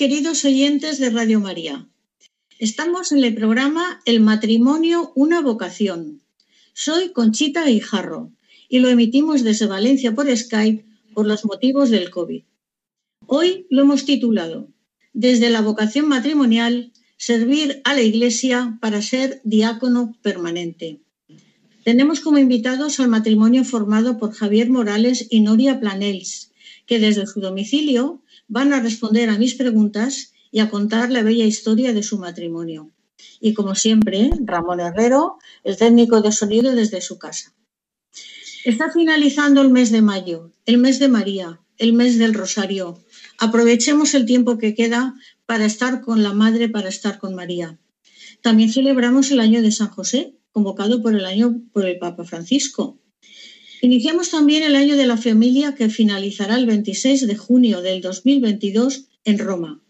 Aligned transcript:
queridos 0.00 0.46
oyentes 0.46 0.98
de 0.98 1.10
Radio 1.10 1.40
María. 1.40 1.86
Estamos 2.58 3.12
en 3.12 3.22
el 3.22 3.34
programa 3.34 4.00
El 4.06 4.20
matrimonio, 4.20 5.12
una 5.14 5.42
vocación. 5.42 6.22
Soy 6.72 7.12
Conchita 7.12 7.66
Guijarro 7.66 8.32
y 8.70 8.78
lo 8.78 8.88
emitimos 8.88 9.44
desde 9.44 9.66
Valencia 9.66 10.14
por 10.14 10.34
Skype 10.34 10.86
por 11.12 11.26
los 11.26 11.44
motivos 11.44 11.90
del 11.90 12.08
COVID. 12.08 12.44
Hoy 13.26 13.66
lo 13.68 13.82
hemos 13.82 14.06
titulado 14.06 14.68
Desde 15.12 15.50
la 15.50 15.60
vocación 15.60 16.08
matrimonial, 16.08 16.92
servir 17.18 17.82
a 17.84 17.92
la 17.92 18.00
Iglesia 18.00 18.78
para 18.80 19.02
ser 19.02 19.42
diácono 19.44 20.16
permanente. 20.22 21.02
Tenemos 21.84 22.20
como 22.20 22.38
invitados 22.38 23.00
al 23.00 23.08
matrimonio 23.08 23.64
formado 23.64 24.16
por 24.16 24.32
Javier 24.32 24.70
Morales 24.70 25.26
y 25.28 25.40
Noria 25.40 25.78
Planels, 25.78 26.52
que 26.86 26.98
desde 26.98 27.26
su 27.26 27.42
domicilio 27.42 28.19
van 28.50 28.72
a 28.72 28.80
responder 28.80 29.30
a 29.30 29.38
mis 29.38 29.54
preguntas 29.54 30.32
y 30.50 30.58
a 30.58 30.68
contar 30.68 31.10
la 31.10 31.22
bella 31.22 31.46
historia 31.46 31.92
de 31.94 32.02
su 32.02 32.18
matrimonio. 32.18 32.90
Y 33.40 33.54
como 33.54 33.74
siempre, 33.74 34.30
Ramón 34.44 34.80
Herrero, 34.80 35.38
el 35.62 35.76
técnico 35.76 36.20
de 36.20 36.32
sonido 36.32 36.74
desde 36.74 37.00
su 37.00 37.18
casa. 37.18 37.54
Está 38.64 38.90
finalizando 38.90 39.62
el 39.62 39.70
mes 39.70 39.90
de 39.92 40.02
mayo, 40.02 40.52
el 40.66 40.78
mes 40.78 40.98
de 40.98 41.08
María, 41.08 41.60
el 41.78 41.92
mes 41.92 42.18
del 42.18 42.34
Rosario. 42.34 42.98
Aprovechemos 43.38 44.14
el 44.14 44.26
tiempo 44.26 44.58
que 44.58 44.74
queda 44.74 45.14
para 45.46 45.64
estar 45.64 46.02
con 46.02 46.22
la 46.22 46.34
Madre, 46.34 46.68
para 46.68 46.88
estar 46.88 47.18
con 47.18 47.34
María. 47.34 47.78
También 48.42 48.72
celebramos 48.72 49.30
el 49.30 49.40
año 49.40 49.62
de 49.62 49.70
San 49.70 49.88
José, 49.88 50.34
convocado 50.50 51.02
por 51.02 51.14
el 51.14 51.24
año 51.24 51.62
por 51.72 51.86
el 51.86 51.98
Papa 51.98 52.24
Francisco. 52.24 52.99
Iniciamos 53.82 54.30
también 54.30 54.62
el 54.62 54.76
año 54.76 54.94
de 54.94 55.06
la 55.06 55.16
familia 55.16 55.74
que 55.74 55.88
finalizará 55.88 56.56
el 56.56 56.66
26 56.66 57.26
de 57.26 57.34
junio 57.34 57.80
del 57.80 58.02
2022 58.02 59.06
en 59.24 59.38
Roma. 59.38 59.80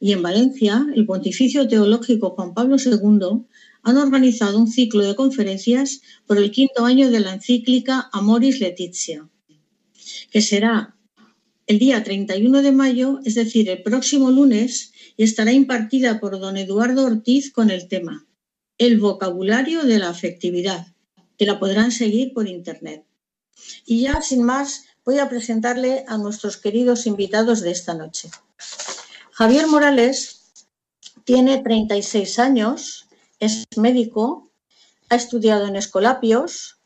Y 0.00 0.12
en 0.12 0.22
Valencia, 0.22 0.86
el 0.94 1.04
Pontificio 1.04 1.68
Teológico 1.68 2.30
Juan 2.30 2.54
Pablo 2.54 2.76
II 2.82 3.44
han 3.82 3.98
organizado 3.98 4.58
un 4.58 4.68
ciclo 4.68 5.04
de 5.04 5.14
conferencias 5.14 6.00
por 6.26 6.38
el 6.38 6.50
quinto 6.50 6.86
año 6.86 7.10
de 7.10 7.20
la 7.20 7.34
encíclica 7.34 8.08
Amoris 8.10 8.58
Laetitia, 8.58 9.28
que 10.30 10.40
será 10.40 10.96
el 11.66 11.78
día 11.78 12.02
31 12.02 12.62
de 12.62 12.72
mayo, 12.72 13.20
es 13.26 13.34
decir, 13.34 13.68
el 13.68 13.82
próximo 13.82 14.30
lunes, 14.30 14.92
y 15.18 15.24
estará 15.24 15.52
impartida 15.52 16.20
por 16.20 16.40
don 16.40 16.56
Eduardo 16.56 17.04
Ortiz 17.04 17.52
con 17.52 17.70
el 17.70 17.86
tema 17.86 18.26
El 18.78 18.98
vocabulario 18.98 19.84
de 19.84 19.98
la 19.98 20.08
afectividad, 20.08 20.86
que 21.36 21.44
la 21.44 21.58
podrán 21.58 21.92
seguir 21.92 22.32
por 22.32 22.48
internet. 22.48 23.04
Y 23.84 24.02
ya, 24.02 24.20
sin 24.22 24.42
más, 24.42 24.84
voy 25.04 25.18
a 25.18 25.28
presentarle 25.28 26.04
a 26.08 26.18
nuestros 26.18 26.56
queridos 26.56 27.06
invitados 27.06 27.60
de 27.60 27.70
esta 27.70 27.94
noche. 27.94 28.30
Javier 29.32 29.66
Morales 29.66 30.64
tiene 31.24 31.58
36 31.58 32.38
años, 32.38 33.08
es 33.38 33.66
médico, 33.76 34.50
ha 35.08 35.16
estudiado 35.16 35.66
en 35.66 35.76
Escolapios, 35.76 36.78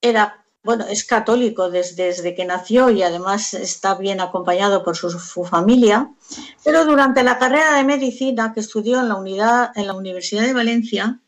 era, 0.00 0.44
bueno, 0.62 0.86
es 0.86 1.04
católico 1.04 1.70
desde, 1.70 2.34
que 2.34 2.44
nació 2.44 2.90
y 2.90 3.02
además 3.02 3.54
está 3.54 3.94
bien 3.94 4.20
acompañado 4.20 4.84
por 4.84 4.96
su, 4.96 5.10
su, 5.10 5.44
familia, 5.44 6.12
pero 6.64 6.84
durante 6.84 7.22
la 7.22 7.38
carrera 7.38 7.76
de 7.76 7.84
medicina 7.84 8.52
que 8.52 8.60
estudió 8.60 9.00
en 9.00 9.08
la, 9.08 9.16
unidad, 9.16 9.70
en 9.76 9.86
la 9.86 9.94
Universidad 9.94 10.42
de 10.42 10.54
Valencia, 10.54 11.20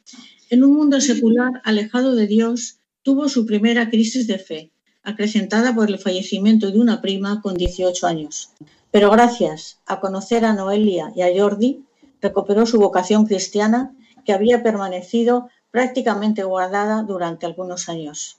en 0.51 0.65
un 0.65 0.75
mundo 0.75 1.01
secular 1.01 1.63
alejado 1.65 2.15
de 2.15 2.27
Dios, 2.27 2.79
tuvo 3.05 3.29
su 3.29 3.47
primera 3.47 3.91
crisis 3.91 4.27
de 4.27 4.39
fe, 4.39 4.73
acrecentada 5.05 5.75
por 5.75 5.89
el 5.89 5.99
fallecimiento 5.99 6.73
de 6.73 6.81
una 6.81 7.01
prima 7.01 7.41
con 7.43 7.55
18 7.55 8.07
años. 8.07 8.51
Pero 8.91 9.11
gracias 9.11 9.79
a 9.87 10.01
conocer 10.01 10.45
a 10.45 10.55
Noelia 10.55 11.13
y 11.15 11.23
a 11.23 11.29
Jordi, 11.37 11.85
recuperó 12.21 12.65
su 12.65 12.81
vocación 12.81 13.27
cristiana 13.27 13.95
que 14.25 14.33
había 14.33 14.63
permanecido 14.63 15.51
prácticamente 15.71 16.45
guardada 16.45 17.03
durante 17.03 17.45
algunos 17.45 17.89
años. 17.91 18.39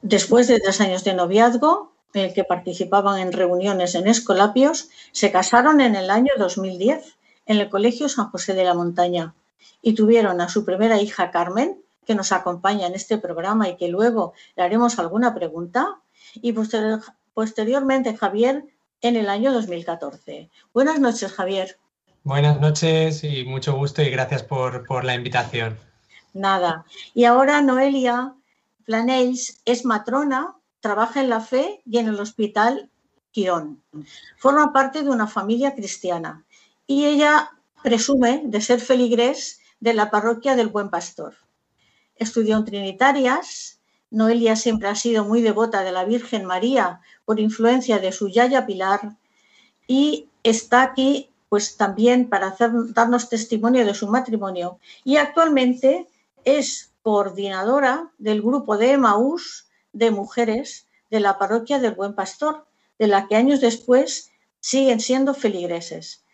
Después 0.00 0.48
de 0.48 0.58
tres 0.58 0.80
años 0.80 1.04
de 1.04 1.14
noviazgo, 1.14 1.92
en 2.14 2.26
el 2.26 2.32
que 2.32 2.44
participaban 2.44 3.18
en 3.18 3.32
reuniones 3.32 3.94
en 3.94 4.06
Escolapios, 4.06 4.88
se 5.12 5.30
casaron 5.30 5.82
en 5.82 5.94
el 5.94 6.08
año 6.10 6.32
2010 6.38 7.16
en 7.44 7.58
el 7.58 7.68
Colegio 7.68 8.08
San 8.08 8.30
José 8.30 8.54
de 8.54 8.64
la 8.64 8.74
Montaña 8.74 9.34
y 9.82 9.94
tuvieron 9.94 10.40
a 10.40 10.48
su 10.48 10.64
primera 10.64 11.00
hija 11.00 11.30
Carmen, 11.30 11.82
que 12.06 12.14
nos 12.14 12.32
acompaña 12.32 12.86
en 12.86 12.94
este 12.94 13.18
programa 13.18 13.68
y 13.68 13.76
que 13.76 13.88
luego 13.88 14.32
le 14.56 14.62
haremos 14.62 14.98
alguna 14.98 15.34
pregunta, 15.34 16.00
y 16.34 16.52
posterior, 16.52 17.00
posteriormente 17.34 18.16
Javier 18.16 18.64
en 19.02 19.16
el 19.16 19.28
año 19.28 19.52
2014. 19.52 20.50
Buenas 20.72 21.00
noches, 21.00 21.32
Javier. 21.32 21.78
Buenas 22.22 22.60
noches 22.60 23.22
y 23.24 23.44
mucho 23.44 23.76
gusto 23.76 24.02
y 24.02 24.10
gracias 24.10 24.42
por, 24.42 24.86
por 24.86 25.04
la 25.04 25.14
invitación. 25.14 25.78
Nada. 26.32 26.84
Y 27.14 27.24
ahora 27.24 27.60
Noelia 27.62 28.34
Planells 28.84 29.60
es 29.64 29.84
matrona, 29.84 30.56
trabaja 30.80 31.20
en 31.20 31.28
la 31.28 31.40
fe 31.40 31.82
y 31.84 31.98
en 31.98 32.08
el 32.08 32.20
hospital 32.20 32.90
Quirón. 33.32 33.82
Forma 34.36 34.72
parte 34.72 35.02
de 35.02 35.10
una 35.10 35.26
familia 35.26 35.74
cristiana 35.74 36.44
y 36.86 37.04
ella 37.04 37.50
presume 37.82 38.42
de 38.44 38.60
ser 38.60 38.80
feligrés 38.80 39.60
de 39.80 39.94
la 39.94 40.10
parroquia 40.10 40.56
del 40.56 40.68
Buen 40.68 40.90
Pastor. 40.90 41.34
Estudió 42.16 42.56
en 42.56 42.64
Trinitarias. 42.64 43.80
Noelia 44.10 44.56
siempre 44.56 44.88
ha 44.88 44.94
sido 44.94 45.24
muy 45.24 45.42
devota 45.42 45.82
de 45.82 45.92
la 45.92 46.04
Virgen 46.04 46.44
María 46.44 47.00
por 47.24 47.40
influencia 47.40 47.98
de 47.98 48.12
su 48.12 48.28
Yaya 48.28 48.66
Pilar 48.66 49.16
y 49.86 50.28
está 50.42 50.82
aquí 50.82 51.30
pues 51.48 51.76
también 51.76 52.28
para 52.28 52.48
hacer, 52.48 52.70
darnos 52.92 53.28
testimonio 53.28 53.84
de 53.84 53.94
su 53.94 54.08
matrimonio 54.08 54.78
y 55.04 55.16
actualmente 55.16 56.08
es 56.44 56.92
coordinadora 57.02 58.10
del 58.18 58.42
grupo 58.42 58.76
de 58.78 58.92
Emaús 58.92 59.68
de 59.92 60.10
mujeres 60.10 60.86
de 61.10 61.20
la 61.20 61.38
parroquia 61.38 61.78
del 61.78 61.94
Buen 61.94 62.14
Pastor, 62.14 62.66
de 62.98 63.06
la 63.06 63.28
que 63.28 63.36
años 63.36 63.60
después 63.60 64.30
siguen 64.60 65.00
siendo 65.00 65.34
feligreses. 65.34 66.24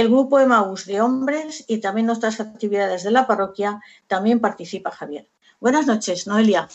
El 0.00 0.08
grupo 0.08 0.40
Emaús 0.40 0.86
de 0.86 1.02
hombres 1.02 1.62
y 1.68 1.76
también 1.76 2.06
nuestras 2.06 2.40
actividades 2.40 3.02
de 3.02 3.10
la 3.10 3.26
parroquia 3.26 3.82
también 4.06 4.40
participa 4.40 4.90
Javier. 4.90 5.28
Buenas 5.60 5.86
noches, 5.86 6.26
Noelia. 6.26 6.70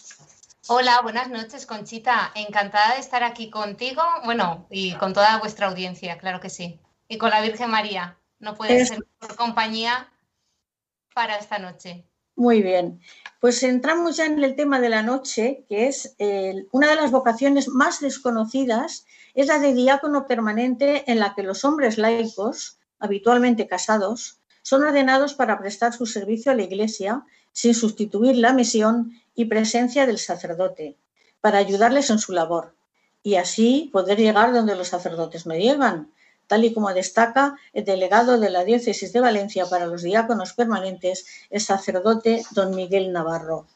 Hola, 0.68 1.00
buenas 1.02 1.32
noches, 1.32 1.66
Conchita. 1.66 2.32
Encantada 2.36 2.94
de 2.94 3.00
estar 3.00 3.24
aquí 3.24 3.50
contigo, 3.50 4.04
bueno, 4.26 4.68
y 4.70 4.94
con 4.98 5.14
toda 5.14 5.40
vuestra 5.40 5.70
audiencia, 5.70 6.20
claro 6.20 6.40
que 6.40 6.52
sí. 6.52 6.80
Y 7.08 7.18
con 7.18 7.32
la 7.32 7.42
Virgen 7.42 7.72
María. 7.72 8.16
no 8.38 8.54
puede 8.54 8.86
ser 8.86 9.00
mejor 9.20 9.36
compañía 9.36 10.08
para 11.16 11.38
esta 11.38 11.58
noche. 11.58 12.06
Muy 12.36 12.62
bien. 12.62 13.02
Pues 13.40 13.64
entramos 13.64 14.18
ya 14.18 14.28
en 14.28 14.44
el 14.44 14.56
tema 14.56 14.80
de 14.80 14.90
la 14.90 15.02
noche, 15.02 15.66
que 15.68 15.88
es 15.88 16.16
una 16.72 16.90
de 16.90 16.96
las 16.96 17.10
vocaciones 17.10 17.70
más 17.70 18.02
desconocidas, 18.02 19.08
es 19.34 19.48
la 19.48 19.58
de 19.58 19.74
diácono 19.74 20.28
permanente 20.28 21.12
en 21.12 21.18
la 21.18 21.34
que 21.34 21.42
los 21.42 21.66
hombres 21.66 21.98
laicos, 21.98 22.78
habitualmente 23.06 23.68
casados, 23.68 24.40
son 24.62 24.84
ordenados 24.84 25.34
para 25.34 25.58
prestar 25.58 25.94
su 25.94 26.06
servicio 26.06 26.52
a 26.52 26.56
la 26.56 26.64
Iglesia 26.64 27.24
sin 27.52 27.74
sustituir 27.74 28.36
la 28.36 28.52
misión 28.52 29.14
y 29.34 29.46
presencia 29.46 30.06
del 30.06 30.18
sacerdote, 30.18 30.98
para 31.40 31.60
ayudarles 31.60 32.10
en 32.10 32.20
su 32.20 32.34
labor 32.34 32.76
y 33.24 33.36
así 33.36 33.90
poder 33.92 34.20
llegar 34.20 34.54
donde 34.54 34.76
los 34.76 34.90
sacerdotes 34.90 35.48
no 35.48 35.56
llegan, 35.56 36.12
tal 36.48 36.64
y 36.64 36.74
como 36.74 36.94
destaca 36.94 37.56
el 37.74 37.84
delegado 37.84 38.40
de 38.40 38.50
la 38.50 38.64
Diócesis 38.64 39.12
de 39.14 39.20
Valencia 39.20 39.66
para 39.66 39.88
los 39.88 40.04
diáconos 40.04 40.54
permanentes, 40.54 41.26
el 41.50 41.62
sacerdote 41.62 42.44
don 42.52 42.76
Miguel 42.76 43.12
Navarro. 43.12 43.68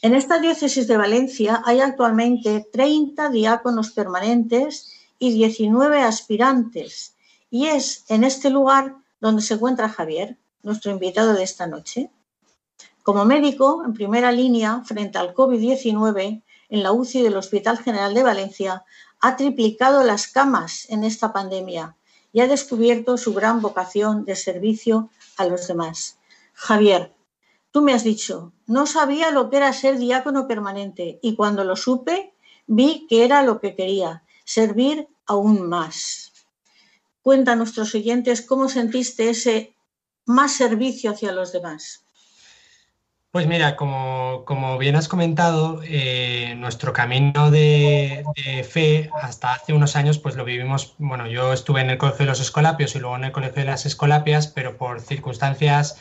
En 0.00 0.14
esta 0.14 0.38
diócesis 0.38 0.86
de 0.86 0.96
Valencia 0.96 1.62
hay 1.64 1.80
actualmente 1.80 2.66
30 2.72 3.30
diáconos 3.30 3.90
permanentes 3.92 4.92
y 5.18 5.32
19 5.32 6.02
aspirantes, 6.02 7.11
y 7.52 7.66
es 7.66 8.06
en 8.08 8.24
este 8.24 8.48
lugar 8.48 8.96
donde 9.20 9.42
se 9.42 9.54
encuentra 9.54 9.90
Javier, 9.90 10.38
nuestro 10.62 10.90
invitado 10.90 11.34
de 11.34 11.42
esta 11.42 11.66
noche. 11.66 12.10
Como 13.02 13.26
médico, 13.26 13.82
en 13.84 13.92
primera 13.92 14.32
línea 14.32 14.80
frente 14.86 15.18
al 15.18 15.34
COVID-19, 15.34 16.42
en 16.70 16.82
la 16.82 16.92
UCI 16.92 17.20
del 17.20 17.36
Hospital 17.36 17.76
General 17.76 18.14
de 18.14 18.22
Valencia 18.22 18.84
ha 19.20 19.36
triplicado 19.36 20.02
las 20.02 20.28
camas 20.28 20.88
en 20.88 21.04
esta 21.04 21.34
pandemia 21.34 21.94
y 22.32 22.40
ha 22.40 22.48
descubierto 22.48 23.18
su 23.18 23.34
gran 23.34 23.60
vocación 23.60 24.24
de 24.24 24.34
servicio 24.34 25.10
a 25.36 25.44
los 25.44 25.68
demás. 25.68 26.16
Javier, 26.54 27.12
tú 27.70 27.82
me 27.82 27.92
has 27.92 28.02
dicho, 28.02 28.54
no 28.66 28.86
sabía 28.86 29.30
lo 29.30 29.50
que 29.50 29.58
era 29.58 29.74
ser 29.74 29.98
diácono 29.98 30.48
permanente 30.48 31.18
y 31.20 31.36
cuando 31.36 31.64
lo 31.64 31.76
supe 31.76 32.32
vi 32.66 33.06
que 33.10 33.26
era 33.26 33.42
lo 33.42 33.60
que 33.60 33.76
quería, 33.76 34.24
servir 34.46 35.06
aún 35.26 35.68
más. 35.68 36.31
Cuenta 37.22 37.52
a 37.52 37.56
nuestros 37.56 37.94
oyentes 37.94 38.42
cómo 38.42 38.68
sentiste 38.68 39.30
ese 39.30 39.74
más 40.26 40.52
servicio 40.52 41.10
hacia 41.10 41.32
los 41.32 41.52
demás. 41.52 42.04
Pues 43.32 43.46
mira, 43.46 43.76
como, 43.76 44.76
bien 44.78 44.94
has 44.94 45.08
comentado, 45.08 45.80
eh, 45.84 46.54
nuestro 46.58 46.92
camino 46.92 47.50
de, 47.50 48.22
fe 48.68 49.08
hasta 49.22 49.54
hace 49.54 49.72
unos 49.72 49.96
años, 49.96 50.18
pues 50.18 50.36
lo 50.36 50.44
vivimos, 50.44 50.94
bueno, 50.98 51.26
yo 51.26 51.54
estuve 51.54 51.80
en 51.80 51.88
el 51.88 51.96
Colegio 51.96 52.26
de 52.26 52.32
los 52.32 52.40
Escolapios 52.40 52.94
y 52.94 52.98
luego 52.98 53.16
en 53.16 53.24
el 53.24 53.32
Colegio 53.32 53.62
de 53.62 53.70
las 53.70 53.86
Escolapias, 53.86 54.48
pero 54.48 54.76
por 54.76 55.00
circunstancias 55.00 55.96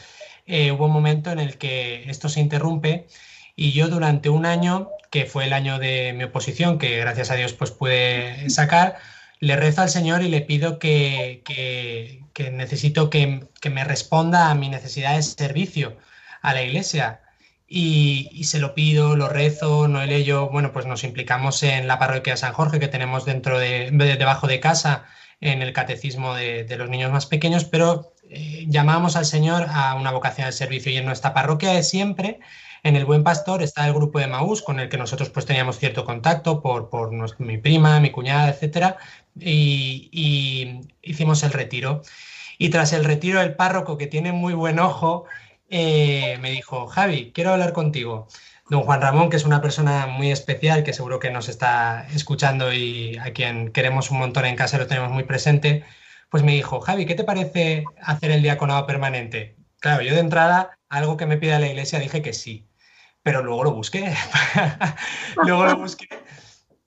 eh, 0.45 0.73
hubo 0.73 0.87
un 0.87 0.91
momento 0.91 1.31
en 1.31 1.39
el 1.39 1.57
que 1.57 2.03
esto 2.09 2.27
se 2.27 2.41
interrumpe 2.41 3.07
y 3.55 3.71
yo 3.71 3.87
durante 3.87 4.27
un 4.29 4.45
año, 4.45 4.89
que 5.09 5.25
fue 5.25 5.45
el 5.45 5.53
año 5.53 5.79
de 5.79 6.11
mi 6.11 6.25
oposición, 6.25 6.79
que 6.79 6.97
gracias 6.97 7.31
a 7.31 7.35
Dios 7.35 7.53
pues 7.53 7.71
pude 7.71 8.49
sacar, 8.49 8.97
le 9.41 9.55
rezo 9.57 9.81
al 9.81 9.89
Señor 9.89 10.21
y 10.23 10.29
le 10.29 10.41
pido 10.41 10.79
que, 10.79 11.43
necesito 12.53 13.09
que, 13.09 13.47
que 13.59 13.69
me 13.69 13.83
responda 13.83 14.49
a 14.49 14.55
mi 14.55 14.69
necesidad 14.69 15.15
de 15.15 15.23
servicio 15.23 15.97
a 16.41 16.53
la 16.53 16.63
iglesia. 16.63 17.21
Y, 17.73 18.43
se 18.43 18.59
lo 18.59 18.75
pido, 18.75 19.15
lo 19.15 19.29
rezo, 19.29 19.87
Noel 19.87 20.11
y 20.11 20.23
yo, 20.25 20.49
bueno, 20.49 20.73
pues 20.73 20.85
nos 20.85 21.05
implicamos 21.05 21.63
en 21.63 21.87
la 21.87 21.99
parroquia 21.99 22.33
de 22.33 22.37
San 22.37 22.53
Jorge 22.53 22.79
que 22.79 22.89
tenemos 22.89 23.23
dentro 23.25 23.57
de, 23.59 23.91
debajo 23.91 24.45
de 24.47 24.59
casa, 24.59 25.05
en 25.39 25.61
el 25.61 25.71
catecismo 25.71 26.35
de, 26.35 26.65
los 26.77 26.89
niños 26.89 27.11
más 27.11 27.25
pequeños, 27.27 27.63
pero 27.63 28.13
eh, 28.29 28.65
llamamos 28.67 29.15
al 29.15 29.25
Señor 29.25 29.67
a 29.69 29.95
una 29.95 30.11
vocación 30.11 30.47
de 30.47 30.51
servicio 30.51 30.91
y 30.91 30.97
en 30.97 31.05
nuestra 31.05 31.33
parroquia 31.33 31.71
de 31.71 31.83
siempre, 31.83 32.39
en 32.83 32.95
el 32.97 33.05
Buen 33.05 33.23
Pastor, 33.23 33.63
está 33.63 33.87
el 33.87 33.93
grupo 33.93 34.19
de 34.19 34.27
Maús 34.27 34.61
con 34.61 34.79
el 34.79 34.89
que 34.89 34.97
nosotros 34.97 35.29
pues 35.29 35.45
teníamos 35.45 35.79
cierto 35.79 36.03
contacto 36.03 36.61
por, 36.61 36.89
por 36.89 37.11
mi 37.39 37.57
prima, 37.57 37.99
mi 38.01 38.11
cuñada, 38.11 38.49
etcétera, 38.49 38.97
y, 39.39 40.81
hicimos 41.01 41.43
el 41.43 41.51
retiro. 41.51 42.01
Y 42.57 42.69
tras 42.69 42.93
el 42.93 43.05
retiro, 43.05 43.41
el 43.41 43.55
párroco, 43.55 43.97
que 43.97 44.07
tiene 44.07 44.31
muy 44.31 44.53
buen 44.53 44.79
ojo, 44.79 45.25
eh, 45.69 46.37
me 46.41 46.51
dijo, 46.51 46.87
Javi, 46.87 47.31
quiero 47.33 47.53
hablar 47.53 47.73
contigo. 47.73 48.27
Don 48.69 48.83
Juan 48.83 49.01
Ramón, 49.01 49.29
que 49.29 49.37
es 49.37 49.45
una 49.45 49.61
persona 49.61 50.07
muy 50.07 50.31
especial, 50.31 50.83
que 50.83 50.93
seguro 50.93 51.19
que 51.19 51.31
nos 51.31 51.49
está 51.49 52.07
escuchando 52.13 52.71
y 52.73 53.17
a 53.17 53.33
quien 53.33 53.71
queremos 53.71 54.11
un 54.11 54.19
montón 54.19 54.45
en 54.45 54.55
casa, 54.55 54.77
lo 54.77 54.87
tenemos 54.87 55.11
muy 55.11 55.23
presente, 55.23 55.83
pues 56.29 56.43
me 56.43 56.53
dijo, 56.53 56.79
Javi, 56.79 57.05
¿qué 57.05 57.15
te 57.15 57.25
parece 57.25 57.83
hacer 58.01 58.31
el 58.31 58.41
diaconado 58.41 58.85
permanente? 58.87 59.57
Claro, 59.79 60.03
yo 60.03 60.13
de 60.13 60.21
entrada, 60.21 60.77
algo 60.89 61.17
que 61.17 61.25
me 61.25 61.37
pide 61.37 61.59
la 61.59 61.67
iglesia, 61.67 61.99
dije 61.99 62.21
que 62.21 62.33
sí, 62.33 62.65
pero 63.23 63.43
luego 63.43 63.65
lo 63.65 63.73
busqué. 63.73 64.13
luego 65.43 65.65
lo 65.65 65.77
busqué. 65.77 66.07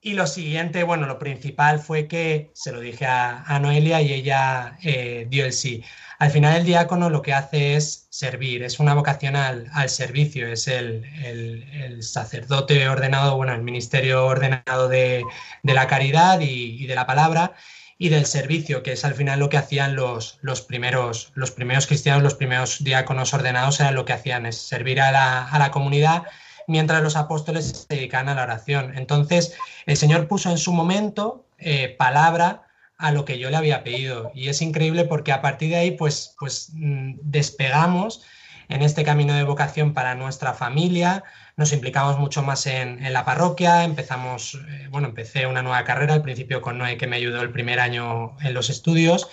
Y 0.07 0.13
lo 0.13 0.27
siguiente, 0.27 0.83
bueno, 0.83 1.07
lo 1.07 1.19
principal 1.19 1.81
fue 1.81 2.07
que 2.09 2.51
se 2.53 2.73
lo 2.73 2.81
dije 2.81 3.07
a, 3.07 3.59
Noelia 3.59 4.03
y 4.03 4.13
ella 4.13 4.77
eh, 4.83 5.27
dio 5.31 5.47
el 5.47 5.55
sí. 5.55 5.83
Al 6.19 6.31
final 6.31 6.57
el 6.59 6.67
diácono 6.67 7.09
lo 7.09 7.23
que 7.23 7.33
hace 7.33 7.75
es 7.75 8.07
servir, 8.11 8.63
es 8.65 8.79
una 8.81 8.93
vocación 8.93 9.35
al, 9.35 9.89
servicio, 9.89 10.47
es 10.47 10.69
el, 10.69 12.03
sacerdote 12.03 12.87
ordenado, 12.87 13.37
bueno, 13.37 13.55
el 13.55 13.63
ministerio 13.63 14.27
ordenado 14.27 14.89
de, 14.89 15.25
la 15.63 15.87
caridad 15.87 16.39
y, 16.41 16.87
de 16.87 16.95
la 16.95 17.07
palabra 17.07 17.55
y 17.97 18.11
del 18.11 18.27
servicio, 18.27 18.83
que 18.83 18.93
es 18.93 19.07
al 19.07 19.15
final 19.15 19.41
lo 19.41 19.49
que 19.49 19.57
hacían 19.57 19.97
los, 19.97 20.39
los, 20.43 20.61
primeros, 20.61 21.33
los 21.35 21.51
primeros 21.51 21.87
cristianos, 21.87 22.23
los 22.23 22.35
primeros 22.35 22.85
diáconos 22.85 23.33
ordenados, 23.33 23.81
era 23.81 23.91
lo 23.91 24.05
que 24.05 24.13
hacían, 24.13 24.45
es 24.45 24.59
servir 24.59 25.01
a 25.01 25.13
la, 25.13 25.71
comunidad 25.71 26.25
mientras 26.67 27.03
los 27.03 27.17
apóstoles 27.17 27.87
se 27.89 27.95
dedican 27.95 28.29
a 28.29 28.35
la 28.35 28.43
oración. 28.43 28.97
Entonces, 28.97 29.55
el 29.87 29.97
Señor 29.97 30.29
puso 30.29 30.51
en 30.51 30.59
su 30.59 30.73
momento 30.73 31.47
eh, 31.59 31.95
palabra 31.99 32.63
a 32.99 33.11
lo 33.11 33.25
que 33.25 33.39
yo 33.39 33.51
le 33.51 33.57
había 33.57 33.85
pedido. 33.85 34.31
Y 34.35 34.49
es 34.49 34.63
increíble 34.63 35.05
porque 35.05 35.33
a 35.33 35.43
partir 35.43 35.71
de 35.71 35.77
ahí, 35.77 35.91
pues, 35.93 36.35
pues 36.39 36.71
mm, 36.75 37.15
despegamos 37.23 38.23
en 38.69 38.83
este 38.83 39.05
camino 39.05 39.35
de 39.35 39.45
vocación 39.45 39.93
para 39.93 40.15
nuestra 40.15 40.55
familia, 40.55 41.23
nos 41.57 41.73
implicamos 41.73 42.19
mucho 42.19 42.43
más 42.43 42.67
en, 42.67 43.13
la 43.13 43.25
parroquia, 43.25 43.85
empezamos, 43.85 44.55
eh, 44.55 44.89
bueno, 44.91 45.09
empecé 45.09 45.47
una 45.47 45.63
nueva 45.63 45.85
carrera 45.85 46.15
al 46.15 46.23
principio 46.23 46.63
con 46.63 46.79
Noé 46.79 46.97
que 46.97 47.07
me 47.07 47.17
ayudó 47.17 47.43
el 47.43 47.51
primer 47.51 47.79
año 47.79 48.37
en 48.41 48.55
los 48.55 48.71
estudios. 48.71 49.29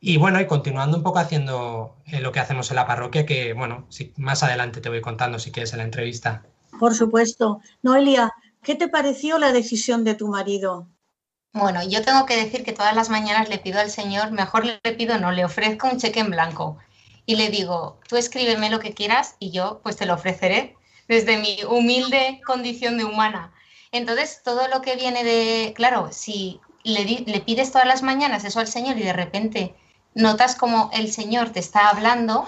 Y 0.00 0.16
bueno, 0.16 0.40
y 0.40 0.46
continuando 0.46 0.96
un 0.96 1.02
poco 1.04 1.20
haciendo 1.20 1.96
eh, 2.06 2.20
lo 2.20 2.32
que 2.32 2.40
hacemos 2.40 2.70
en 2.70 2.76
la 2.76 2.86
parroquia, 2.86 3.24
que 3.24 3.52
bueno, 3.52 3.86
más 4.16 4.42
adelante 4.42 4.80
te 4.80 4.88
voy 4.88 5.00
contando 5.00 5.38
si 5.38 5.52
quieres 5.52 5.72
en 5.72 5.78
la 5.78 5.84
entrevista. 5.84 6.42
Por 6.78 6.94
supuesto. 6.94 7.60
Noelia, 7.82 8.32
¿qué 8.62 8.74
te 8.74 8.88
pareció 8.88 9.38
la 9.38 9.52
decisión 9.52 10.04
de 10.04 10.14
tu 10.14 10.28
marido? 10.28 10.88
Bueno, 11.52 11.82
yo 11.82 12.02
tengo 12.02 12.24
que 12.24 12.36
decir 12.36 12.64
que 12.64 12.72
todas 12.72 12.96
las 12.96 13.10
mañanas 13.10 13.48
le 13.48 13.58
pido 13.58 13.78
al 13.78 13.90
Señor, 13.90 14.30
mejor 14.32 14.64
le 14.64 14.78
pido, 14.94 15.18
no, 15.18 15.32
le 15.32 15.44
ofrezco 15.44 15.86
un 15.88 15.98
cheque 15.98 16.20
en 16.20 16.30
blanco 16.30 16.78
y 17.26 17.36
le 17.36 17.50
digo, 17.50 18.00
tú 18.08 18.16
escríbeme 18.16 18.70
lo 18.70 18.80
que 18.80 18.94
quieras 18.94 19.36
y 19.38 19.50
yo 19.50 19.80
pues 19.82 19.96
te 19.96 20.06
lo 20.06 20.14
ofreceré 20.14 20.76
desde 21.08 21.36
mi 21.36 21.58
humilde 21.64 22.40
condición 22.46 22.96
de 22.96 23.04
humana. 23.04 23.52
Entonces, 23.92 24.40
todo 24.42 24.66
lo 24.68 24.80
que 24.80 24.96
viene 24.96 25.22
de, 25.24 25.74
claro, 25.76 26.08
si 26.10 26.60
le, 26.84 27.04
le 27.04 27.40
pides 27.40 27.70
todas 27.70 27.86
las 27.86 28.02
mañanas 28.02 28.44
eso 28.44 28.60
al 28.60 28.68
Señor 28.68 28.96
y 28.98 29.02
de 29.02 29.12
repente 29.12 29.74
notas 30.14 30.56
como 30.56 30.90
el 30.94 31.12
Señor 31.12 31.50
te 31.50 31.60
está 31.60 31.90
hablando, 31.90 32.46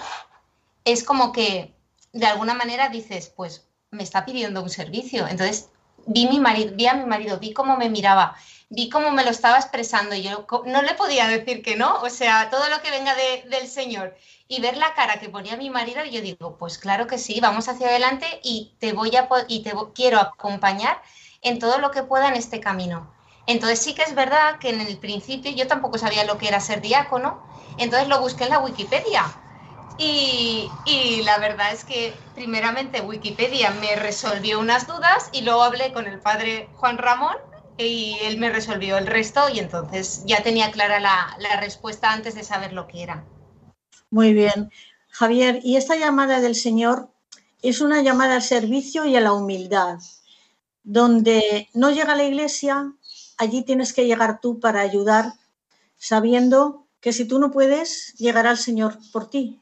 es 0.83 1.03
como 1.03 1.31
que 1.31 1.75
de 2.13 2.25
alguna 2.25 2.55
manera 2.55 2.89
dices, 2.89 3.31
pues 3.35 3.64
me 3.95 4.03
está 4.03 4.25
pidiendo 4.25 4.61
un 4.61 4.69
servicio. 4.69 5.27
Entonces, 5.27 5.69
vi, 6.05 6.27
a 6.27 6.93
mi 6.93 7.05
marido, 7.05 7.39
vi 7.39 7.53
cómo 7.53 7.77
me 7.77 7.89
miraba 7.89 8.35
vi 8.69 8.89
cómo 8.89 9.11
me 9.11 9.23
lo 9.23 9.29
estaba 9.29 9.57
expresando 9.57 10.15
yo 10.15 10.45
no 10.65 10.81
le 10.81 10.93
podía 10.95 11.27
decir 11.27 11.61
que 11.61 11.75
no, 11.75 12.01
o 12.01 12.09
sea, 12.09 12.49
todo 12.49 12.67
lo 12.69 12.81
que 12.81 12.91
venga 12.91 13.13
del 13.15 13.67
Señor 13.67 14.15
y 14.47 14.61
ver 14.61 14.77
la 14.77 14.93
cara 14.93 15.19
que 15.19 15.29
ponía 15.29 15.57
mi 15.57 15.69
marido, 15.69 16.03
yo 16.03 16.21
digo, 16.21 16.57
pues 16.57 16.77
claro 16.77 17.07
que 17.07 17.17
sí, 17.17 17.39
vamos 17.39 17.67
hacia 17.67 17.87
adelante 17.87 18.25
y 18.43 18.73
te 18.79 18.93
voy 18.93 19.15
a 19.15 19.27
y 19.47 19.63
te 19.63 19.73
quiero 19.93 20.19
acompañar 20.19 21.01
en 21.41 21.59
todo 21.59 21.79
lo 21.79 21.91
que 21.91 22.03
pueda 22.03 22.27
en 22.27 22.35
este 22.35 22.59
camino. 22.59 23.11
Entonces 23.47 23.79
sí 23.79 23.93
que 23.93 24.03
es 24.03 24.15
verdad 24.15 24.57
que 24.59 24.69
en 24.69 24.81
el 24.81 24.97
principio 24.97 25.51
yo 25.51 25.67
tampoco 25.67 25.97
sabía 25.97 26.25
lo 26.25 26.37
que 26.37 26.47
era 26.47 26.59
ser 26.59 26.81
diácono, 26.81 27.43
entonces 27.77 28.07
lo 28.07 28.19
busqué 28.19 28.45
en 28.45 28.51
la 28.51 28.59
Wikipedia. 28.59 29.23
Y, 29.97 30.69
la 31.23 31.37
verdad 31.39 31.71
es 31.73 31.85
que 31.85 32.13
primeramente 32.35 33.01
Wikipedia 33.01 33.71
me 33.71 33.95
resolvió 33.95 34.59
unas 34.59 34.87
dudas 34.87 35.29
y 35.31 35.41
luego 35.41 35.63
hablé 35.63 35.93
con 35.93 36.05
el 36.07 36.19
padre 36.19 36.69
Juan 36.75 36.97
Ramón, 36.97 37.35
y 37.77 38.17
él 38.21 38.37
me 38.37 38.49
resolvió 38.49 38.97
el 38.97 39.07
resto 39.07 39.49
y 39.49 39.59
entonces 39.59 40.23
ya 40.25 40.43
tenía 40.43 40.71
clara 40.71 40.99
la, 40.99 41.59
respuesta 41.59 42.11
antes 42.11 42.35
de 42.35 42.43
saber 42.43 42.73
lo 42.73 42.87
que 42.87 43.03
era. 43.03 43.25
Muy 44.09 44.33
bien. 44.33 44.71
Javier, 45.09 45.59
y 45.63 45.75
esta 45.75 45.95
llamada 45.95 46.39
del 46.41 46.55
Señor 46.55 47.09
es 47.61 47.81
una 47.81 48.01
llamada 48.01 48.35
al 48.35 48.41
servicio 48.41 49.05
y 49.05 49.15
a 49.15 49.21
la 49.21 49.33
humildad. 49.33 49.99
Donde 50.83 51.67
no 51.73 51.89
llega 51.89 52.15
la 52.15 52.23
iglesia, 52.23 52.93
allí 53.37 53.63
tienes 53.63 53.91
que 53.91 54.05
llegar 54.05 54.39
tú 54.39 54.59
para 54.59 54.81
ayudar, 54.81 55.33
sabiendo 55.97 56.85
que 57.01 57.11
si 57.11 57.25
tú 57.25 57.39
no 57.39 57.51
puedes, 57.51 58.13
llegará 58.17 58.51
el 58.51 58.57
Señor 58.57 58.97
por 59.11 59.29
ti. 59.29 59.61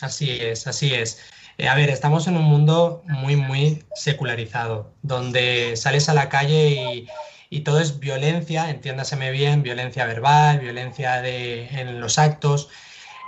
Así 0.00 0.30
es, 0.40 0.66
así 0.66 0.94
es. 0.94 1.20
Eh, 1.58 1.68
a 1.68 1.74
ver, 1.74 1.90
estamos 1.90 2.26
en 2.26 2.36
un 2.36 2.44
mundo 2.44 3.02
muy, 3.06 3.36
muy 3.36 3.84
secularizado, 3.94 4.94
donde 5.02 5.76
sales 5.76 6.08
a 6.08 6.14
la 6.14 6.28
calle 6.28 7.06
y, 7.50 7.60
todo 7.60 7.80
es 7.80 8.00
violencia, 8.00 8.70
entiéndaseme 8.70 9.30
bien, 9.30 9.62
violencia 9.62 10.06
verbal, 10.06 10.60
violencia 10.60 11.20
de, 11.20 11.66
en 11.68 12.00
los 12.00 12.18
actos. 12.18 12.70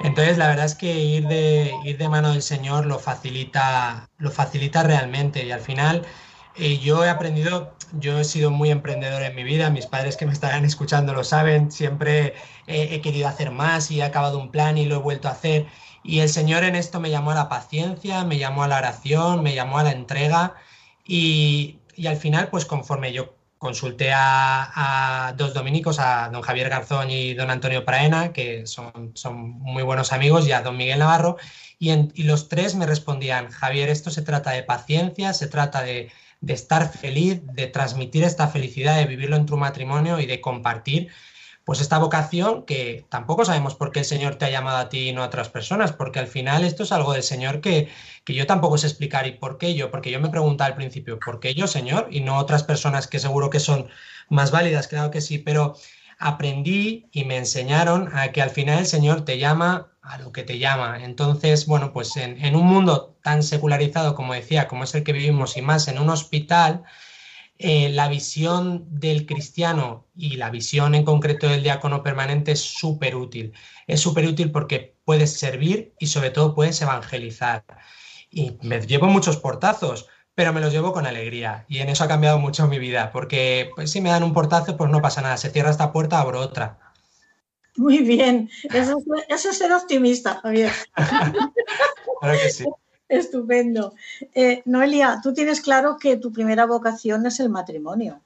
Entonces, 0.00 0.38
la 0.38 0.48
verdad 0.48 0.64
es 0.64 0.74
que 0.74 0.92
ir 0.94 1.28
de, 1.28 1.72
ir 1.84 1.98
de 1.98 2.08
mano 2.08 2.32
del 2.32 2.42
Señor 2.42 2.86
lo 2.86 2.98
facilita, 2.98 4.08
lo 4.18 4.30
facilita 4.30 4.82
realmente 4.82 5.44
y 5.44 5.52
al 5.52 5.60
final 5.60 6.06
eh, 6.56 6.78
yo 6.78 7.04
he 7.04 7.10
aprendido, 7.10 7.74
yo 7.92 8.18
he 8.18 8.24
sido 8.24 8.50
muy 8.50 8.70
emprendedor 8.70 9.22
en 9.22 9.34
mi 9.34 9.44
vida, 9.44 9.70
mis 9.70 9.86
padres 9.86 10.16
que 10.16 10.26
me 10.26 10.32
estarán 10.32 10.64
escuchando 10.64 11.12
lo 11.12 11.24
saben, 11.24 11.70
siempre 11.70 12.34
he 12.66 13.00
querido 13.00 13.28
hacer 13.28 13.50
más 13.50 13.90
y 13.90 14.00
he 14.00 14.04
acabado 14.04 14.38
un 14.38 14.50
plan 14.50 14.78
y 14.78 14.86
lo 14.86 14.96
he 14.96 14.98
vuelto 14.98 15.28
a 15.28 15.32
hacer. 15.32 15.66
Y 16.04 16.20
el 16.20 16.28
Señor 16.28 16.64
en 16.64 16.76
esto 16.76 17.00
me 17.00 17.10
llamó 17.10 17.30
a 17.30 17.34
la 17.34 17.48
paciencia, 17.48 18.24
me 18.24 18.36
llamó 18.36 18.62
a 18.62 18.68
la 18.68 18.76
oración, 18.76 19.42
me 19.42 19.54
llamó 19.54 19.78
a 19.78 19.84
la 19.84 19.92
entrega 19.92 20.54
y, 21.04 21.78
al 22.06 22.16
final, 22.18 22.48
pues 22.48 22.66
conforme 22.66 23.12
yo 23.12 23.34
consulté 23.58 24.12
a, 24.14 25.34
dos 25.38 25.54
dominicos, 25.54 25.98
a 25.98 26.28
don 26.30 26.42
Javier 26.42 26.68
Garzón 26.68 27.10
y 27.10 27.32
don 27.32 27.50
Antonio 27.50 27.86
Praena, 27.86 28.34
que 28.34 28.66
son, 28.66 29.12
son 29.14 29.36
muy 29.36 29.82
buenos 29.82 30.12
amigos, 30.12 30.46
y 30.46 30.52
a 30.52 30.60
don 30.60 30.76
Miguel 30.76 30.98
Navarro, 30.98 31.38
y, 31.78 31.90
y, 31.90 32.24
los 32.24 32.48
tres 32.48 32.74
me 32.74 32.84
respondían, 32.86 33.50
Javier, 33.50 33.88
esto 33.88 34.10
se 34.10 34.20
trata 34.22 34.50
de 34.50 34.62
paciencia, 34.62 35.32
se 35.32 35.48
trata 35.48 35.82
de, 35.82 36.10
de 36.44 36.54
estar 36.54 36.90
feliz, 36.90 37.40
de 37.44 37.66
transmitir 37.66 38.24
esta 38.24 38.48
felicidad, 38.48 38.96
de 38.96 39.06
vivirlo 39.06 39.36
en 39.36 39.46
tu 39.46 39.56
matrimonio 39.56 40.20
y 40.20 40.26
de 40.26 40.40
compartir 40.40 41.10
pues 41.64 41.80
esta 41.80 41.98
vocación 41.98 42.64
que 42.66 43.06
tampoco 43.08 43.44
sabemos 43.44 43.74
por 43.74 43.90
qué 43.90 44.00
el 44.00 44.04
Señor 44.04 44.36
te 44.36 44.44
ha 44.44 44.50
llamado 44.50 44.76
a 44.76 44.88
ti 44.90 45.08
y 45.08 45.12
no 45.12 45.22
a 45.22 45.26
otras 45.26 45.48
personas, 45.48 45.92
porque 45.92 46.18
al 46.18 46.26
final 46.26 46.62
esto 46.62 46.82
es 46.82 46.92
algo 46.92 47.14
del 47.14 47.22
Señor 47.22 47.62
que, 47.62 47.88
que 48.24 48.34
yo 48.34 48.46
tampoco 48.46 48.76
sé 48.76 48.86
explicar 48.86 49.26
y 49.26 49.32
por 49.32 49.56
qué 49.56 49.74
yo, 49.74 49.90
porque 49.90 50.10
yo 50.10 50.20
me 50.20 50.28
preguntaba 50.28 50.68
al 50.68 50.76
principio, 50.76 51.18
¿por 51.18 51.40
qué 51.40 51.54
yo, 51.54 51.66
Señor? 51.66 52.08
Y 52.10 52.20
no 52.20 52.36
otras 52.36 52.64
personas 52.64 53.06
que 53.08 53.18
seguro 53.18 53.48
que 53.48 53.60
son 53.60 53.88
más 54.28 54.50
válidas, 54.50 54.88
claro 54.88 55.10
que 55.10 55.22
sí, 55.22 55.38
pero 55.38 55.74
aprendí 56.18 57.08
y 57.12 57.24
me 57.24 57.38
enseñaron 57.38 58.10
a 58.14 58.30
que 58.32 58.42
al 58.42 58.50
final 58.50 58.80
el 58.80 58.86
Señor 58.86 59.24
te 59.24 59.38
llama 59.38 59.93
a 60.04 60.18
lo 60.18 60.32
que 60.32 60.42
te 60.42 60.58
llama. 60.58 61.02
Entonces, 61.02 61.66
bueno, 61.66 61.92
pues 61.92 62.16
en, 62.16 62.54
un 62.54 62.66
mundo 62.66 63.16
tan 63.22 63.42
secularizado 63.42 64.14
como 64.14 64.34
decía, 64.34 64.68
como 64.68 64.84
es 64.84 64.94
el 64.94 65.02
que 65.02 65.12
vivimos 65.12 65.56
y 65.56 65.62
más 65.62 65.88
en 65.88 65.98
un 65.98 66.10
hospital, 66.10 66.84
eh, 67.58 67.88
la 67.90 68.08
visión 68.08 68.86
del 68.90 69.26
cristiano 69.26 70.06
y 70.14 70.36
la 70.36 70.50
visión 70.50 70.94
en 70.94 71.04
concreto 71.04 71.48
del 71.48 71.62
diácono 71.62 72.02
permanente 72.02 72.52
es 72.52 72.60
súper 72.60 73.16
útil. 73.16 73.54
Es 73.86 74.00
súper 74.00 74.26
útil 74.26 74.50
porque 74.50 74.96
puedes 75.04 75.38
servir 75.38 75.94
y 75.98 76.06
sobre 76.08 76.30
todo 76.30 76.54
puedes 76.54 76.80
evangelizar. 76.82 77.64
Y 78.30 78.58
me 78.62 78.80
llevo 78.80 79.06
muchos 79.06 79.36
portazos, 79.38 80.08
pero 80.34 80.52
me 80.52 80.60
los 80.60 80.72
llevo 80.72 80.92
con 80.92 81.06
alegría. 81.06 81.64
Y 81.68 81.78
en 81.78 81.88
eso 81.88 82.04
ha 82.04 82.08
cambiado 82.08 82.38
mucho 82.38 82.66
mi 82.68 82.78
vida, 82.78 83.10
porque 83.12 83.70
pues, 83.74 83.90
si 83.90 84.00
me 84.00 84.10
dan 84.10 84.24
un 84.24 84.34
portazo, 84.34 84.76
pues 84.76 84.90
no 84.90 85.00
pasa 85.00 85.22
nada. 85.22 85.36
Se 85.36 85.50
cierra 85.50 85.70
esta 85.70 85.92
puerta, 85.92 86.20
abro 86.20 86.40
otra. 86.40 86.83
Muy 87.76 87.98
bien, 87.98 88.50
eso, 88.72 89.02
eso 89.28 89.50
es 89.50 89.58
ser 89.58 89.72
optimista, 89.72 90.40
Javier. 90.42 90.72
claro 92.20 92.38
que 92.40 92.50
sí. 92.50 92.64
Estupendo. 93.08 93.94
Eh, 94.34 94.62
Noelia, 94.64 95.20
tú 95.22 95.32
tienes 95.34 95.60
claro 95.60 95.98
que 95.98 96.16
tu 96.16 96.32
primera 96.32 96.66
vocación 96.66 97.26
es 97.26 97.40
el 97.40 97.48
matrimonio. 97.48 98.22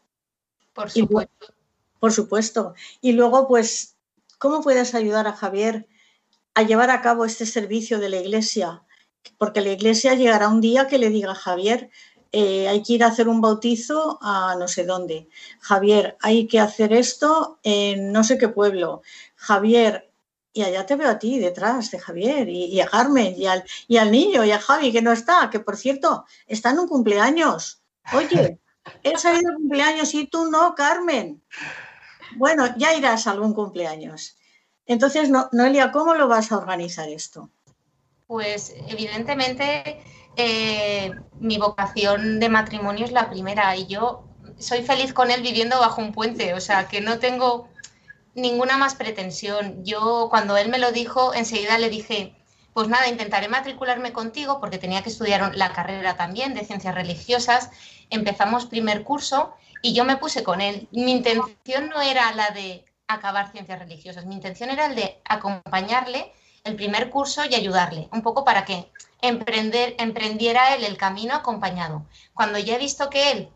Por 0.72 0.90
supuesto. 0.90 1.54
por 1.98 2.12
supuesto. 2.12 2.74
Y 3.00 3.12
luego, 3.12 3.48
pues, 3.48 3.96
¿cómo 4.38 4.62
puedes 4.62 4.94
ayudar 4.94 5.26
a 5.26 5.32
Javier 5.32 5.88
a 6.54 6.62
llevar 6.62 6.90
a 6.90 7.00
cabo 7.00 7.24
este 7.24 7.46
servicio 7.46 7.98
de 7.98 8.08
la 8.08 8.18
iglesia? 8.18 8.84
Porque 9.38 9.60
la 9.60 9.72
iglesia 9.72 10.14
llegará 10.14 10.48
un 10.48 10.60
día 10.60 10.86
que 10.86 10.98
le 10.98 11.10
diga, 11.10 11.34
Javier, 11.34 11.90
eh, 12.30 12.68
hay 12.68 12.82
que 12.82 12.92
ir 12.92 13.04
a 13.04 13.08
hacer 13.08 13.28
un 13.28 13.40
bautizo 13.40 14.18
a 14.20 14.54
no 14.58 14.68
sé 14.68 14.84
dónde. 14.84 15.28
Javier, 15.60 16.16
hay 16.20 16.46
que 16.46 16.60
hacer 16.60 16.92
esto 16.92 17.58
en 17.62 18.12
no 18.12 18.22
sé 18.22 18.38
qué 18.38 18.48
pueblo. 18.48 19.02
Javier, 19.38 20.10
y 20.52 20.62
allá 20.62 20.84
te 20.84 20.96
veo 20.96 21.08
a 21.08 21.18
ti 21.18 21.38
detrás 21.38 21.92
de 21.92 22.00
Javier 22.00 22.48
y, 22.48 22.80
a 22.80 22.86
Carmen 22.86 23.34
y 23.36 23.46
al, 23.46 23.64
y 23.86 23.96
al 23.96 24.10
niño 24.10 24.44
y 24.44 24.50
a 24.50 24.58
Javi 24.58 24.90
que 24.90 25.00
no 25.00 25.12
está, 25.12 25.48
que 25.50 25.60
por 25.60 25.76
cierto 25.76 26.26
está 26.46 26.70
en 26.70 26.80
un 26.80 26.88
cumpleaños. 26.88 27.80
Oye, 28.12 28.58
he 29.04 29.16
salido 29.16 29.52
de 29.52 29.56
cumpleaños 29.56 30.12
y 30.14 30.26
tú 30.26 30.50
no, 30.50 30.74
Carmen. 30.74 31.40
Bueno, 32.36 32.74
ya 32.76 32.94
irás 32.94 33.26
a 33.26 33.30
algún 33.30 33.54
cumpleaños. 33.54 34.36
Entonces, 34.86 35.30
Noelia, 35.52 35.92
¿cómo 35.92 36.14
lo 36.14 36.26
vas 36.26 36.50
a 36.50 36.56
organizar 36.56 37.08
esto? 37.08 37.50
Pues 38.26 38.74
evidentemente 38.88 40.02
eh, 40.36 41.12
mi 41.38 41.58
vocación 41.58 42.40
de 42.40 42.48
matrimonio 42.48 43.04
es 43.04 43.12
la 43.12 43.30
primera 43.30 43.76
y 43.76 43.86
yo 43.86 44.24
soy 44.58 44.82
feliz 44.82 45.12
con 45.12 45.30
él 45.30 45.42
viviendo 45.42 45.78
bajo 45.78 46.00
un 46.00 46.12
puente, 46.12 46.54
o 46.54 46.60
sea 46.60 46.88
que 46.88 47.00
no 47.00 47.18
tengo 47.20 47.68
ninguna 48.38 48.76
más 48.78 48.94
pretensión. 48.94 49.84
Yo 49.84 50.28
cuando 50.30 50.56
él 50.56 50.68
me 50.68 50.78
lo 50.78 50.92
dijo, 50.92 51.34
enseguida 51.34 51.78
le 51.78 51.90
dije, 51.90 52.34
pues 52.72 52.88
nada, 52.88 53.08
intentaré 53.08 53.48
matricularme 53.48 54.12
contigo 54.12 54.60
porque 54.60 54.78
tenía 54.78 55.02
que 55.02 55.10
estudiar 55.10 55.54
la 55.56 55.72
carrera 55.72 56.16
también 56.16 56.54
de 56.54 56.64
ciencias 56.64 56.94
religiosas. 56.94 57.70
Empezamos 58.10 58.66
primer 58.66 59.04
curso 59.04 59.54
y 59.82 59.92
yo 59.94 60.04
me 60.04 60.16
puse 60.16 60.42
con 60.42 60.60
él. 60.60 60.88
Mi 60.92 61.12
intención 61.12 61.88
no 61.88 62.00
era 62.00 62.32
la 62.34 62.50
de 62.50 62.84
acabar 63.08 63.50
ciencias 63.50 63.78
religiosas, 63.78 64.26
mi 64.26 64.34
intención 64.34 64.70
era 64.70 64.86
el 64.86 64.94
de 64.94 65.20
acompañarle 65.24 66.32
el 66.64 66.76
primer 66.76 67.08
curso 67.08 67.44
y 67.46 67.54
ayudarle, 67.54 68.08
un 68.12 68.22
poco 68.22 68.44
para 68.44 68.64
que 68.64 68.90
emprender, 69.22 69.94
emprendiera 69.98 70.74
él 70.74 70.84
el 70.84 70.98
camino 70.98 71.34
acompañado. 71.34 72.04
Cuando 72.34 72.58
ya 72.58 72.76
he 72.76 72.78
visto 72.78 73.08
que 73.08 73.30
él 73.32 73.48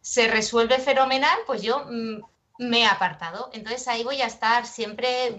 se 0.00 0.28
resuelve 0.28 0.78
fenomenal, 0.78 1.38
pues 1.46 1.62
yo 1.62 1.84
mm, 1.90 2.22
me 2.58 2.80
he 2.80 2.86
apartado. 2.86 3.50
Entonces 3.52 3.86
ahí 3.88 4.04
voy 4.04 4.20
a 4.20 4.26
estar 4.26 4.66
siempre, 4.66 5.38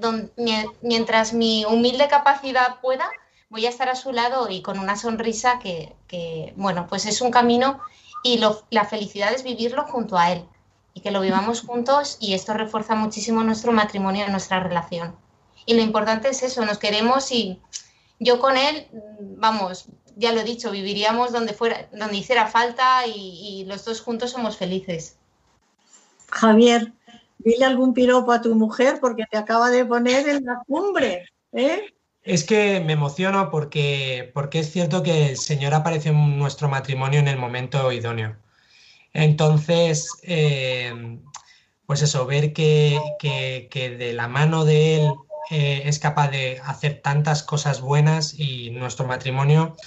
mientras 0.81 1.33
mi 1.33 1.65
humilde 1.65 2.07
capacidad 2.07 2.79
pueda, 2.81 3.09
voy 3.49 3.65
a 3.65 3.69
estar 3.69 3.89
a 3.89 3.95
su 3.95 4.11
lado 4.11 4.49
y 4.49 4.61
con 4.61 4.79
una 4.79 4.95
sonrisa 4.95 5.59
que, 5.59 6.53
bueno, 6.55 6.87
pues 6.87 7.05
es 7.05 7.21
un 7.21 7.31
camino 7.31 7.79
y 8.23 8.39
la 8.69 8.85
felicidad 8.85 9.33
es 9.33 9.43
vivirlo 9.43 9.85
junto 9.85 10.17
a 10.17 10.31
él 10.31 10.45
y 10.93 11.01
que 11.01 11.11
lo 11.11 11.21
vivamos 11.21 11.61
juntos 11.61 12.17
y 12.19 12.33
esto 12.33 12.53
refuerza 12.53 12.95
muchísimo 12.95 13.43
nuestro 13.43 13.71
matrimonio, 13.71 14.27
nuestra 14.29 14.59
relación. 14.59 15.15
Y 15.65 15.75
lo 15.75 15.81
importante 15.81 16.29
es 16.29 16.43
eso, 16.43 16.65
nos 16.65 16.77
queremos 16.77 17.31
y 17.31 17.61
yo 18.19 18.39
con 18.39 18.57
él, 18.57 18.87
vamos, 19.37 19.85
ya 20.15 20.31
lo 20.31 20.41
he 20.41 20.43
dicho, 20.43 20.71
viviríamos 20.71 21.31
donde 21.31 21.53
fuera, 21.53 21.87
donde 21.91 22.17
hiciera 22.17 22.47
falta 22.47 23.05
y, 23.05 23.11
y 23.11 23.65
los 23.65 23.85
dos 23.85 24.01
juntos 24.01 24.31
somos 24.31 24.57
felices. 24.57 25.17
Javier, 26.31 26.93
dile 27.47 27.63
algún 27.63 27.93
piropo 27.93 28.33
a 28.33 28.41
tu 28.41 28.53
mujer 28.55 28.97
porque 28.99 29.25
te 29.31 29.37
acaba 29.37 29.69
de 29.69 29.85
poner 29.85 30.27
en 30.27 30.43
la 30.43 30.61
cumbre. 30.67 31.29
¿eh? 31.53 31.93
Es 32.21 32.43
que 32.43 32.81
me 32.81 32.93
emociono 32.93 33.49
porque, 33.49 34.31
porque 34.33 34.59
es 34.59 34.71
cierto 34.71 35.01
que 35.01 35.29
el 35.29 35.37
Señor 35.37 35.73
apareció 35.73 36.11
en 36.11 36.37
nuestro 36.37 36.67
matrimonio 36.67 37.21
en 37.21 37.29
el 37.29 37.37
momento 37.37 37.89
idóneo. 37.93 38.35
Entonces, 39.13 40.09
eh, 40.23 41.19
pues 41.85 42.01
eso, 42.01 42.25
ver 42.25 42.51
que, 42.51 42.99
de 43.73 44.13
la 44.13 44.27
mano 44.27 44.65
de 44.65 44.97
Él 44.97 45.13
eh, 45.49 45.83
es 45.85 45.99
capaz 45.99 46.29
de 46.29 46.59
hacer 46.65 47.01
tantas 47.01 47.43
cosas 47.43 47.79
buenas 47.79 48.37
y 48.37 48.71
nuestro 48.71 49.07
matrimonio, 49.07 49.77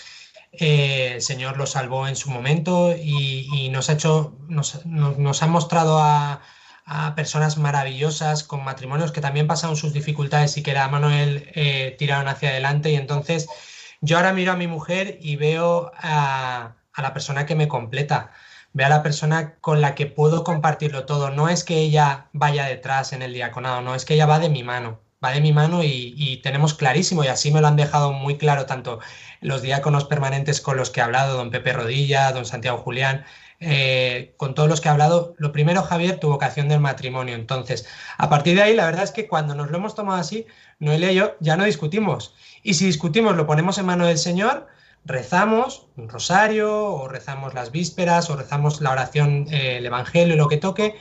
el 0.52 1.20
Señor 1.20 1.58
lo 1.58 1.66
salvó 1.66 2.08
en 2.08 2.16
su 2.16 2.30
momento 2.30 2.96
y, 2.96 3.68
nos 3.70 3.90
ha 3.90 3.92
hecho, 3.92 4.34
nos 4.48 5.42
ha 5.42 5.46
mostrado 5.46 5.98
a, 5.98 6.40
a 6.92 7.14
personas 7.14 7.56
maravillosas 7.56 8.42
con 8.42 8.64
matrimonios 8.64 9.12
que 9.12 9.20
también 9.20 9.46
pasaron 9.46 9.76
sus 9.76 9.92
dificultades 9.92 10.56
y 10.56 10.62
que 10.64 10.74
la 10.74 10.88
Manuel 10.88 11.48
eh, 11.54 11.94
tiraron 11.96 12.26
hacia 12.26 12.48
adelante. 12.48 12.90
Y 12.90 12.96
entonces 12.96 13.48
yo 14.00 14.16
ahora 14.16 14.32
miro 14.32 14.50
a 14.50 14.56
mi 14.56 14.66
mujer 14.66 15.16
y 15.20 15.36
veo 15.36 15.92
a, 15.94 16.74
la 16.96 17.14
persona 17.14 17.46
que 17.46 17.54
me 17.54 17.68
completa, 17.68 18.32
veo 18.72 18.86
a 18.86 18.90
la 18.90 19.04
persona 19.04 19.54
con 19.60 19.80
la 19.80 19.94
que 19.94 20.06
puedo 20.06 20.42
compartirlo 20.42 21.06
todo. 21.06 21.30
No 21.30 21.48
es 21.48 21.62
que 21.62 21.76
ella 21.78 22.26
vaya 22.32 22.64
detrás 22.64 23.12
en 23.12 23.22
el 23.22 23.34
diaconado, 23.34 23.82
no, 23.82 23.94
es 23.94 24.04
que 24.04 24.14
ella 24.14 24.26
va 24.26 24.40
de 24.40 24.48
mi 24.48 24.64
mano, 24.64 24.98
va 25.24 25.30
de 25.30 25.40
mi 25.40 25.52
mano 25.52 25.84
y, 25.84 26.14
y 26.16 26.38
tenemos 26.38 26.74
clarísimo, 26.74 27.22
y 27.22 27.28
así 27.28 27.52
me 27.52 27.60
lo 27.60 27.68
han 27.68 27.76
dejado 27.76 28.12
muy 28.12 28.36
claro 28.36 28.66
tanto 28.66 28.98
los 29.40 29.62
diáconos 29.62 30.06
permanentes 30.06 30.60
con 30.60 30.76
los 30.76 30.90
que 30.90 30.98
he 30.98 31.02
hablado, 31.04 31.36
don 31.36 31.50
Pepe 31.50 31.72
Rodilla, 31.72 32.32
don 32.32 32.44
Santiago 32.44 32.78
Julián, 32.78 33.24
eh, 33.62 34.32
con 34.38 34.54
todos 34.54 34.70
los 34.70 34.80
que 34.80 34.88
he 34.88 34.90
hablado, 34.90 35.34
lo 35.36 35.52
primero, 35.52 35.82
Javier, 35.82 36.18
tu 36.18 36.28
vocación 36.28 36.68
del 36.68 36.80
matrimonio. 36.80 37.34
Entonces, 37.34 37.86
a 38.16 38.30
partir 38.30 38.56
de 38.56 38.62
ahí, 38.62 38.74
la 38.74 38.86
verdad 38.86 39.04
es 39.04 39.12
que 39.12 39.28
cuando 39.28 39.54
nos 39.54 39.70
lo 39.70 39.76
hemos 39.76 39.94
tomado 39.94 40.18
así, 40.18 40.46
Noelia 40.78 41.12
y 41.12 41.16
yo 41.16 41.36
ya 41.40 41.58
no 41.58 41.64
discutimos. 41.64 42.34
Y 42.62 42.74
si 42.74 42.86
discutimos, 42.86 43.36
lo 43.36 43.46
ponemos 43.46 43.76
en 43.76 43.84
mano 43.84 44.06
del 44.06 44.16
Señor, 44.16 44.66
rezamos 45.04 45.88
un 45.96 46.08
rosario, 46.08 46.72
o 46.86 47.06
rezamos 47.08 47.52
las 47.52 47.70
vísperas, 47.70 48.30
o 48.30 48.36
rezamos 48.36 48.80
la 48.80 48.92
oración, 48.92 49.46
eh, 49.50 49.76
el 49.76 49.84
Evangelio, 49.84 50.36
lo 50.36 50.48
que 50.48 50.56
toque, 50.56 50.96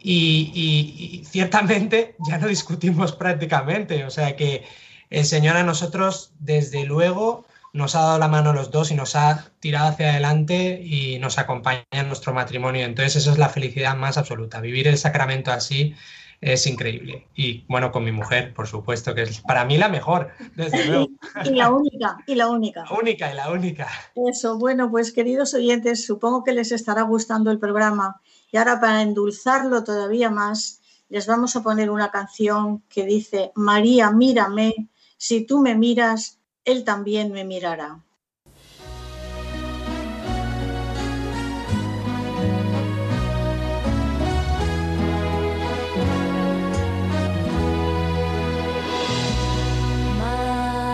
y, 0.00 1.24
ciertamente 1.28 2.14
ya 2.28 2.38
no 2.38 2.46
discutimos 2.46 3.12
prácticamente. 3.12 4.04
O 4.04 4.10
sea 4.10 4.36
que 4.36 4.64
el 5.10 5.24
Señor 5.24 5.56
a 5.56 5.64
nosotros, 5.64 6.32
desde 6.38 6.84
luego, 6.84 7.44
nos 7.72 7.94
ha 7.94 8.00
dado 8.00 8.18
la 8.18 8.28
mano 8.28 8.52
los 8.52 8.70
dos 8.70 8.90
y 8.90 8.94
nos 8.94 9.16
ha 9.16 9.52
tirado 9.60 9.88
hacia 9.88 10.10
adelante 10.10 10.80
y 10.82 11.18
nos 11.18 11.38
acompaña 11.38 11.84
en 11.90 12.08
nuestro 12.08 12.32
matrimonio. 12.32 12.84
Entonces, 12.84 13.16
eso 13.16 13.32
es 13.32 13.38
la 13.38 13.48
felicidad 13.48 13.96
más 13.96 14.18
absoluta. 14.18 14.60
Vivir 14.60 14.88
el 14.88 14.98
sacramento 14.98 15.50
así 15.50 15.94
es 16.40 16.66
increíble. 16.66 17.26
Y 17.34 17.64
bueno, 17.68 17.90
con 17.90 18.04
mi 18.04 18.12
mujer, 18.12 18.54
por 18.54 18.66
supuesto, 18.66 19.14
que 19.14 19.22
es 19.22 19.40
para 19.40 19.64
mí 19.64 19.76
la 19.76 19.88
mejor, 19.88 20.30
desde 20.54 20.86
luego. 20.86 21.08
Y 21.44 21.50
la 21.50 21.70
única, 21.70 22.18
y 22.26 22.34
la 22.34 22.48
única. 22.48 22.84
La 22.88 22.96
única, 22.96 23.32
y 23.32 23.36
la 23.36 23.50
única. 23.50 23.88
Eso, 24.14 24.58
bueno, 24.58 24.90
pues 24.90 25.12
queridos 25.12 25.54
oyentes, 25.54 26.06
supongo 26.06 26.44
que 26.44 26.52
les 26.52 26.72
estará 26.72 27.02
gustando 27.02 27.50
el 27.50 27.58
programa. 27.58 28.20
Y 28.52 28.56
ahora 28.56 28.80
para 28.80 29.02
endulzarlo 29.02 29.84
todavía 29.84 30.30
más, 30.30 30.80
les 31.08 31.26
vamos 31.26 31.56
a 31.56 31.62
poner 31.62 31.90
una 31.90 32.10
canción 32.10 32.82
que 32.88 33.04
dice, 33.04 33.50
María, 33.54 34.10
mírame, 34.10 34.88
si 35.16 35.44
tú 35.44 35.60
me 35.60 35.74
miras, 35.74 36.37
Él 36.68 36.84
también 36.84 37.32
me 37.32 37.44
mirará. 37.44 38.04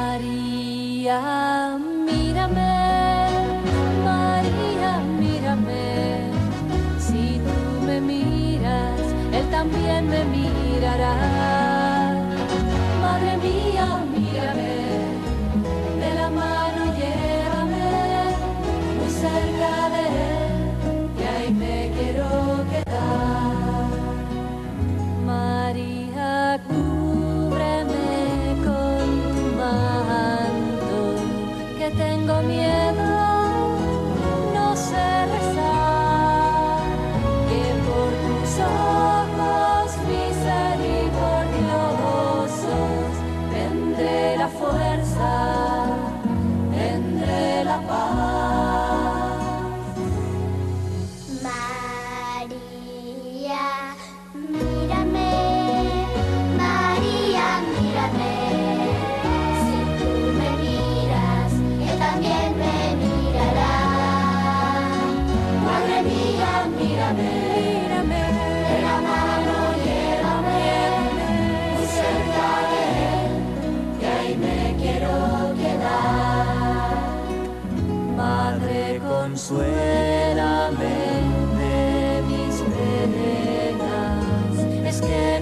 María, 0.04 1.18
mírame, 2.06 2.76
María, 4.04 5.00
mírame, 5.18 6.30
si 7.00 7.40
tú 79.32 79.54
me 79.54 79.66
miras, 83.06 83.50
Él 83.56 83.78
también 83.78 84.82
me 84.82 85.33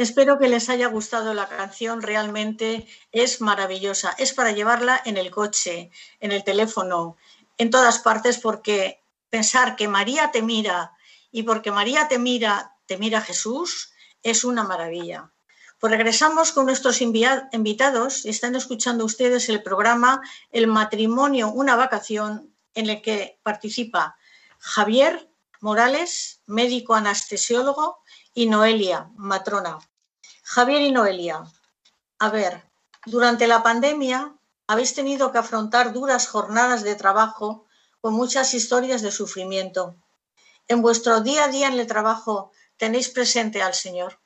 Espero 0.00 0.38
que 0.38 0.48
les 0.48 0.70
haya 0.70 0.86
gustado 0.86 1.34
la 1.34 1.46
canción, 1.46 2.00
realmente 2.00 2.86
es 3.12 3.42
maravillosa. 3.42 4.14
Es 4.16 4.32
para 4.32 4.50
llevarla 4.50 4.98
en 5.04 5.18
el 5.18 5.30
coche, 5.30 5.90
en 6.20 6.32
el 6.32 6.42
teléfono, 6.42 7.18
en 7.58 7.68
todas 7.68 7.98
partes, 7.98 8.38
porque 8.38 9.02
pensar 9.28 9.76
que 9.76 9.88
María 9.88 10.30
te 10.30 10.40
mira 10.40 10.96
y 11.30 11.42
porque 11.42 11.70
María 11.70 12.08
te 12.08 12.18
mira, 12.18 12.78
te 12.86 12.96
mira 12.96 13.20
Jesús, 13.20 13.92
es 14.22 14.42
una 14.42 14.64
maravilla. 14.64 15.32
Pues 15.78 15.90
regresamos 15.90 16.52
con 16.52 16.64
nuestros 16.64 17.02
invitados 17.02 18.24
están 18.24 18.56
escuchando 18.56 19.04
ustedes 19.04 19.50
el 19.50 19.62
programa 19.62 20.22
El 20.50 20.66
matrimonio, 20.66 21.52
una 21.52 21.76
vacación, 21.76 22.54
en 22.72 22.88
el 22.88 23.02
que 23.02 23.38
participa 23.42 24.16
Javier 24.60 25.30
Morales, 25.60 26.40
médico 26.46 26.94
anestesiólogo, 26.94 27.98
y 28.34 28.46
Noelia, 28.46 29.10
matrona. 29.16 29.78
Javier 30.42 30.82
y 30.82 30.92
Noelia, 30.92 31.42
a 32.18 32.28
ver, 32.28 32.64
durante 33.06 33.46
la 33.46 33.62
pandemia 33.62 34.34
habéis 34.66 34.94
tenido 34.94 35.32
que 35.32 35.38
afrontar 35.38 35.92
duras 35.92 36.28
jornadas 36.28 36.82
de 36.82 36.94
trabajo 36.94 37.66
con 38.00 38.14
muchas 38.14 38.54
historias 38.54 39.02
de 39.02 39.10
sufrimiento. 39.10 39.96
¿En 40.68 40.82
vuestro 40.82 41.20
día 41.20 41.44
a 41.44 41.48
día 41.48 41.68
en 41.68 41.78
el 41.78 41.86
trabajo 41.86 42.52
tenéis 42.76 43.08
presente 43.08 43.62
al 43.62 43.74
Señor? 43.74 44.20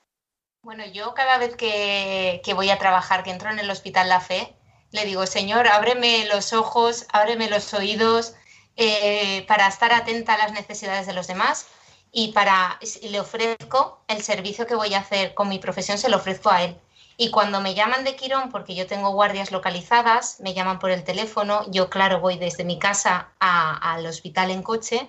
Bueno, 0.63 0.85
yo 0.87 1.15
cada 1.15 1.39
vez 1.39 1.57
que, 1.57 2.41
voy 2.55 2.71
a 2.71 2.79
trabajar, 2.79 3.23
que 3.23 3.31
entro 3.31 3.51
en 3.51 3.59
el 3.59 3.71
Hospital 3.71 4.09
La 4.09 4.21
Fe, 4.21 4.57
le 4.91 5.05
digo, 5.05 5.27
Señor, 5.27 5.67
ábreme 5.69 6.27
los 6.27 6.53
ojos, 6.53 7.07
ábreme 7.11 7.49
los 7.49 7.73
oídos 7.75 8.35
eh, 8.77 9.45
para 9.47 9.67
estar 9.67 9.93
atenta 9.93 10.35
a 10.35 10.39
las 10.39 10.53
necesidades 10.53 11.07
de 11.07 11.13
los 11.13 11.27
demás 11.27 11.67
y 12.17 12.29
para 12.29 12.79
le 13.03 13.19
ofrezco 13.19 14.01
el 14.07 14.23
servicio 14.23 14.67
que 14.67 14.77
voy 14.77 14.95
a 14.95 15.01
hacer 15.01 15.35
con 15.35 15.49
mi 15.49 15.59
profesión, 15.59 15.99
se 15.99 16.09
lo 16.09 16.19
ofrezco 16.19 16.49
a 16.49 16.63
él. 16.63 16.77
Y 17.17 17.31
cuando 17.31 17.61
me 17.61 17.75
llaman 17.75 18.05
de 18.05 18.15
Quirón, 18.15 18.51
porque 18.51 18.77
yo 18.77 18.87
tengo 18.87 19.11
guardias 19.11 19.51
localizadas, 19.51 20.41
me 20.41 20.55
llaman 20.55 20.79
por 20.79 20.93
el 20.93 21.03
teléfono, 21.03 21.69
yo 21.71 21.91
claro 21.91 22.21
voy 22.21 22.39
desde 22.39 22.65
mi 22.65 22.79
casa 22.79 23.33
al 23.41 24.07
hospital 24.07 24.53
en 24.53 24.63
coche, 24.63 25.09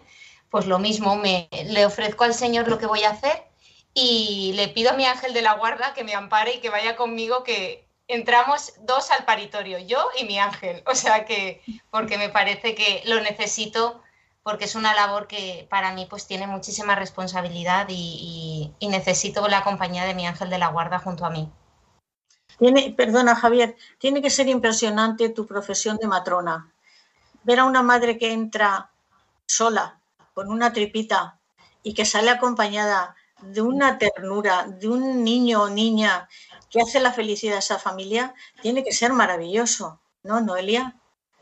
pues 0.49 0.65
lo 0.65 0.79
mismo, 0.79 1.15
me, 1.15 1.47
le 1.65 1.85
ofrezco 1.85 2.23
al 2.23 2.33
Señor 2.33 2.67
lo 2.67 2.79
que 2.79 2.87
voy 2.87 3.03
a 3.03 3.11
hacer 3.11 3.43
y 3.93 4.53
le 4.55 4.67
pido 4.67 4.89
a 4.91 4.93
mi 4.93 5.05
ángel 5.05 5.33
de 5.33 5.43
la 5.43 5.53
guarda 5.53 5.93
que 5.93 6.03
me 6.03 6.15
ampare 6.15 6.55
y 6.55 6.59
que 6.59 6.69
vaya 6.69 6.95
conmigo, 6.95 7.43
que 7.43 7.87
entramos 8.07 8.73
dos 8.79 9.11
al 9.11 9.25
paritorio, 9.25 9.77
yo 9.77 10.09
y 10.19 10.25
mi 10.25 10.39
ángel. 10.39 10.81
O 10.87 10.95
sea 10.95 11.25
que, 11.25 11.61
porque 11.91 12.17
me 12.17 12.29
parece 12.29 12.73
que 12.73 13.03
lo 13.05 13.21
necesito 13.21 14.01
porque 14.45 14.65
es 14.65 14.75
una 14.75 14.93
labor 14.93 15.25
que 15.25 15.65
para 15.71 15.91
mí 15.91 16.05
pues 16.07 16.27
tiene 16.27 16.45
muchísima 16.45 16.93
responsabilidad 16.93 17.87
y, 17.89 18.71
necesito 18.79 19.47
la 19.47 19.63
compañía 19.63 20.05
de 20.05 20.13
mi 20.13 20.27
ángel 20.27 20.51
de 20.51 20.59
la 20.59 20.67
guarda 20.67 20.99
junto 20.99 21.25
a 21.25 21.31
mí. 21.31 21.51
Tiene, 22.59 22.93
perdona 22.95 23.35
Javier, 23.35 23.75
tiene 23.97 24.21
que 24.21 24.29
ser 24.29 24.47
impresionante 24.47 25.29
tu 25.29 25.47
profesión 25.47 25.97
de 25.97 26.05
matrona. 26.05 26.71
Ver 27.43 27.59
a 27.59 27.65
una 27.65 27.81
madre 27.81 28.19
que 28.19 28.33
entra 28.33 28.91
sola, 29.47 29.99
con 30.35 30.51
una 30.51 30.71
tripita, 30.73 31.39
y 31.81 31.95
que 31.95 32.05
sale 32.05 32.29
acompañada 32.29 33.15
de 33.41 33.61
una 33.61 33.97
ternura, 33.97 34.67
de 34.67 34.87
un 34.87 35.23
niño 35.23 35.63
o 35.63 35.69
niña 35.69 36.29
que 36.69 36.81
hace 36.81 36.99
la 36.99 37.13
felicidad 37.13 37.55
a 37.55 37.59
esa 37.59 37.79
familia, 37.79 38.35
tiene 38.61 38.83
que 38.83 38.91
ser 38.91 39.11
maravilloso, 39.11 39.99
¿no, 40.21 40.39
Noelia? 40.39 40.95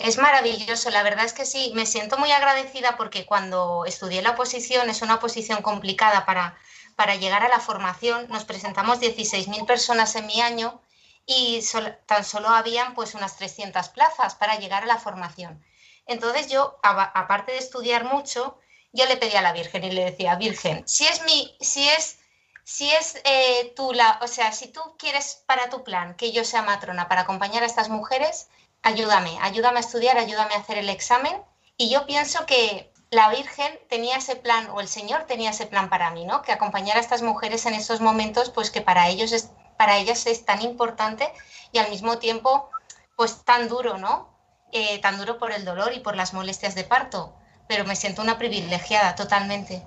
Es 0.04 0.18
maravilloso, 0.18 0.89
la 0.89 1.02
verdad 1.02 1.24
es 1.24 1.32
que 1.32 1.46
sí, 1.46 1.72
me 1.76 1.86
siento 1.86 2.18
muy 2.18 2.30
agradecida 2.30 2.98
porque 2.98 3.26
cuando 3.26 3.86
estudié 3.86 4.22
la 4.22 4.32
oposición, 4.32 4.89
es 4.89 5.02
una 5.02 5.16
oposición 5.16 5.62
complicada 5.62 6.26
para, 6.26 6.58
para 6.98 7.16
llegar 7.16 7.42
a 7.42 7.48
la 7.48 7.62
formación, 7.62 8.28
nos 8.28 8.44
presentamos 8.44 9.00
16.000 9.00 9.66
personas 9.66 10.13
en 10.18 10.26
mi 10.26 10.42
año 10.42 10.82
y 11.26 11.63
tan 12.06 12.26
solo 12.26 12.50
habían 12.50 12.96
pues 12.96 13.16
unas 13.16 13.38
300 13.38 13.88
plazas 13.88 14.36
para 14.36 14.60
llegar 14.60 14.84
a 14.84 14.88
la 14.88 14.98
formación. 14.98 15.63
Entonces 16.06 16.52
yo, 16.52 16.78
aparte 16.84 17.54
de 17.54 17.60
estudiar 17.60 18.04
mucho, 18.04 18.60
yo 18.92 19.06
le 19.06 19.16
pedí 19.16 19.38
a 19.38 19.42
la 19.42 19.54
Virgen 19.54 19.86
y 19.86 19.92
le 19.92 20.04
decía, 20.04 20.36
Virgen, 20.36 20.86
si 20.86 21.06
es 21.06 21.24
mi, 21.24 21.56
si 21.62 21.88
es, 21.88 22.20
si 22.66 22.92
es 22.92 23.22
eh, 23.24 23.72
tú 23.74 23.94
la, 23.94 24.20
o 24.22 24.28
sea, 24.28 24.52
si 24.52 24.68
tú 24.68 24.82
quieres 25.00 25.42
para 25.46 25.70
tu 25.70 25.82
plan 25.86 26.16
que 26.16 26.34
yo 26.34 26.44
sea 26.44 26.62
matrona 26.62 27.08
para 27.08 27.22
acompañar 27.22 27.63
a 27.63 27.68
estas 27.68 27.88
mujeres, 27.88 28.50
ayúdame, 28.84 29.38
ayúdame 29.41 29.78
a 29.78 29.82
estudiar, 29.82 30.17
ayúdame 30.17 30.54
a 30.54 30.60
hacer 30.60 30.78
el 30.78 30.89
examen. 30.89 31.41
Y 31.78 31.89
yo 31.89 32.06
pienso 32.06 32.46
que 32.46 32.93
la 33.10 33.30
Virgen 33.30 33.80
tenía 33.89 34.17
ese 34.17 34.36
plan, 34.36 34.69
o 34.72 34.82
el 34.82 34.88
Señor 34.88 35.24
tenía 35.24 35.52
ese 35.52 35.65
plan 35.65 35.89
para 35.89 36.12
mí, 36.12 36.26
¿no? 36.26 36.41
Que 36.41 36.52
acompañar 36.52 36.98
a 36.98 37.00
estas 37.00 37.22
mujeres 37.22 37.65
en 37.65 37.74
estos 37.74 38.02
momentos, 38.02 38.50
pues 38.50 38.69
que 38.69 38.82
para 38.82 39.10
ellos 39.10 39.32
es, 39.32 39.52
para 39.78 39.98
ellas 39.98 40.28
es 40.28 40.46
tan 40.46 40.62
importante 40.62 41.32
y 41.72 41.80
al 41.80 41.89
mismo 41.89 42.19
tiempo, 42.19 42.69
pues 43.15 43.43
tan 43.43 43.67
duro, 43.67 43.98
¿no? 43.98 44.30
Eh, 44.72 45.00
tan 45.00 45.17
duro 45.17 45.38
por 45.38 45.52
el 45.52 45.65
dolor 45.65 45.93
y 45.93 46.00
por 46.00 46.15
las 46.15 46.34
molestias 46.34 46.76
de 46.76 46.84
parto. 46.84 47.36
Pero 47.67 47.86
me 47.86 47.96
siento 47.96 48.22
una 48.22 48.38
privilegiada 48.38 49.15
totalmente. 49.15 49.86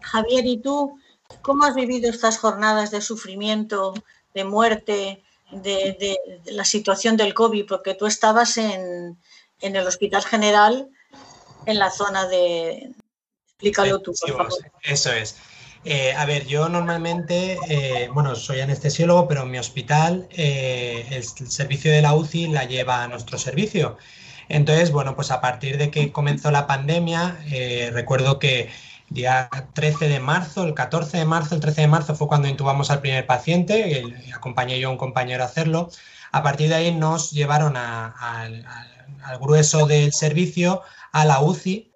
Javier, 0.00 0.46
¿y 0.46 0.60
tú 0.60 0.98
cómo 1.40 1.64
has 1.64 1.74
vivido 1.74 2.10
estas 2.10 2.38
jornadas 2.38 2.90
de 2.90 3.00
sufrimiento, 3.00 3.94
de 4.34 4.44
muerte, 4.44 5.22
de, 5.52 6.18
la 6.46 6.64
situación 6.64 7.16
del 7.16 7.34
COVID, 7.34 7.66
porque 7.66 7.94
tú 7.94 8.06
estabas 8.06 8.56
en, 8.56 9.18
el 9.60 9.86
Hospital 9.86 10.24
General, 10.24 10.88
en 11.66 11.78
la 11.78 11.90
zona 11.90 12.26
de... 12.26 12.90
Explícalo 13.46 14.00
tú, 14.00 14.12
por 14.20 14.30
favor. 14.32 14.72
Eso 14.82 15.12
es. 15.12 15.36
Eh, 15.84 16.12
a 16.14 16.24
ver, 16.26 16.46
yo 16.46 16.68
normalmente, 16.68 17.58
eh, 17.68 18.08
bueno, 18.12 18.36
soy 18.36 18.60
anestesiólogo, 18.60 19.26
pero 19.26 19.42
en 19.42 19.50
mi 19.50 19.58
hospital 19.58 20.28
eh, 20.30 21.06
el, 21.10 21.24
servicio 21.24 21.90
de 21.90 22.02
la 22.02 22.14
UCI 22.14 22.48
la 22.48 22.64
lleva 22.64 23.02
a 23.02 23.08
nuestro 23.08 23.38
servicio. 23.38 23.98
Entonces, 24.48 24.92
bueno, 24.92 25.16
pues 25.16 25.30
a 25.30 25.40
partir 25.40 25.78
de 25.78 25.90
que 25.90 26.12
comenzó 26.12 26.50
la 26.50 26.66
pandemia, 26.66 27.38
recuerdo 27.92 28.38
que 28.38 28.70
día 29.12 29.48
13 29.74 30.08
de 30.08 30.20
marzo, 30.20 30.64
el 30.64 30.74
14 30.74 31.18
de 31.18 31.24
marzo, 31.24 31.54
el 31.54 31.60
13 31.60 31.82
de 31.82 31.86
marzo 31.88 32.14
fue 32.14 32.28
cuando 32.28 32.48
intubamos 32.48 32.90
al 32.90 33.00
primer 33.00 33.26
paciente, 33.26 34.02
acompañé 34.34 34.78
yo 34.80 34.88
a 34.88 34.92
un 34.92 34.98
compañero 34.98 35.42
a 35.42 35.46
hacerlo. 35.46 35.90
A 36.32 36.42
partir 36.42 36.68
de 36.68 36.76
ahí 36.76 36.94
nos 36.94 37.30
llevaron 37.30 37.76
al 37.76 38.64
grueso 39.40 39.86
del 39.86 40.12
servicio, 40.12 40.82
a 41.12 41.24
la 41.24 41.40
UCI, 41.40 41.92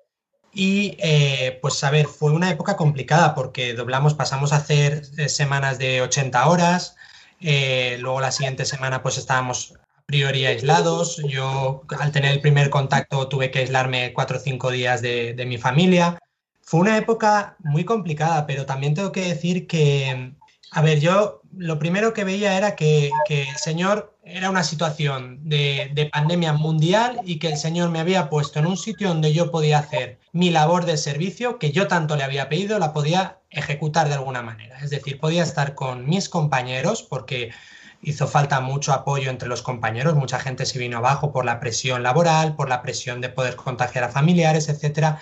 y 0.56 0.96
eh, 1.00 1.58
pues 1.60 1.84
a 1.84 1.90
ver, 1.90 2.06
fue 2.06 2.32
una 2.32 2.50
época 2.50 2.76
complicada 2.76 3.34
porque 3.34 3.74
doblamos, 3.74 4.14
pasamos 4.14 4.54
a 4.54 4.56
hacer 4.56 5.02
eh, 5.18 5.28
semanas 5.28 5.78
de 5.78 6.00
80 6.00 6.48
horas, 6.48 6.96
eh, 7.40 7.98
luego 8.00 8.22
la 8.22 8.32
siguiente 8.32 8.64
semana 8.64 9.02
pues 9.02 9.18
estábamos 9.18 9.74
a 9.94 10.02
priori 10.06 10.46
aislados, 10.46 11.20
yo 11.28 11.82
al 12.00 12.10
tener 12.10 12.32
el 12.32 12.40
primer 12.40 12.70
contacto 12.70 13.28
tuve 13.28 13.50
que 13.50 13.58
aislarme 13.58 14.14
cuatro 14.14 14.38
o 14.38 14.40
cinco 14.40 14.70
días 14.70 15.02
de, 15.02 15.34
de 15.34 15.44
mi 15.44 15.58
familia, 15.58 16.18
fue 16.66 16.80
una 16.80 16.96
época 16.96 17.56
muy 17.60 17.84
complicada, 17.84 18.44
pero 18.44 18.66
también 18.66 18.92
tengo 18.92 19.12
que 19.12 19.28
decir 19.28 19.68
que, 19.68 20.32
a 20.72 20.82
ver, 20.82 20.98
yo 20.98 21.40
lo 21.56 21.78
primero 21.78 22.12
que 22.12 22.24
veía 22.24 22.58
era 22.58 22.74
que, 22.74 23.12
el 23.28 23.56
Señor 23.56 24.18
era 24.24 24.50
una 24.50 24.64
situación 24.64 25.48
de, 25.48 26.10
pandemia 26.12 26.54
mundial 26.54 27.20
y 27.24 27.38
que 27.38 27.50
el 27.50 27.56
Señor 27.56 27.90
me 27.90 28.00
había 28.00 28.28
puesto 28.28 28.58
en 28.58 28.66
un 28.66 28.76
sitio 28.76 29.08
donde 29.08 29.32
yo 29.32 29.52
podía 29.52 29.78
hacer 29.78 30.18
mi 30.32 30.50
labor 30.50 30.86
de 30.86 30.96
servicio 30.96 31.60
que 31.60 31.70
yo 31.70 31.86
tanto 31.86 32.16
le 32.16 32.24
había 32.24 32.48
pedido, 32.48 32.80
la 32.80 32.92
podía 32.92 33.38
ejecutar 33.50 34.08
de 34.08 34.14
alguna 34.14 34.42
manera. 34.42 34.80
Es 34.80 34.90
decir, 34.90 35.20
podía 35.20 35.44
estar 35.44 35.76
con 35.76 36.08
mis 36.08 36.28
compañeros 36.28 37.04
porque 37.04 37.52
hizo 38.02 38.26
falta 38.26 38.58
mucho 38.60 38.92
apoyo 38.92 39.30
entre 39.30 39.48
los 39.48 39.62
compañeros, 39.62 40.16
mucha 40.16 40.40
gente 40.40 40.66
se 40.66 40.80
vino 40.80 40.98
abajo 40.98 41.32
por 41.32 41.44
la 41.44 41.60
presión 41.60 42.02
laboral, 42.02 42.56
por 42.56 42.68
la 42.68 42.82
presión 42.82 43.20
de 43.20 43.28
poder 43.28 43.54
contagiar 43.54 44.02
a 44.02 44.08
familiares, 44.08 44.68
etcétera 44.68 45.20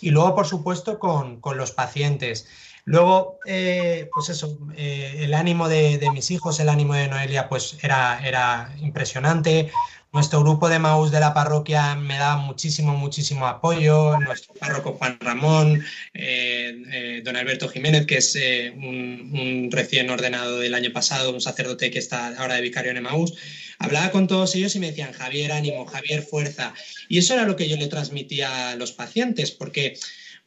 y 0.00 0.10
luego, 0.10 0.34
por 0.34 0.46
supuesto, 0.46 0.98
con, 0.98 1.40
los 1.56 1.72
pacientes. 1.72 2.46
Luego, 2.84 3.38
eh, 3.46 4.08
pues 4.12 4.30
eso, 4.30 4.58
eh, 4.76 5.18
el 5.20 5.34
ánimo 5.34 5.68
de, 5.68 6.00
mis 6.12 6.30
hijos, 6.30 6.60
el 6.60 6.68
ánimo 6.68 6.94
de 6.94 7.08
Noelia, 7.08 7.48
pues 7.48 7.78
era, 7.82 8.20
era 8.26 8.74
impresionante. 8.80 9.70
Nuestro 10.12 10.40
grupo 10.40 10.68
de 10.68 10.80
Maús 10.80 11.12
de 11.12 11.20
la 11.20 11.34
parroquia 11.34 11.94
me 11.94 12.18
daba 12.18 12.36
muchísimo, 12.36 12.96
muchísimo 12.96 13.46
apoyo. 13.46 14.18
Nuestro 14.18 14.54
párroco 14.54 14.94
Juan 14.94 15.18
Ramón, 15.20 15.84
eh, 16.14 17.22
don 17.24 17.36
Alberto 17.36 17.68
Jiménez, 17.68 18.06
que 18.06 18.16
es 18.16 18.36
un, 18.74 19.30
un, 19.32 19.68
recién 19.70 20.10
ordenado 20.10 20.58
del 20.58 20.74
año 20.74 20.92
pasado, 20.92 21.32
un 21.32 21.40
sacerdote 21.40 21.92
que 21.92 22.00
está 22.00 22.34
ahora 22.38 22.56
de 22.56 22.62
vicario 22.62 22.90
en 22.90 22.96
Emaús 22.96 23.34
hablaba 23.80 24.12
con 24.12 24.28
todos 24.28 24.54
ellos 24.54 24.76
y 24.76 24.78
me 24.78 24.88
decían, 24.88 25.12
Javier, 25.12 25.50
ánimo, 25.52 25.86
Javier, 25.86 26.22
fuerza. 26.22 26.74
Y 27.08 27.18
eso 27.18 27.32
era 27.34 27.46
lo 27.46 27.56
que 27.56 27.68
yo 27.68 27.76
le 27.76 27.88
transmitía 27.88 28.70
a 28.70 28.76
los 28.76 28.92
pacientes, 28.92 29.50
porque 29.50 29.98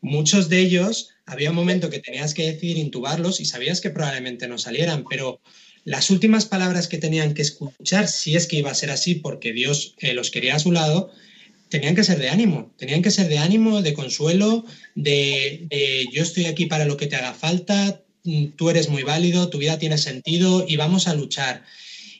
muchos 0.01 0.49
de 0.49 0.59
ellos, 0.59 1.09
había 1.25 1.49
un 1.49 1.55
momento 1.55 1.89
que 1.89 1.99
tenías 1.99 2.33
que 2.35 2.45
decidir 2.45 2.77
intubarlos 2.77 3.41
y 3.41 3.45
sabías 3.45 3.81
que 3.81 3.89
probablemente 3.89 4.47
no 4.47 4.59
salieran, 4.59 5.03
pero 5.09 5.41
las 5.83 6.11
últimas 6.11 6.45
palabras 6.45 6.87
que 6.87 6.99
tenían 6.99 7.33
que 7.33 7.41
escuchar, 7.41 8.07
si 8.07 8.35
es 8.35 8.45
que 8.45 8.57
iba 8.57 8.69
a 8.69 8.75
ser 8.75 8.91
así, 8.91 9.15
porque 9.15 9.51
Dios 9.51 9.95
eh, 9.97 10.13
los 10.13 10.29
quería 10.29 10.55
a 10.55 10.59
su 10.59 10.71
lado, 10.71 11.11
tenían 11.69 11.95
que 11.95 12.03
ser 12.03 12.19
de 12.19 12.29
ánimo, 12.29 12.71
tenían 12.77 13.01
que 13.01 13.09
ser 13.09 13.29
de 13.29 13.39
ánimo, 13.39 13.81
de 13.81 13.95
consuelo, 13.95 14.63
de, 14.93 15.65
de 15.71 16.05
yo 16.13 16.21
estoy 16.21 16.45
aquí 16.45 16.67
para 16.67 16.85
lo 16.85 16.97
que 16.97 17.07
te 17.07 17.15
haga 17.15 17.33
falta, 17.33 18.03
tú 18.55 18.69
eres 18.69 18.89
muy 18.89 19.01
válido, 19.01 19.49
tu 19.49 19.57
vida 19.57 19.79
tiene 19.79 19.97
sentido 19.97 20.65
y 20.67 20.75
vamos 20.75 21.07
a 21.07 21.15
luchar. 21.15 21.63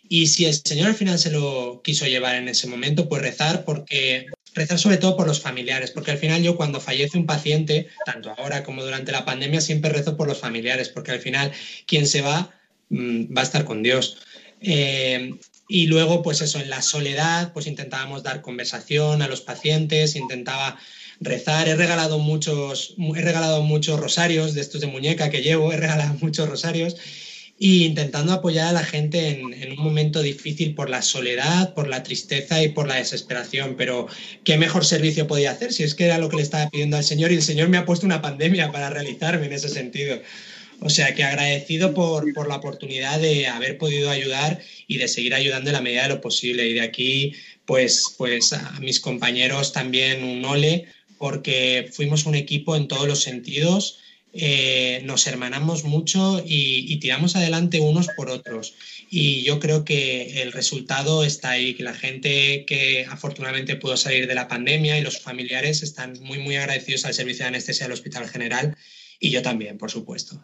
Y 0.10 0.28
si 0.28 0.46
el 0.46 0.54
Señor 0.54 0.90
al 0.90 0.96
final 0.96 1.18
se 1.18 1.32
lo 1.32 1.82
quiso 1.84 2.06
llevar 2.06 2.36
en 2.36 2.50
ese 2.50 2.68
momento, 2.68 3.08
pues 3.08 3.22
rezar 3.22 3.64
porque 3.66 4.28
rezar 4.54 4.78
sobre 4.78 4.98
todo 4.98 5.18
por 5.18 5.28
los 5.28 5.42
familiares, 5.42 5.92
porque 5.92 6.12
al 6.12 6.18
final 6.18 6.44
yo 6.44 6.56
cuando 6.56 6.80
fallece 6.80 7.18
un 7.18 7.26
paciente, 7.26 7.88
tanto 8.06 8.34
ahora 8.38 8.64
como 8.64 8.84
durante 8.84 9.12
la 9.12 9.26
pandemia, 9.26 9.62
siempre 9.62 9.92
rezo 9.92 10.16
por 10.16 10.28
los 10.28 10.40
familiares, 10.40 10.90
porque 10.90 11.12
al 11.12 11.20
final 11.20 11.52
quien 11.88 12.08
se 12.08 12.22
va 12.22 12.52
mm, 12.90 13.36
va 13.36 13.42
a 13.42 13.46
estar 13.46 13.66
con 13.66 13.84
Dios. 13.84 14.18
Eh, 14.62 15.32
y 15.68 15.88
luego, 15.88 16.22
pues 16.22 16.42
eso, 16.42 16.60
en 16.60 16.70
la 16.70 16.82
soledad, 16.82 17.54
pues 17.54 17.68
intentábamos 17.68 18.24
dar 18.24 18.42
conversación 18.42 19.22
a 19.22 19.28
los 19.28 19.42
pacientes, 19.42 20.16
intentaba 20.16 20.78
rezar, 21.20 21.68
he 21.68 21.76
regalado 21.76 22.20
muchos, 22.20 22.96
he 22.98 23.22
regalado 23.22 23.64
muchos 23.64 24.00
rosarios 24.00 24.54
de 24.54 24.62
estos 24.62 24.82
de 24.82 24.88
muñeca 24.88 25.30
que 25.30 25.42
llevo, 25.42 25.72
he 25.72 25.78
regalado 25.78 26.14
muchos 26.22 26.50
rosarios 26.50 26.98
y 27.64 27.86
intentando 27.86 28.34
apoyar 28.34 28.68
a 28.68 28.72
la 28.74 28.84
gente 28.84 29.40
en, 29.40 29.72
un 29.72 29.82
momento 29.82 30.22
difícil 30.22 30.76
por 30.76 30.90
la 30.90 31.02
soledad, 31.02 31.74
por 31.74 31.88
la 31.88 32.04
tristeza 32.04 32.62
y 32.62 32.68
por 32.68 32.90
la 32.90 32.96
desesperación. 32.96 33.76
Pero 33.78 34.10
qué 34.44 34.58
mejor 34.58 34.84
servicio 34.84 35.28
podía 35.28 35.52
hacer 35.52 35.72
si 35.72 35.84
es 35.84 35.96
que 35.96 36.04
era 36.04 36.18
lo 36.18 36.28
que 36.28 36.36
le 36.36 36.42
estaba 36.42 36.70
pidiendo 36.70 36.98
al 36.98 37.06
Señor 37.06 37.32
y 37.32 37.36
el 37.36 37.42
Señor 37.42 37.70
me 37.70 37.78
ha 37.78 37.86
puesto 37.86 38.06
una 38.06 38.22
pandemia 38.22 38.74
para 38.74 38.90
realizarme 38.90 39.46
en 39.46 39.54
ese 39.54 39.70
sentido. 39.70 40.22
O 40.82 40.90
sea 40.90 41.16
que 41.16 41.24
agradecido 41.24 41.94
por, 41.94 42.34
por 42.34 42.50
la 42.50 42.58
oportunidad 42.58 43.18
de 43.22 43.48
haber 43.48 43.78
podido 43.78 44.10
ayudar 44.10 44.60
y 44.86 44.98
de 44.98 45.08
seguir 45.08 45.34
ayudando 45.34 45.70
en 45.70 45.76
la 45.76 45.82
medida 45.82 46.04
de 46.04 46.10
lo 46.10 46.20
posible. 46.20 46.68
Y 46.68 46.74
de 46.74 46.82
aquí, 46.82 47.34
pues, 47.66 48.14
pues 48.18 48.52
a 48.52 48.78
mis 48.82 49.00
compañeros 49.00 49.72
también 49.72 50.26
un 50.26 50.44
ole, 50.44 50.88
porque 51.18 51.90
fuimos 51.94 52.26
un 52.26 52.36
equipo 52.36 52.76
en 52.76 52.90
todos 52.90 53.08
los 53.08 53.22
sentidos 53.22 54.00
eh, 54.36 55.04
nos 55.06 55.28
hermanamos 55.28 55.84
mucho 55.84 56.44
y, 56.44 56.98
tiramos 56.98 57.36
adelante 57.36 57.80
unos 57.80 58.08
por 58.16 58.30
otros. 58.30 58.74
Y 59.10 59.44
yo 59.44 59.60
creo 59.60 59.86
que 59.86 60.42
el 60.42 60.52
resultado 60.52 61.24
está 61.24 61.52
ahí, 61.52 61.76
que 61.76 61.84
la 61.84 61.94
gente 61.94 62.66
que 62.66 63.06
afortunadamente 63.08 63.76
pudo 63.76 63.96
salir 63.96 64.28
de 64.28 64.34
la 64.34 64.48
pandemia 64.48 64.98
y 64.98 65.04
los 65.04 65.20
familiares 65.20 65.84
están 65.84 66.20
muy, 66.22 66.40
muy 66.40 66.56
agradecidos 66.56 67.06
al 67.06 67.14
servicio 67.14 67.44
de 67.44 67.50
anestesia 67.50 67.86
del 67.86 67.94
Hospital 67.94 68.28
General 68.28 68.76
y 69.20 69.30
yo 69.30 69.44
también, 69.44 69.78
por 69.78 69.92
supuesto. 69.92 70.44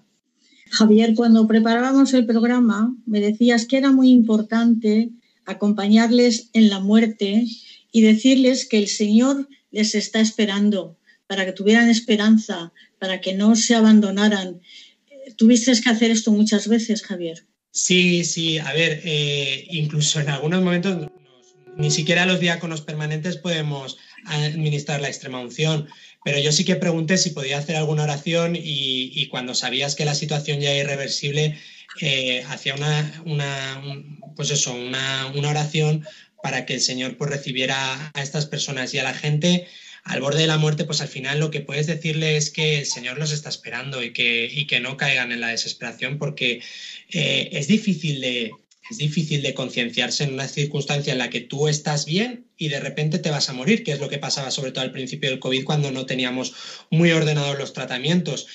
Javier, 0.70 1.16
cuando 1.16 1.48
preparábamos 1.48 2.14
el 2.14 2.28
programa, 2.28 2.96
me 3.08 3.20
decías 3.22 3.66
que 3.66 3.78
era 3.78 3.92
muy 3.92 4.12
importante 4.12 5.10
acompañarles 5.46 6.52
en 6.54 6.70
la 6.70 6.80
muerte 6.80 7.46
y 7.92 8.02
decirles 8.02 8.68
que 8.68 8.78
el 8.78 8.88
Señor 8.88 9.50
les 9.72 9.96
está 9.96 10.20
esperando 10.20 10.99
para 11.30 11.46
que 11.46 11.54
tuvieran 11.54 11.92
esperanza, 11.92 12.74
para 12.98 13.22
que 13.22 13.36
no 13.36 13.56
se 13.56 13.76
abandonaran. 13.76 14.62
¿Tuviste 15.38 15.72
que 15.80 15.90
hacer 15.92 16.10
esto 16.10 16.32
muchas 16.32 16.68
veces, 16.68 17.04
Javier? 17.04 17.46
Sí, 17.70 18.24
sí, 18.24 18.58
a 18.58 18.74
ver, 18.74 19.00
eh, 19.04 19.68
incluso 19.70 20.20
en 20.20 20.30
algunos 20.30 20.64
momentos 20.64 21.08
ni 21.78 21.92
siquiera 21.92 22.26
los 22.26 22.40
diáconos 22.40 22.82
permanentes 22.82 23.38
podemos 23.38 24.00
administrar 24.26 25.02
la 25.02 25.08
extrema 25.08 25.40
unción, 25.40 25.88
pero 26.26 26.40
yo 26.40 26.52
sí 26.52 26.66
que 26.66 26.76
pregunté 26.76 27.20
si 27.20 27.30
podía 27.30 27.60
hacer 27.60 27.76
alguna 27.76 28.04
oración 28.06 28.58
y, 28.60 29.28
cuando 29.28 29.54
sabías 29.54 29.94
que 29.94 30.06
la 30.06 30.16
situación 30.16 30.60
ya 30.60 30.72
era 30.72 30.94
irreversible, 30.94 31.60
eh, 32.02 32.44
hacía 32.50 32.74
una, 32.74 33.22
una 33.28 33.84
pues 34.36 34.50
eso, 34.50 34.74
una, 34.74 35.28
una, 35.36 35.50
oración 35.52 36.08
para 36.42 36.66
que 36.66 36.74
el 36.74 36.82
Señor 36.82 37.18
pues, 37.18 37.30
recibiera 37.30 38.12
a 38.16 38.22
estas 38.24 38.48
personas 38.48 38.96
y 38.96 38.98
a 38.98 39.04
la 39.04 39.14
gente 39.14 39.68
al 40.04 40.22
borde 40.22 40.42
de 40.42 40.48
la 40.48 40.58
muerte, 40.58 40.86
pues 40.86 41.02
al 41.02 41.08
final 41.08 41.40
lo 41.40 41.52
que 41.52 41.62
puedes 41.62 41.88
decirle 41.88 42.38
es 42.38 42.50
que 42.50 42.80
el 42.80 42.86
Señor 42.86 43.18
los 43.18 43.32
está 43.32 43.50
esperando 43.50 44.04
y 44.04 44.14
que, 44.14 44.50
y 44.52 44.68
que 44.68 44.80
no 44.80 44.98
caigan 44.98 45.32
en 45.32 45.42
la 45.42 45.50
desesperación 45.50 46.18
porque 46.18 46.62
eh, 47.10 47.50
es 47.52 47.68
difícil 47.68 48.22
de, 48.22 48.52
es 48.90 48.98
difícil 48.98 49.44
de 49.44 49.54
concienciarse 49.54 50.24
en 50.24 50.34
una 50.34 50.48
circunstancia 50.48 51.14
en 51.14 51.20
la 51.20 51.30
que 51.30 51.42
tú 51.42 51.68
estás 51.68 52.06
bien 52.06 52.48
y 52.58 52.70
de 52.70 52.80
repente 52.80 53.20
te 53.20 53.30
vas 53.30 53.50
a 53.50 53.54
morir, 53.54 53.84
que 53.84 53.92
es 53.92 54.00
lo 54.00 54.10
que 54.10 54.18
pasaba 54.18 54.52
sobre 54.52 54.72
todo 54.72 54.84
al 54.84 54.92
principio 54.92 55.30
del 55.30 55.40
COVID 55.40 55.64
cuando 55.64 55.92
no 55.92 56.06
teníamos 56.06 56.54
muy 56.90 57.12
ordenados 57.12 57.58
los 57.58 57.74
tratamientos. 57.74 58.48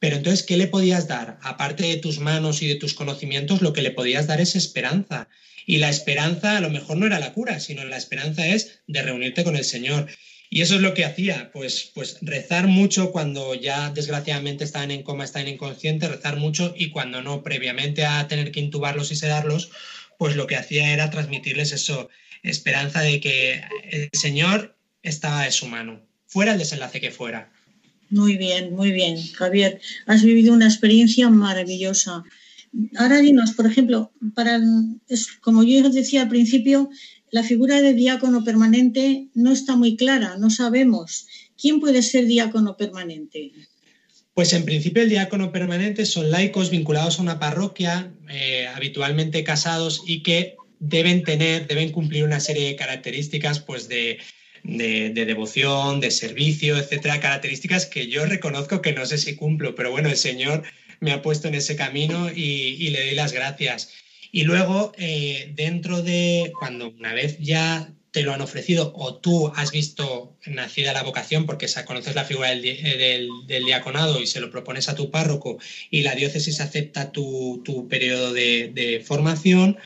Pero 0.00 0.16
entonces, 0.16 0.44
¿qué 0.44 0.56
le 0.56 0.66
podías 0.66 1.08
dar? 1.08 1.38
Aparte 1.42 1.84
de 1.84 1.96
tus 1.96 2.18
manos 2.18 2.62
y 2.62 2.68
de 2.68 2.76
tus 2.76 2.94
conocimientos, 2.94 3.62
lo 3.62 3.72
que 3.72 3.82
le 3.82 3.90
podías 3.90 4.26
dar 4.26 4.40
es 4.40 4.56
esperanza. 4.56 5.28
Y 5.66 5.78
la 5.78 5.90
esperanza 5.90 6.56
a 6.56 6.60
lo 6.60 6.70
mejor 6.70 6.96
no 6.96 7.06
era 7.06 7.18
la 7.18 7.32
cura, 7.32 7.60
sino 7.60 7.84
la 7.84 7.96
esperanza 7.96 8.46
es 8.46 8.80
de 8.86 9.02
reunirte 9.02 9.44
con 9.44 9.56
el 9.56 9.64
Señor. 9.64 10.08
Y 10.50 10.62
eso 10.62 10.76
es 10.76 10.80
lo 10.80 10.94
que 10.94 11.04
hacía, 11.04 11.50
pues, 11.52 11.90
pues 11.94 12.18
rezar 12.22 12.68
mucho 12.68 13.12
cuando 13.12 13.54
ya 13.54 13.90
desgraciadamente 13.90 14.64
estaban 14.64 14.90
en 14.90 15.02
coma, 15.02 15.24
estaban 15.24 15.48
inconscientes, 15.48 16.10
rezar 16.10 16.36
mucho 16.36 16.72
y 16.76 16.90
cuando 16.90 17.22
no, 17.22 17.42
previamente 17.42 18.06
a 18.06 18.26
tener 18.28 18.50
que 18.50 18.60
intubarlos 18.60 19.12
y 19.12 19.16
sedarlos, 19.16 19.70
pues 20.18 20.36
lo 20.36 20.46
que 20.46 20.56
hacía 20.56 20.92
era 20.92 21.10
transmitirles 21.10 21.72
eso, 21.72 22.08
esperanza 22.42 23.02
de 23.02 23.20
que 23.20 23.62
el 23.90 24.08
Señor 24.12 24.74
estaba 25.02 25.44
en 25.44 25.52
su 25.52 25.66
mano, 25.66 26.00
fuera 26.26 26.52
el 26.52 26.58
desenlace 26.58 27.00
que 27.00 27.10
fuera. 27.10 27.52
Muy 28.10 28.38
bien, 28.38 28.74
muy 28.74 28.90
bien, 28.90 29.22
Javier. 29.34 29.80
Has 30.06 30.22
vivido 30.24 30.54
una 30.54 30.66
experiencia 30.66 31.28
maravillosa. 31.28 32.24
Ahora 32.96 33.18
dinos, 33.18 33.52
por 33.52 33.66
ejemplo, 33.66 34.12
para, 34.34 34.60
como 35.40 35.62
yo 35.62 35.88
decía 35.90 36.22
al 36.22 36.28
principio, 36.28 36.88
la 37.30 37.42
figura 37.42 37.80
de 37.80 37.94
diácono 37.94 38.44
permanente 38.44 39.28
no 39.34 39.52
está 39.52 39.76
muy 39.76 39.96
clara, 39.96 40.36
no 40.38 40.50
sabemos. 40.50 41.26
¿Quién 41.60 41.80
puede 41.80 42.02
ser 42.02 42.26
diácono 42.26 42.76
permanente? 42.76 43.52
Pues 44.34 44.52
en 44.52 44.64
principio 44.64 45.02
el 45.02 45.08
diácono 45.08 45.50
permanente 45.50 46.06
son 46.06 46.30
laicos 46.30 46.70
vinculados 46.70 47.18
a 47.18 47.22
una 47.22 47.38
parroquia, 47.40 48.12
eh, 48.30 48.68
habitualmente 48.72 49.42
casados 49.42 50.02
y 50.06 50.22
que 50.22 50.56
deben 50.78 51.24
tener, 51.24 51.66
deben 51.66 51.90
cumplir 51.90 52.24
una 52.24 52.38
serie 52.38 52.68
de 52.68 52.76
características 52.76 53.58
pues 53.58 53.88
de, 53.88 54.18
devoción, 54.62 56.00
de 56.00 56.10
servicio, 56.10 56.78
etcétera, 56.78 57.20
características 57.20 57.86
que 57.86 58.06
yo 58.06 58.26
reconozco 58.26 58.80
que 58.80 58.92
no 58.92 59.06
sé 59.06 59.18
si 59.18 59.34
cumplo, 59.34 59.74
pero 59.74 59.90
bueno, 59.90 60.08
el 60.08 60.16
Señor 60.16 60.62
me 61.00 61.10
ha 61.10 61.22
puesto 61.22 61.48
en 61.48 61.54
ese 61.54 61.74
camino 61.74 62.30
y 62.32 62.88
le 62.90 63.06
doy 63.06 63.14
las 63.14 63.32
gracias. 63.32 63.92
Y 64.32 64.44
luego, 64.44 64.92
eh, 64.98 65.52
dentro 65.54 66.02
de 66.02 66.52
cuando 66.58 66.90
una 66.90 67.14
vez 67.14 67.38
ya 67.38 67.92
te 68.10 68.22
lo 68.22 68.32
han 68.32 68.40
ofrecido 68.40 68.92
o 68.96 69.16
tú 69.16 69.52
has 69.54 69.70
visto 69.70 70.36
nacida 70.46 70.92
la 70.92 71.02
vocación 71.02 71.46
porque 71.46 71.66
conoces 71.86 72.14
la 72.14 72.24
figura 72.24 72.50
del, 72.50 73.28
del, 73.46 73.64
diaconado 73.64 74.20
y 74.20 74.26
se 74.26 74.40
lo 74.40 74.50
propones 74.50 74.88
a 74.88 74.94
tu 74.94 75.10
párroco 75.10 75.58
y 75.90 76.02
la 76.02 76.14
diócesis 76.14 76.60
acepta 76.60 77.12
tu, 77.12 77.62
tu 77.64 77.86
periodo 77.88 78.32
de, 78.32 79.02
formación, 79.06 79.76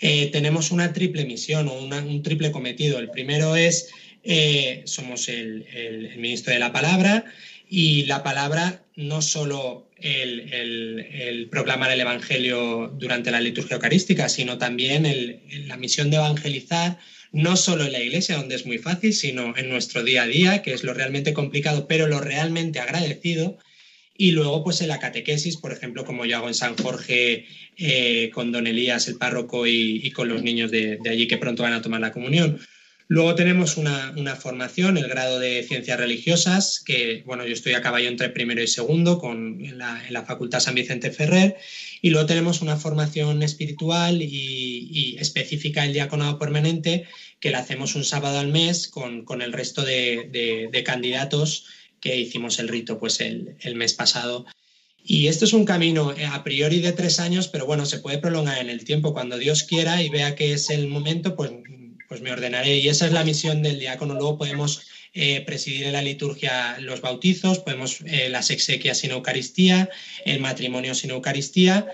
eh, 0.00 0.30
tenemos 0.32 0.70
una 0.70 0.92
triple 0.92 1.24
misión 1.26 1.68
o 1.68 1.74
un 1.74 2.22
triple 2.22 2.50
cometido. 2.50 2.98
El 2.98 3.10
primero 3.10 3.56
es, 3.56 3.90
eh, 4.24 4.82
somos 4.86 5.28
el, 5.28 5.66
el 5.72 6.16
ministro 6.18 6.52
de 6.52 6.58
la 6.58 6.72
palabra 6.72 7.24
y 7.68 8.04
la 8.04 8.22
palabra 8.22 8.84
no 8.94 9.22
solo 9.22 9.90
el, 9.98 11.48
proclamar 11.50 11.90
el 11.90 12.00
Evangelio 12.00 12.92
durante 12.98 13.30
la 13.30 13.40
liturgia 13.40 13.76
eucarística, 13.76 14.28
sino 14.28 14.58
también 14.58 15.40
la 15.66 15.76
misión 15.76 16.10
de 16.10 16.16
evangelizar, 16.16 16.98
no 17.32 17.56
solo 17.56 17.84
en 17.84 17.92
la 17.92 18.02
iglesia, 18.02 18.36
donde 18.36 18.54
es 18.54 18.66
muy 18.66 18.78
fácil, 18.78 19.12
sino 19.12 19.56
en 19.56 19.68
nuestro 19.68 20.02
día 20.04 20.22
a 20.22 20.26
día, 20.26 20.62
que 20.62 20.72
es 20.72 20.84
lo 20.84 20.94
realmente 20.94 21.32
complicado, 21.32 21.86
pero 21.86 22.06
lo 22.06 22.20
realmente 22.20 22.78
agradecido. 22.78 23.58
Y 24.18 24.30
luego, 24.30 24.64
pues 24.64 24.80
en 24.80 24.88
la 24.88 24.98
catequesis, 24.98 25.58
por 25.58 25.72
ejemplo, 25.72 26.04
como 26.04 26.24
yo 26.24 26.38
hago 26.38 26.48
en 26.48 26.54
San 26.54 26.76
Jorge 26.76 27.46
eh, 27.76 28.30
con 28.32 28.50
Don 28.50 28.66
Elías, 28.66 29.08
el 29.08 29.18
párroco, 29.18 29.66
y, 29.66 30.10
con 30.12 30.28
los 30.28 30.42
niños 30.42 30.70
de 30.70 30.98
allí 31.10 31.26
que 31.26 31.36
pronto 31.36 31.64
van 31.64 31.74
a 31.74 31.82
tomar 31.82 32.00
la 32.00 32.12
comunión. 32.12 32.58
Luego 33.08 33.36
tenemos 33.36 33.76
una, 33.76 34.36
formación, 34.36 34.98
el 34.98 35.06
grado 35.06 35.38
de 35.38 35.62
ciencias 35.62 35.98
religiosas, 35.98 36.82
que 36.84 37.22
bueno, 37.24 37.46
yo 37.46 37.52
estoy 37.52 37.74
a 37.74 37.80
caballo 37.80 38.08
entre 38.08 38.30
primero 38.30 38.60
y 38.60 38.66
segundo 38.66 39.18
con, 39.18 39.64
en, 39.64 39.78
la, 39.78 40.24
Facultad 40.26 40.58
San 40.58 40.74
Vicente 40.74 41.12
Ferrer. 41.12 41.56
Y 42.02 42.10
luego 42.10 42.26
tenemos 42.26 42.62
una 42.62 42.76
formación 42.76 43.44
espiritual 43.44 44.20
y, 44.22 45.16
específica 45.20 45.82
del 45.82 45.92
diaconado 45.92 46.36
permanente, 46.38 47.06
que 47.38 47.50
la 47.50 47.58
hacemos 47.58 47.94
un 47.94 48.04
sábado 48.04 48.40
al 48.40 48.48
mes 48.48 48.88
con, 48.88 49.24
el 49.40 49.52
resto 49.52 49.84
de, 49.84 50.82
candidatos 50.84 51.66
que 52.00 52.16
hicimos 52.16 52.58
el 52.58 52.68
rito 52.68 52.98
pues 52.98 53.20
el, 53.20 53.56
el 53.60 53.76
mes 53.76 53.94
pasado. 53.94 54.46
Y 55.08 55.28
esto 55.28 55.44
es 55.44 55.52
un 55.52 55.64
camino 55.64 56.12
eh, 56.12 56.26
a 56.26 56.42
priori 56.42 56.80
de 56.80 56.90
tres 56.90 57.20
años, 57.20 57.46
pero 57.46 57.64
bueno, 57.64 57.86
se 57.86 57.98
puede 57.98 58.18
prolongar 58.18 58.58
en 58.58 58.68
el 58.68 58.84
tiempo. 58.84 59.12
Cuando 59.12 59.38
Dios 59.38 59.62
quiera 59.62 60.02
y 60.02 60.08
vea 60.08 60.34
que 60.34 60.52
es 60.52 60.68
el 60.70 60.88
momento, 60.88 61.36
pues 61.36 61.52
pues 62.08 62.20
me 62.20 62.32
ordenaré. 62.32 62.76
Y 62.78 62.88
esa 62.88 63.06
es 63.06 63.12
la 63.12 63.24
misión 63.24 63.62
del 63.62 63.78
diácono. 63.78 64.14
Luego 64.14 64.38
podemos 64.38 64.86
eh, 65.12 65.42
presidir 65.46 65.84
en 65.84 65.94
la 65.94 66.02
liturgia 66.02 66.78
los 66.80 67.00
bautizos, 67.00 67.60
podemos 67.60 68.00
eh, 68.04 68.28
las 68.28 68.50
exequias 68.50 68.98
sin 68.98 69.12
Eucaristía, 69.12 69.88
el 70.24 70.40
matrimonio 70.40 70.94
sin 70.94 71.10
Eucaristía 71.10 71.86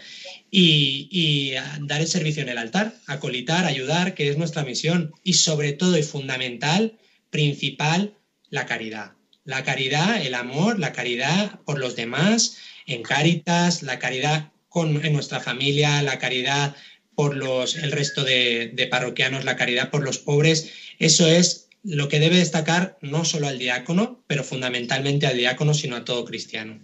y, 0.51 1.55
dar 1.83 2.01
el 2.01 2.09
servicio 2.09 2.43
en 2.43 2.51
el 2.51 2.59
altar, 2.59 2.95
acolitar, 3.07 3.65
ayudar, 3.65 4.15
que 4.15 4.29
es 4.29 4.37
nuestra 4.37 4.65
misión. 4.65 5.13
Y 5.23 5.35
sobre 5.35 5.73
todo 5.73 5.97
y 5.97 6.03
fundamental, 6.03 6.99
principal, 7.31 8.15
la 8.51 8.67
caridad. 8.67 9.13
La 9.45 9.65
caridad, 9.65 10.25
el 10.25 10.35
amor, 10.35 10.79
la 10.79 10.93
caridad 10.93 11.61
por 11.65 11.79
los 11.79 11.97
demás, 11.97 12.59
en 12.87 13.03
Cáritas, 13.03 13.83
la 13.83 13.99
caridad 13.99 14.53
con, 14.69 15.05
en 15.05 15.13
nuestra 15.13 15.41
familia, 15.41 16.03
la 16.03 16.19
caridad 16.19 16.77
por 17.23 17.37
el 17.37 17.93
resto 17.93 18.25
de, 18.25 18.89
parroquianos, 18.91 19.45
la 19.45 19.55
caridad 19.55 19.91
por 19.91 20.03
los 20.03 20.19
pobres. 20.19 20.71
Eso 20.99 21.29
es 21.29 21.69
lo 21.85 22.09
que 22.09 22.19
debe 22.19 22.37
destacar 22.37 22.99
no 23.01 23.25
solo 23.25 23.47
al 23.47 23.61
diácono, 23.61 24.25
pero 24.27 24.43
fundamentalmente 24.43 25.29
al 25.29 25.37
diácono, 25.37 25.73
sino 25.73 25.95
a 25.95 26.05
todo 26.05 26.25
cristiano. 26.25 26.81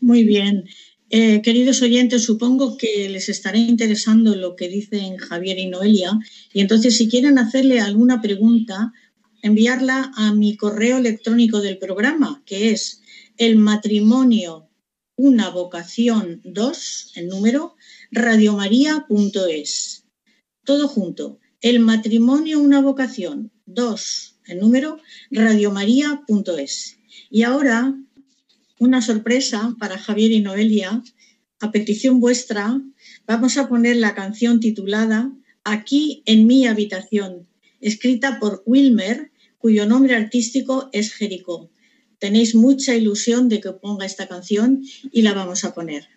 Muy 0.00 0.24
bien. 0.24 0.64
Eh, 1.10 1.42
queridos 1.42 1.80
oyentes, 1.80 2.24
supongo 2.24 2.76
que 2.76 3.08
les 3.08 3.28
estará 3.28 3.56
interesando 3.56 4.34
lo 4.34 4.56
que 4.56 4.68
dicen 4.68 5.16
Javier 5.16 5.60
y 5.60 5.66
Noelia. 5.66 6.18
Y 6.52 6.60
entonces, 6.60 6.96
si 6.96 7.08
quieren 7.08 7.38
hacerle 7.38 7.78
alguna 7.78 8.20
pregunta, 8.20 8.92
enviarla 9.42 10.10
a 10.16 10.34
mi 10.34 10.56
correo 10.56 10.98
electrónico 10.98 11.60
del 11.60 11.78
programa, 11.78 12.42
que 12.44 12.72
es 12.72 13.00
el 13.36 13.54
matrimonio, 13.54 14.68
una 15.14 15.50
vocación 15.50 16.40
2, 16.42 17.12
el 17.14 17.28
número, 17.28 17.76
radiomaria.es. 18.10 20.04
Todo 20.64 20.88
junto. 20.88 21.38
El 21.60 21.80
matrimonio, 21.80 22.60
una 22.60 22.80
vocación. 22.80 23.50
Dos, 23.66 24.36
el 24.46 24.60
número, 24.60 24.98
radiomaria.es. 25.30 26.98
Y 27.30 27.42
ahora, 27.42 27.94
una 28.78 29.02
sorpresa 29.02 29.74
para 29.78 29.98
Javier 29.98 30.32
y 30.32 30.40
Noelia. 30.40 31.02
A 31.60 31.72
petición 31.72 32.20
vuestra, 32.20 32.80
vamos 33.26 33.56
a 33.56 33.68
poner 33.68 33.96
la 33.96 34.14
canción 34.14 34.60
titulada 34.60 35.32
Aquí 35.70 36.22
en 36.24 36.46
mi 36.46 36.66
habitación, 36.66 37.46
escrita 37.82 38.38
por 38.40 38.62
Wilmer, 38.64 39.30
cuyo 39.58 39.84
nombre 39.84 40.14
artístico 40.14 40.88
es 40.92 41.12
Jericó. 41.12 41.70
Tenéis 42.18 42.54
mucha 42.54 42.94
ilusión 42.94 43.50
de 43.50 43.60
que 43.60 43.72
ponga 43.72 44.06
esta 44.06 44.28
canción 44.28 44.82
y 45.12 45.20
la 45.20 45.34
vamos 45.34 45.64
a 45.64 45.74
poner. 45.74 46.08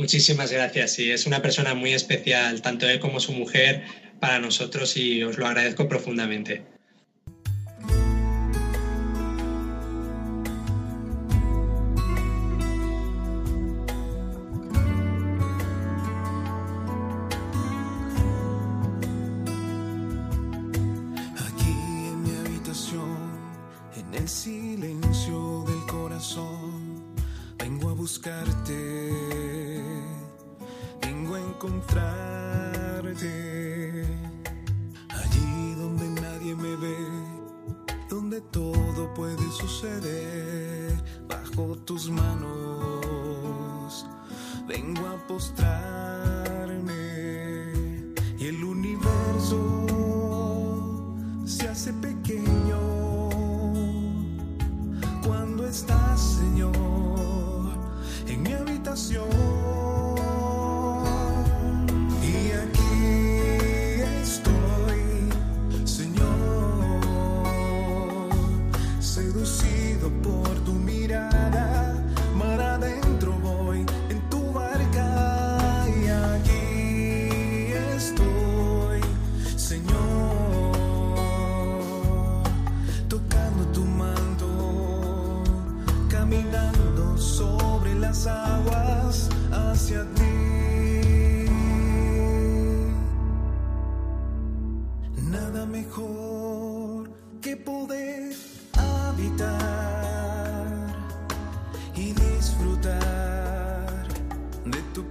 Muchísimas 0.00 0.50
gracias. 0.50 0.92
Sí, 0.94 1.10
es 1.10 1.26
una 1.26 1.42
persona 1.42 1.74
muy 1.74 1.92
especial, 1.92 2.62
tanto 2.62 2.88
él 2.88 2.98
como 3.00 3.20
su 3.20 3.32
mujer, 3.32 3.82
para 4.18 4.40
nosotros 4.40 4.96
y 4.96 5.22
os 5.22 5.36
lo 5.36 5.46
agradezco 5.46 5.88
profundamente. 5.88 6.69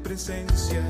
Presencia. 0.09 0.81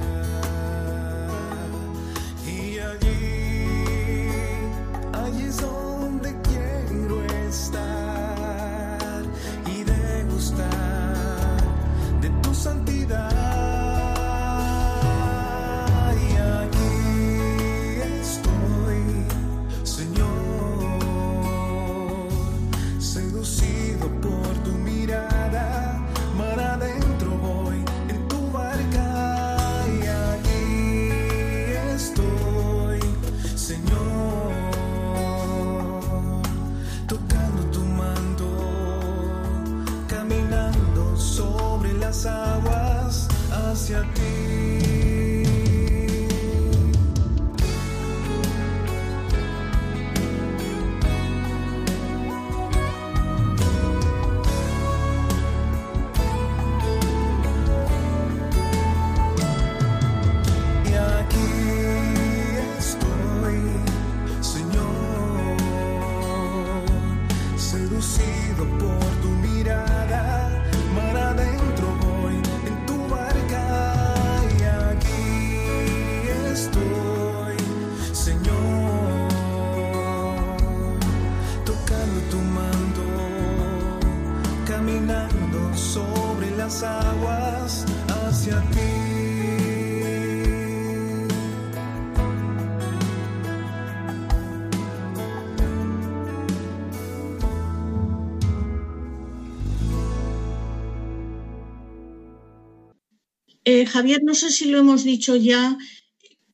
Eh, 103.72 103.86
Javier, 103.86 104.24
no 104.24 104.34
sé 104.34 104.50
si 104.50 104.66
lo 104.66 104.80
hemos 104.80 105.04
dicho 105.04 105.36
ya, 105.36 105.78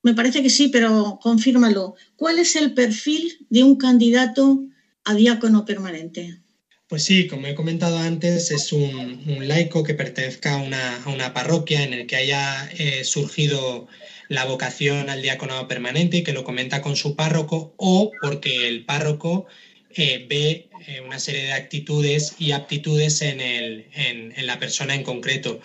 me 0.03 0.13
parece 0.13 0.43
que 0.43 0.49
sí, 0.49 0.67
pero 0.67 1.17
confírmalo. 1.21 1.95
¿Cuál 2.17 2.39
es 2.39 2.57
el 2.57 2.73
perfil 2.73 3.47
de 3.49 3.63
un 3.63 3.77
candidato 3.77 4.65
a 5.05 5.13
diácono 5.13 5.63
permanente? 5.63 6.41
Pues 6.89 7.03
sí, 7.03 7.27
como 7.27 7.47
he 7.47 7.55
comentado 7.55 7.97
antes, 7.99 8.51
es 8.51 8.73
un, 8.73 9.47
laico 9.47 9.81
que 9.85 9.93
pertenezca 9.93 10.55
a 10.55 11.07
una, 11.09 11.33
parroquia 11.33 11.83
en 11.83 11.93
el 11.93 12.05
que 12.05 12.17
haya 12.17 12.69
eh, 12.77 13.05
surgido 13.05 13.87
la 14.27 14.43
vocación 14.43 15.09
al 15.09 15.21
diaconado 15.21 15.69
permanente 15.69 16.17
y 16.17 16.23
que 16.23 16.33
lo 16.33 16.43
comenta 16.43 16.81
con 16.81 16.97
su 16.97 17.15
párroco 17.15 17.73
o 17.77 18.11
porque 18.21 18.67
el 18.67 18.83
párroco 18.83 19.45
eh, 19.95 20.25
ve 20.29 20.69
una 21.05 21.19
serie 21.19 21.43
de 21.43 21.53
actitudes 21.53 22.35
y 22.39 22.51
aptitudes 22.51 23.21
en 23.21 24.33
la 24.45 24.59
persona 24.59 24.93
en 24.95 25.03
concreto. 25.03 25.61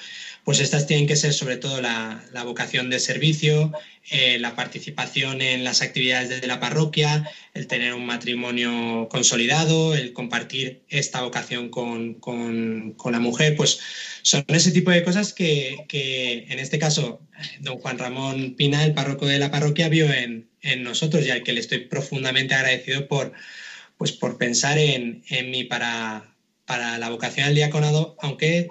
Pues 0.51 0.59
estas 0.59 0.89
tienen 0.89 1.07
que 1.07 1.15
ser 1.15 1.33
sobre 1.33 1.59
todo 1.59 1.81
la, 1.81 2.25
la 2.33 2.43
vocación 2.43 2.91
de 2.91 2.99
servicio, 2.99 3.71
eh, 4.11 4.37
la 4.41 4.57
participación 4.57 5.43
en 5.43 5.63
las 5.63 5.81
actividades 5.81 6.41
de 6.41 6.45
la 6.49 6.59
parroquia, 6.59 7.31
el 7.55 7.69
tener 7.69 7.95
un 7.95 8.05
matrimonio 8.05 9.07
consolidado, 9.09 9.95
el 9.95 10.13
compartir 10.13 10.83
esta 10.89 11.23
vocación 11.23 11.69
con, 11.69 12.15
con, 12.15 12.97
la 13.13 13.21
mujer, 13.21 13.55
pues 13.55 13.79
son 14.23 14.45
ese 14.49 14.73
tipo 14.73 14.91
de 14.91 15.05
cosas 15.05 15.33
que, 15.33 15.85
que, 15.87 16.47
en 16.49 16.59
este 16.59 16.81
caso 16.81 17.21
don 17.61 17.79
Juan 17.79 17.99
Ramón 17.99 18.57
Pina, 18.57 18.85
el 18.85 18.93
párroco 18.93 19.27
de 19.27 19.39
la 19.39 19.53
parroquia, 19.53 19.89
vio 19.89 20.13
en, 20.13 20.51
en 20.63 20.83
nosotros 20.83 21.25
y 21.25 21.31
al 21.31 21.45
que 21.45 21.53
le 21.53 21.61
estoy 21.61 21.79
profundamente 21.87 22.57
agradecido 22.57 23.07
por, 23.07 23.35
pues 23.99 24.11
por 24.11 24.37
pensar 24.37 24.79
en, 24.79 25.23
en 25.29 25.53
mí 25.53 25.63
para, 25.63 26.35
para 26.65 26.99
la 26.99 27.09
vocación 27.09 27.47
al 27.47 27.55
diaconado, 27.55 28.17
aunque 28.19 28.67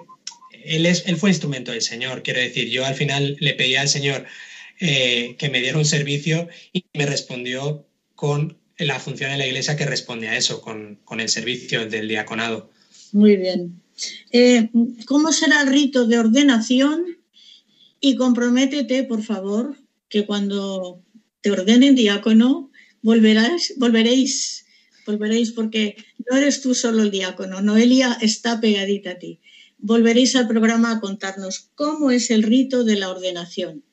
él, 0.64 0.86
es, 0.86 1.04
él 1.06 1.16
fue 1.16 1.30
instrumento 1.30 1.72
del 1.72 1.82
Señor, 1.82 2.22
quiero 2.22 2.40
decir, 2.40 2.68
yo 2.68 2.84
al 2.84 2.94
final 2.94 3.36
le 3.40 3.54
pedí 3.54 3.76
al 3.76 3.88
Señor 3.88 4.26
eh, 4.80 5.36
que 5.38 5.50
me 5.50 5.60
diera 5.60 5.78
un 5.78 5.84
servicio 5.84 6.48
y 6.72 6.84
me 6.94 7.06
respondió 7.06 7.86
con 8.14 8.56
la 8.78 8.98
función 8.98 9.30
en 9.30 9.38
la 9.38 9.46
iglesia 9.46 9.76
que 9.76 9.84
responde 9.84 10.28
a 10.28 10.36
eso, 10.36 10.60
con, 10.60 10.98
con 11.04 11.20
el 11.20 11.28
servicio 11.28 11.86
del 11.86 12.08
diaconado. 12.08 12.70
Muy 13.12 13.36
bien. 13.36 13.80
Eh, 14.32 14.70
¿Cómo 15.06 15.32
será 15.32 15.62
el 15.62 15.68
rito 15.68 16.06
de 16.06 16.18
ordenación? 16.18 17.18
Y 18.00 18.16
comprométete, 18.16 19.04
por 19.04 19.22
favor, 19.22 19.76
que 20.08 20.24
cuando 20.24 21.02
te 21.42 21.50
ordenen 21.50 21.94
diácono, 21.94 22.70
volverás, 23.02 23.74
volveréis, 23.76 24.64
volveréis, 25.06 25.52
porque 25.52 25.96
no 26.30 26.38
eres 26.38 26.62
tú 26.62 26.74
solo 26.74 27.02
el 27.02 27.10
diácono, 27.10 27.60
Noelia 27.60 28.16
está 28.20 28.60
pegadita 28.60 29.12
a 29.12 29.18
ti. 29.18 29.40
Volveréis 29.82 30.36
al 30.36 30.48
programa 30.48 30.92
a 30.92 31.00
contarnos 31.00 31.70
cómo 31.74 32.10
es 32.10 32.30
el 32.30 32.42
rito 32.42 32.84
de 32.84 32.96
la 32.96 33.10
ordenación. 33.10 33.84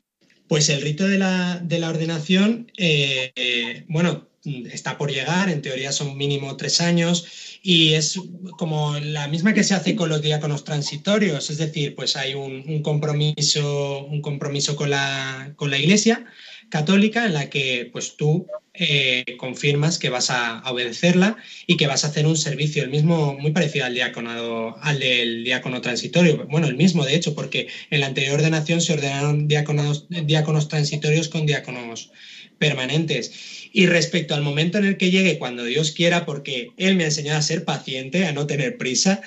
Pues 0.47 0.69
el 0.69 0.81
rito 0.81 1.07
de 1.07 1.17
la, 1.17 1.59
de 1.63 1.79
la 1.79 1.89
ordenación, 1.89 2.71
eh, 2.77 3.31
eh, 3.35 3.85
bueno, 3.89 4.27
está 4.71 4.97
por 4.97 5.11
llegar, 5.11 5.49
en 5.49 5.61
teoría 5.61 5.91
son 5.91 6.17
mínimo 6.17 6.55
tres 6.55 6.79
años 6.79 7.25
y 7.61 7.93
es 7.93 8.19
como 8.57 8.97
la 8.99 9.27
misma 9.27 9.53
que 9.53 9.63
se 9.63 9.73
hace 9.73 9.95
con 9.95 10.09
los 10.09 10.21
diáconos 10.21 10.63
transitorios, 10.63 11.49
es 11.49 11.57
decir, 11.57 11.95
pues 11.95 12.15
hay 12.15 12.33
un, 12.33 12.63
un 12.67 12.81
compromiso, 12.81 14.05
un 14.05 14.21
compromiso 14.21 14.75
con 14.75 14.89
la, 14.89 15.53
con 15.57 15.69
la 15.69 15.77
Iglesia 15.77 16.25
católica 16.69 17.25
en 17.25 17.33
la 17.33 17.49
que 17.49 17.89
pues 17.91 18.15
tú 18.17 18.47
eh, 18.80 19.23
confirmas 19.38 19.97
que 19.97 20.09
vas 20.09 20.30
a, 20.30 20.61
obedecerla 20.69 21.38
y 21.65 21.78
que 21.78 21.88
vas 21.88 22.03
a 22.03 22.07
hacer 22.07 22.28
un 22.28 22.38
servicio, 22.38 22.84
el 22.84 22.89
mismo, 22.89 23.36
muy 23.39 23.51
parecido 23.51 23.86
al 23.86 23.93
diácono, 23.95 24.78
al 24.82 24.99
del 24.99 25.43
diácono 25.43 25.82
transitorio, 25.82 26.45
bueno, 26.47 26.67
el 26.67 26.78
mismo 26.78 27.03
de 27.03 27.15
hecho, 27.15 27.34
porque 27.34 27.67
en 27.89 28.01
la 28.01 28.05
anterior 28.05 28.36
ordenación 28.36 28.82
se 28.82 28.93
ordenaron 28.93 29.47
diáconos, 29.47 30.05
diáconos 30.09 30.67
transitorios 30.67 31.28
con 31.28 31.47
diáconos 31.47 32.11
permanentes. 32.59 33.69
Y 33.73 33.88
respecto 33.88 34.36
al 34.36 34.43
momento 34.43 34.78
en 34.78 34.86
el 34.86 34.97
que 34.97 35.09
llegue, 35.09 35.39
cuando 35.39 35.63
Dios 35.63 35.91
quiera, 35.91 36.25
porque 36.25 36.69
Él 36.78 36.95
me 36.95 37.03
ha 37.03 37.07
enseñado 37.07 37.39
a 37.39 37.43
ser 37.43 37.65
paciente, 37.65 38.25
a 38.25 38.32
no 38.32 38.45
tener 38.45 38.78
prisa, 38.78 39.21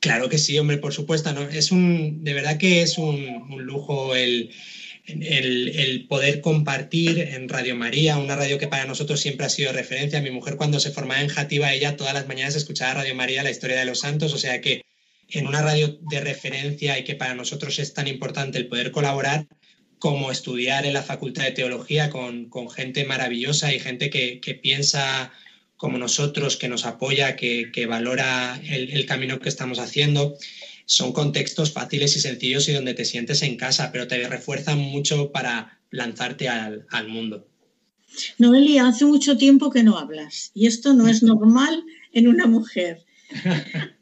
claro 0.00 0.28
que 0.28 0.38
sí, 0.38 0.58
hombre, 0.58 0.78
por 0.78 0.92
supuesto, 0.92 1.32
¿no? 1.32 1.42
es 1.42 1.70
un, 1.70 2.24
de 2.24 2.34
verdad 2.34 2.58
que 2.58 2.82
es 2.82 2.98
un 2.98 3.46
lujo 3.58 4.16
el, 4.16 4.50
el, 5.08 5.68
el, 5.68 6.06
poder 6.06 6.40
compartir 6.40 7.18
en 7.18 7.48
Radio 7.48 7.74
María, 7.74 8.18
una 8.18 8.36
radio 8.36 8.58
que 8.58 8.68
para 8.68 8.84
nosotros 8.84 9.20
siempre 9.20 9.46
ha 9.46 9.48
sido 9.48 9.72
referencia. 9.72 10.20
Mi 10.20 10.30
mujer 10.30 10.56
cuando 10.56 10.80
se 10.80 10.90
formaba 10.90 11.22
en 11.22 11.28
Jativa, 11.28 11.72
ella 11.72 11.96
todas 11.96 12.14
las 12.14 12.28
mañanas 12.28 12.56
escuchaba 12.56 12.94
Radio 12.94 13.14
María, 13.14 13.42
la 13.42 13.50
historia 13.50 13.78
de 13.78 13.86
los 13.86 14.00
santos, 14.00 14.34
o 14.34 14.38
sea 14.38 14.60
que 14.60 14.82
en 15.30 15.46
una 15.46 15.62
radio 15.62 15.98
de 16.10 16.20
referencia 16.20 16.98
y 16.98 17.04
que 17.04 17.14
para 17.14 17.34
nosotros 17.34 17.78
es 17.78 17.94
tan 17.94 18.06
importante 18.06 18.58
el 18.58 18.68
poder 18.68 18.90
colaborar 18.90 19.46
como 19.98 20.30
estudiar 20.30 20.86
en 20.86 20.92
la 20.92 21.02
Facultad 21.02 21.44
de 21.44 21.52
Teología 21.52 22.10
con, 22.10 22.50
gente 22.70 23.04
maravillosa 23.04 23.74
y 23.74 23.80
gente 23.80 24.10
que, 24.10 24.60
piensa 24.62 25.32
como 25.76 25.98
nosotros, 25.98 26.56
que 26.56 26.68
nos 26.68 26.84
apoya, 26.84 27.34
que, 27.36 27.86
valora 27.88 28.60
el 28.68 29.06
camino 29.06 29.40
que 29.40 29.48
estamos 29.48 29.78
haciendo 29.78 30.36
son 30.88 31.12
contextos 31.12 31.70
fáciles 31.70 32.16
y 32.16 32.20
sencillos 32.20 32.66
y 32.66 32.72
donde 32.72 32.94
te 32.94 33.04
sientes 33.04 33.42
en 33.42 33.58
casa, 33.58 33.92
pero 33.92 34.08
te 34.08 34.26
refuerzan 34.26 34.78
mucho 34.78 35.32
para 35.32 35.78
lanzarte 35.90 36.48
al, 36.48 36.86
al 36.88 37.08
mundo. 37.08 37.46
Noelia, 38.38 38.88
hace 38.88 39.04
mucho 39.04 39.36
tiempo 39.36 39.70
que 39.70 39.82
no 39.82 39.98
hablas 39.98 40.50
y 40.54 40.66
esto 40.66 40.94
no 40.94 41.06
es 41.06 41.22
normal 41.22 41.84
en 42.14 42.26
una 42.26 42.46
mujer. 42.46 43.04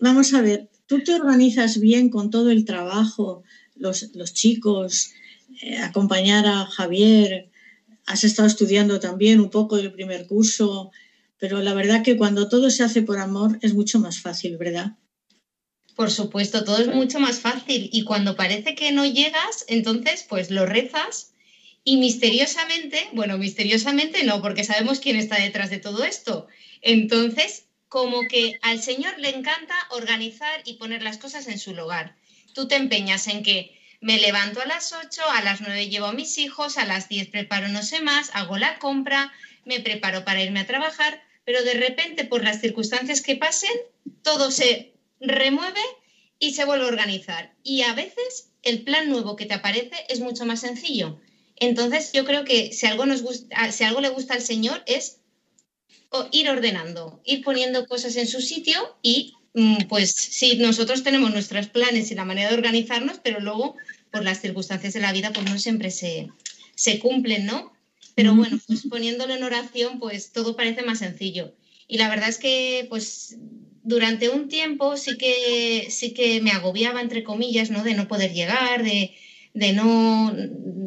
Vamos 0.00 0.32
a 0.32 0.40
ver, 0.40 0.70
tú 0.86 1.04
te 1.04 1.14
organizas 1.14 1.78
bien 1.78 2.08
con 2.08 2.30
todo 2.30 2.50
el 2.50 2.64
trabajo, 2.64 3.44
los, 3.76 4.08
los 4.14 4.32
chicos, 4.32 5.10
eh, 5.60 5.76
acompañar 5.76 6.46
a 6.46 6.64
Javier, 6.64 7.50
has 8.06 8.24
estado 8.24 8.48
estudiando 8.48 9.00
también 9.00 9.38
un 9.38 9.50
poco 9.50 9.76
el 9.76 9.92
primer 9.92 10.26
curso, 10.26 10.90
pero 11.38 11.60
la 11.60 11.74
verdad 11.74 12.02
que 12.02 12.16
cuando 12.16 12.48
todo 12.48 12.70
se 12.70 12.84
hace 12.84 13.02
por 13.02 13.18
amor 13.18 13.58
es 13.60 13.74
mucho 13.74 14.00
más 14.00 14.18
fácil, 14.18 14.56
¿verdad? 14.56 14.96
Por 16.02 16.10
supuesto, 16.10 16.64
todo 16.64 16.78
es 16.78 16.88
mucho 16.88 17.20
más 17.20 17.38
fácil 17.38 17.88
y 17.92 18.02
cuando 18.02 18.34
parece 18.34 18.74
que 18.74 18.90
no 18.90 19.06
llegas, 19.06 19.64
entonces 19.68 20.26
pues 20.28 20.50
lo 20.50 20.66
rezas 20.66 21.32
y 21.84 21.96
misteriosamente, 21.96 23.08
bueno, 23.12 23.38
misteriosamente 23.38 24.24
no, 24.24 24.42
porque 24.42 24.64
sabemos 24.64 24.98
quién 24.98 25.14
está 25.14 25.36
detrás 25.36 25.70
de 25.70 25.78
todo 25.78 26.02
esto. 26.02 26.48
Entonces, 26.80 27.66
como 27.88 28.22
que 28.26 28.58
al 28.62 28.82
Señor 28.82 29.16
le 29.20 29.28
encanta 29.28 29.76
organizar 29.90 30.62
y 30.64 30.72
poner 30.72 31.04
las 31.04 31.18
cosas 31.18 31.46
en 31.46 31.60
su 31.60 31.72
lugar. 31.72 32.16
Tú 32.52 32.66
te 32.66 32.74
empeñas 32.74 33.28
en 33.28 33.44
que 33.44 33.78
me 34.00 34.18
levanto 34.18 34.60
a 34.60 34.66
las 34.66 34.92
8, 34.92 35.22
a 35.30 35.42
las 35.42 35.60
9 35.60 35.86
llevo 35.86 36.06
a 36.06 36.12
mis 36.12 36.36
hijos, 36.38 36.78
a 36.78 36.84
las 36.84 37.08
10 37.08 37.28
preparo 37.28 37.68
no 37.68 37.84
sé 37.84 38.00
más, 38.00 38.32
hago 38.34 38.58
la 38.58 38.80
compra, 38.80 39.32
me 39.64 39.78
preparo 39.78 40.24
para 40.24 40.42
irme 40.42 40.58
a 40.58 40.66
trabajar, 40.66 41.22
pero 41.44 41.62
de 41.62 41.74
repente 41.74 42.24
por 42.24 42.42
las 42.42 42.60
circunstancias 42.60 43.22
que 43.22 43.36
pasen, 43.36 43.70
todo 44.24 44.50
se 44.50 44.91
remueve 45.22 45.80
y 46.38 46.52
se 46.52 46.64
vuelve 46.64 46.84
a 46.84 46.88
organizar. 46.88 47.54
Y 47.62 47.82
a 47.82 47.94
veces 47.94 48.50
el 48.62 48.82
plan 48.82 49.08
nuevo 49.08 49.36
que 49.36 49.46
te 49.46 49.54
aparece 49.54 49.96
es 50.08 50.20
mucho 50.20 50.44
más 50.44 50.60
sencillo. 50.60 51.20
Entonces 51.56 52.10
yo 52.12 52.24
creo 52.24 52.44
que 52.44 52.72
si 52.72 52.86
algo, 52.86 53.06
nos 53.06 53.22
gusta, 53.22 53.70
si 53.70 53.84
algo 53.84 54.00
le 54.00 54.08
gusta 54.08 54.34
al 54.34 54.42
Señor 54.42 54.82
es 54.86 55.20
ir 56.32 56.50
ordenando, 56.50 57.22
ir 57.24 57.42
poniendo 57.42 57.86
cosas 57.86 58.16
en 58.16 58.26
su 58.26 58.40
sitio 58.40 58.98
y 59.02 59.34
mm, 59.54 59.84
pues 59.88 60.10
sí, 60.10 60.56
nosotros 60.56 61.02
tenemos 61.02 61.32
nuestros 61.32 61.68
planes 61.68 62.10
y 62.10 62.14
la 62.14 62.24
manera 62.24 62.50
de 62.50 62.56
organizarnos, 62.56 63.20
pero 63.22 63.40
luego 63.40 63.76
por 64.10 64.24
las 64.24 64.40
circunstancias 64.40 64.92
de 64.92 65.00
la 65.00 65.12
vida 65.12 65.32
pues 65.32 65.48
no 65.48 65.58
siempre 65.58 65.90
se, 65.90 66.28
se 66.74 66.98
cumplen, 66.98 67.46
¿no? 67.46 67.72
Pero 68.14 68.34
bueno, 68.34 68.58
pues 68.66 68.86
poniéndolo 68.88 69.32
en 69.32 69.42
oración 69.42 69.98
pues 69.98 70.32
todo 70.32 70.56
parece 70.56 70.82
más 70.82 70.98
sencillo. 70.98 71.54
Y 71.86 71.98
la 71.98 72.08
verdad 72.08 72.28
es 72.28 72.38
que 72.38 72.86
pues 72.90 73.36
durante 73.82 74.28
un 74.28 74.48
tiempo 74.48 74.96
sí 74.96 75.16
que, 75.16 75.88
sí 75.90 76.14
que 76.14 76.40
me 76.40 76.52
agobiaba, 76.52 77.00
entre 77.00 77.22
comillas, 77.22 77.70
¿no? 77.70 77.82
De 77.82 77.94
no 77.94 78.08
poder 78.08 78.32
llegar, 78.32 78.82
de, 78.82 79.14
de 79.54 79.72
no, 79.72 80.34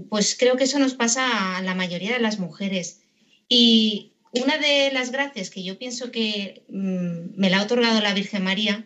pues 0.09 0.35
creo 0.37 0.55
que 0.55 0.63
eso 0.63 0.79
nos 0.79 0.93
pasa 0.93 1.57
a 1.57 1.61
la 1.61 1.75
mayoría 1.75 2.13
de 2.13 2.19
las 2.19 2.39
mujeres. 2.39 3.01
Y 3.47 4.13
una 4.31 4.57
de 4.57 4.91
las 4.91 5.11
gracias 5.11 5.49
que 5.49 5.63
yo 5.63 5.77
pienso 5.77 6.11
que 6.11 6.63
mm, 6.69 7.39
me 7.39 7.49
la 7.49 7.59
ha 7.59 7.63
otorgado 7.63 8.01
la 8.01 8.13
Virgen 8.13 8.43
María, 8.43 8.85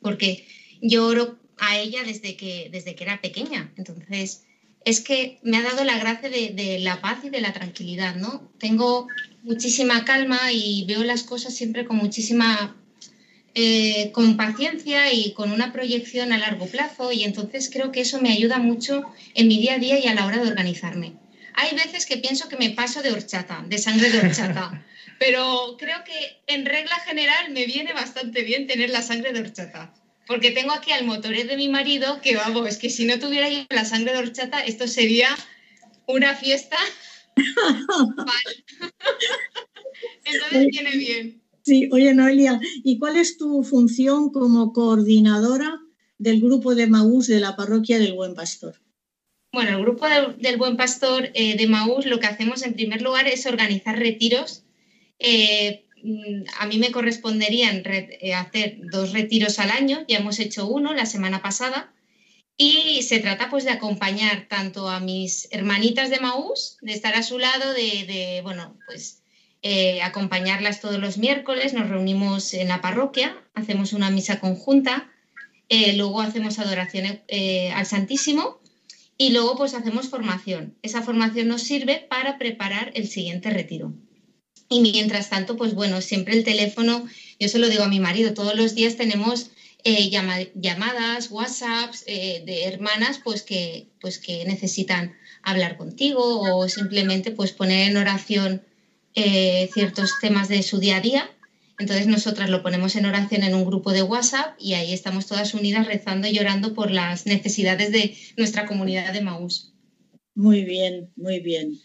porque 0.00 0.46
yo 0.80 1.06
oro 1.06 1.38
a 1.58 1.78
ella 1.78 2.04
desde 2.04 2.36
que, 2.36 2.68
desde 2.70 2.94
que 2.94 3.04
era 3.04 3.20
pequeña. 3.20 3.72
Entonces, 3.76 4.44
es 4.84 5.00
que 5.00 5.38
me 5.42 5.56
ha 5.56 5.62
dado 5.62 5.84
la 5.84 5.98
gracia 5.98 6.30
de, 6.30 6.50
de, 6.50 6.78
la 6.78 7.00
paz 7.00 7.24
y 7.24 7.30
de 7.30 7.40
la 7.40 7.52
tranquilidad, 7.52 8.14
¿no? 8.14 8.48
Tengo 8.58 9.08
muchísima 9.42 10.04
calma 10.04 10.52
y 10.52 10.84
veo 10.86 11.02
las 11.02 11.24
cosas 11.24 11.54
siempre 11.54 11.84
con 11.84 11.96
muchísima 11.96 12.76
eh, 13.54 14.10
con 14.12 14.36
paciencia 14.36 15.12
y 15.12 15.32
con 15.32 15.50
una 15.50 15.72
proyección 15.72 16.32
a 16.32 16.38
largo 16.38 16.66
plazo 16.66 17.12
y 17.12 17.24
entonces 17.24 17.70
creo 17.72 17.90
que 17.90 18.02
eso 18.02 18.20
me 18.20 18.30
ayuda 18.30 18.58
mucho 18.58 19.04
en 19.34 19.48
mi 19.48 19.58
día 19.58 19.74
a 19.74 19.78
día 19.78 19.98
y 19.98 20.06
a 20.06 20.14
la 20.14 20.26
hora 20.26 20.38
de 20.38 20.48
organizarme. 20.48 21.14
Hay 21.54 21.74
veces 21.74 22.06
que 22.06 22.18
pienso 22.18 22.48
que 22.48 22.56
me 22.56 22.70
paso 22.70 23.02
de 23.02 23.10
horchata, 23.10 23.64
de 23.66 23.78
sangre 23.78 24.10
de 24.10 24.20
horchata, 24.20 24.84
pero 25.18 25.76
creo 25.78 26.04
que 26.04 26.40
en 26.46 26.66
regla 26.66 26.96
general 27.00 27.50
me 27.50 27.66
viene 27.66 27.92
bastante 27.92 28.42
bien 28.42 28.66
tener 28.66 28.90
la 28.90 29.02
sangre 29.02 29.32
de 29.32 29.40
horchata, 29.40 29.92
porque 30.26 30.52
tengo 30.52 30.72
aquí 30.72 30.92
al 30.92 31.04
motoré 31.04 31.44
de 31.44 31.56
mi 31.56 31.68
marido 31.68 32.20
que 32.20 32.36
vamos, 32.36 32.68
es 32.68 32.78
que 32.78 32.90
si 32.90 33.06
no 33.06 33.18
tuviera 33.18 33.48
yo 33.48 33.64
la 33.70 33.84
sangre 33.84 34.12
de 34.12 34.18
horchata 34.18 34.60
esto 34.60 34.86
sería 34.86 35.30
una 36.06 36.36
fiesta. 36.36 36.76
entonces 40.24 40.66
viene 40.70 40.90
bien. 40.96 41.47
Sí, 41.68 41.86
oye 41.92 42.14
Noelia, 42.14 42.58
¿y 42.82 42.98
cuál 42.98 43.16
es 43.16 43.36
tu 43.36 43.62
función 43.62 44.32
como 44.32 44.72
coordinadora 44.72 45.78
del 46.16 46.40
grupo 46.40 46.74
de 46.74 46.86
Maús 46.86 47.26
de 47.26 47.40
la 47.40 47.56
parroquia 47.56 47.98
del 47.98 48.14
Buen 48.14 48.34
Pastor? 48.34 48.76
Bueno, 49.52 49.76
el 49.76 49.82
grupo 49.82 50.08
de, 50.08 50.32
del 50.38 50.56
Buen 50.56 50.78
Pastor 50.78 51.28
eh, 51.34 51.58
de 51.58 51.66
Maús 51.66 52.06
lo 52.06 52.20
que 52.20 52.26
hacemos 52.26 52.62
en 52.62 52.72
primer 52.72 53.02
lugar 53.02 53.28
es 53.28 53.44
organizar 53.44 53.98
retiros. 53.98 54.64
Eh, 55.18 55.84
a 56.58 56.66
mí 56.66 56.78
me 56.78 56.90
corresponderían 56.90 57.84
re, 57.84 58.16
eh, 58.22 58.32
hacer 58.32 58.78
dos 58.90 59.12
retiros 59.12 59.58
al 59.58 59.70
año, 59.70 60.06
ya 60.08 60.20
hemos 60.20 60.38
hecho 60.38 60.66
uno 60.66 60.94
la 60.94 61.04
semana 61.04 61.42
pasada, 61.42 61.92
y 62.56 63.02
se 63.02 63.18
trata 63.18 63.50
pues 63.50 63.64
de 63.64 63.72
acompañar 63.72 64.46
tanto 64.48 64.88
a 64.88 65.00
mis 65.00 65.48
hermanitas 65.50 66.08
de 66.08 66.20
Maús, 66.20 66.78
de 66.80 66.94
estar 66.94 67.14
a 67.14 67.22
su 67.22 67.38
lado, 67.38 67.74
de 67.74 68.40
bueno, 68.42 68.78
pues 68.86 69.22
eh, 69.62 70.00
acompañarlas 70.02 70.80
todos 70.80 71.00
los 71.00 71.18
miércoles, 71.18 71.72
nos 71.72 71.88
reunimos 71.88 72.54
en 72.54 72.68
la 72.68 72.80
parroquia, 72.80 73.36
hacemos 73.54 73.92
una 73.92 74.08
misa 74.08 74.38
conjunta, 74.38 75.10
eh, 75.68 75.96
luego 75.96 76.20
hacemos 76.20 76.60
adoración 76.60 77.20
eh, 77.26 77.72
al 77.72 77.84
Santísimo 77.84 78.60
y 79.16 79.30
luego 79.30 79.56
pues 79.56 79.74
hacemos 79.74 80.08
formación. 80.08 80.76
Esa 80.82 81.02
formación 81.02 81.48
nos 81.48 81.62
sirve 81.62 82.06
para 82.08 82.38
preparar 82.38 82.92
el 82.94 83.08
siguiente 83.08 83.50
retiro. 83.50 83.92
Y 84.68 84.80
mientras 84.80 85.28
tanto, 85.28 85.56
pues 85.56 85.74
bueno, 85.74 86.00
siempre 86.02 86.34
el 86.34 86.44
teléfono, 86.44 87.04
yo 87.40 87.48
se 87.48 87.58
lo 87.58 87.68
digo 87.68 87.82
a 87.82 87.88
mi 87.88 87.98
marido, 87.98 88.34
todos 88.34 88.54
los 88.54 88.76
días 88.76 88.96
tenemos 88.96 89.50
llama, 89.84 90.36
llamadas, 90.54 91.30
WhatsApps 91.30 92.04
de 92.04 92.64
hermanas 92.64 93.20
pues 93.24 93.42
que, 93.42 93.88
pues 94.00 94.18
que 94.18 94.44
necesitan 94.44 95.16
hablar 95.42 95.78
contigo 95.78 96.40
o 96.40 96.68
simplemente 96.68 97.30
pues 97.30 97.52
poner 97.52 97.88
en 97.88 97.96
oración 97.96 98.62
eh, 99.14 99.68
ciertos 99.72 100.12
temas 100.20 100.48
de 100.48 100.62
su 100.62 100.78
día 100.78 100.96
a 100.96 101.00
día. 101.00 101.30
Entonces 101.78 102.06
nosotras 102.08 102.50
lo 102.50 102.62
ponemos 102.62 102.96
en 102.96 103.06
oración 103.06 103.44
en 103.44 103.54
un 103.54 103.64
grupo 103.64 103.92
de 103.92 104.02
WhatsApp 104.02 104.56
y 104.58 104.74
ahí 104.74 104.92
estamos 104.92 105.26
todas 105.26 105.54
unidas 105.54 105.86
rezando 105.86 106.26
y 106.26 106.32
llorando 106.32 106.74
por 106.74 106.90
las 106.90 107.26
necesidades 107.26 107.92
de 107.92 108.16
nuestra 108.36 108.66
comunidad 108.66 109.12
de 109.12 109.20
Maús. 109.20 109.72
Muy 110.34 110.64
bien, 110.64 111.10
muy 111.16 111.40
bien. 111.40 111.80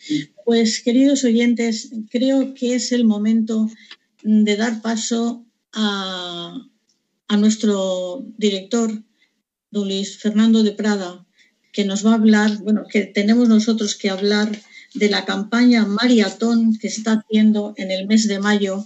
Pues 0.45 0.81
queridos 0.83 1.23
oyentes, 1.23 1.91
creo 2.09 2.53
que 2.53 2.75
es 2.75 2.91
el 2.91 3.03
momento 3.03 3.67
de 4.23 4.55
dar 4.55 4.81
paso 4.81 5.45
a, 5.71 6.69
nuestro 7.37 8.23
director, 8.37 9.03
don 9.71 9.87
Luis 9.87 10.19
Fernando 10.19 10.61
de 10.61 10.73
Prada, 10.73 11.25
que 11.71 11.83
nos 11.83 12.05
va 12.05 12.11
a 12.11 12.15
hablar, 12.15 12.59
bueno, 12.59 12.83
que 12.87 13.05
tenemos 13.05 13.49
nosotros 13.49 13.95
que 13.95 14.11
hablar 14.11 14.51
de 14.93 15.09
la 15.09 15.25
campaña 15.25 15.85
maratón 15.85 16.77
que 16.77 16.87
está 16.87 17.13
haciendo 17.13 17.73
en 17.77 17.91
el 17.91 18.07
mes 18.07 18.27
de 18.27 18.39
mayo 18.39 18.85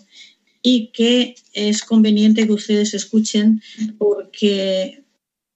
y 0.62 0.92
que 0.92 1.36
es 1.54 1.84
conveniente 1.84 2.46
que 2.46 2.54
ustedes 2.54 2.94
escuchen 2.94 3.62
porque 3.98 5.04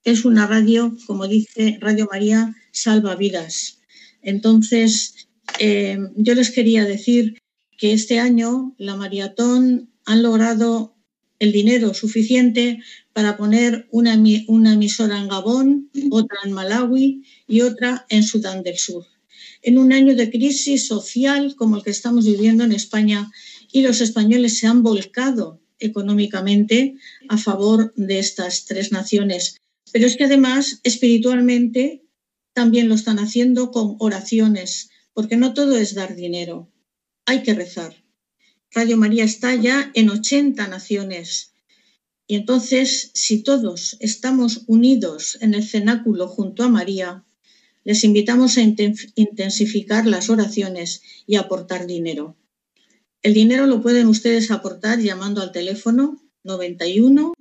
es 0.04 0.26
una 0.26 0.48
radio, 0.48 0.96
como 1.06 1.28
dice 1.28 1.78
Radio 1.80 2.08
María, 2.12 2.56
salva 2.72 3.16
vidas. 3.16 3.80
Entonces, 4.22 5.28
eh, 5.60 5.98
yo 6.16 6.36
les 6.36 6.52
quería 6.52 6.86
decir 6.86 7.38
que 7.78 7.94
este 7.94 8.20
año 8.20 8.76
la 8.78 8.96
maratón 8.96 9.92
han 10.06 10.24
logrado 10.24 10.96
el 11.40 11.52
dinero 11.52 11.94
suficiente 11.94 12.80
para 13.14 13.36
poner 13.36 13.88
una, 13.92 14.18
una 14.48 14.74
emisora 14.74 15.20
en 15.20 15.28
Gabón, 15.28 15.90
otra 16.12 16.38
en 16.44 16.54
Malawi 16.54 17.26
y 17.48 17.62
otra 17.62 18.06
en 18.10 18.24
Sudán 18.24 18.62
del 18.64 18.78
Sur 18.78 19.11
en 19.62 19.78
un 19.78 19.94
año 19.94 20.16
de 20.16 20.30
crisis 20.30 20.88
social 20.88 21.56
como 21.56 21.78
el 21.78 21.84
que 21.84 21.92
estamos 21.92 22.26
viviendo 22.26 22.64
en 22.64 22.72
España 22.72 23.32
y 23.72 23.82
los 23.82 24.02
españoles 24.02 24.58
se 24.58 24.68
han 24.68 24.84
volcado 24.84 25.62
económicamente 25.80 26.96
a 27.30 27.38
favor 27.38 27.94
de 27.96 28.20
estas 28.20 28.66
tres 28.66 28.92
naciones. 28.92 29.58
Pero 29.92 30.06
es 30.08 30.16
que 30.16 30.26
además 30.26 30.80
espiritualmente 30.84 32.04
también 32.54 32.90
lo 32.90 32.96
están 32.96 33.20
haciendo 33.20 33.72
con 33.72 33.96
oraciones, 34.00 34.90
porque 35.14 35.38
no 35.38 35.54
todo 35.54 35.78
es 35.78 35.94
dar 35.96 36.16
dinero, 36.16 36.72
hay 37.26 37.44
que 37.44 37.54
rezar. 37.54 37.96
Radio 38.72 38.98
María 38.98 39.24
está 39.24 39.54
ya 39.56 39.92
en 39.94 40.10
80 40.10 40.68
naciones. 40.68 41.54
Y 42.28 42.36
entonces, 42.36 43.12
si 43.14 43.44
todos 43.44 43.98
estamos 44.00 44.64
unidos 44.68 45.38
en 45.42 45.54
el 45.54 45.68
cenáculo 45.68 46.30
junto 46.30 46.64
a 46.64 46.70
María, 46.70 47.26
les 47.84 48.04
invitamos 48.04 48.58
a 48.58 48.62
intensificar 48.62 50.06
las 50.06 50.30
oraciones 50.30 51.02
y 51.26 51.36
aportar 51.36 51.88
dinero. 51.88 52.36
El 53.22 53.34
dinero 53.34 53.68
lo 53.68 53.82
pueden 53.82 54.08
ustedes 54.08 54.52
aportar 54.52 55.00
llamando 55.00 55.42
al 55.42 55.52
teléfono 55.52 56.22
91 56.44 57.34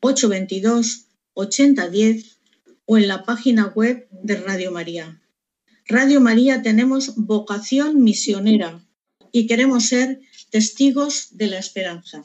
822 0.00 1.06
8010 1.34 2.38
o 2.86 2.98
en 2.98 3.08
la 3.08 3.24
página 3.24 3.66
web 3.66 4.08
de 4.10 4.36
Radio 4.36 4.72
María. 4.72 5.20
Radio 5.86 6.20
María 6.20 6.62
tenemos 6.62 7.14
vocación 7.16 8.02
misionera 8.02 8.84
y 9.30 9.46
queremos 9.46 9.86
ser 9.86 10.20
testigos 10.50 11.36
de 11.36 11.46
la 11.48 11.58
esperanza. 11.58 12.24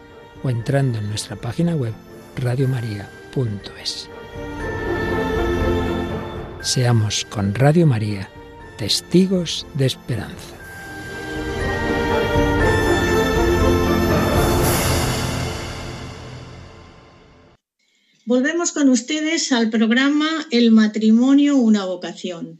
o 0.43 0.49
entrando 0.49 0.99
en 0.99 1.09
nuestra 1.09 1.35
página 1.35 1.75
web 1.75 1.93
radiomaria.es. 2.35 4.09
Seamos 6.61 7.25
con 7.25 7.55
Radio 7.55 7.87
María 7.87 8.29
testigos 8.77 9.67
de 9.75 9.85
esperanza. 9.85 10.57
Volvemos 18.25 18.71
con 18.71 18.89
ustedes 18.89 19.51
al 19.51 19.69
programa 19.69 20.47
El 20.51 20.71
matrimonio, 20.71 21.57
una 21.57 21.85
vocación. 21.85 22.57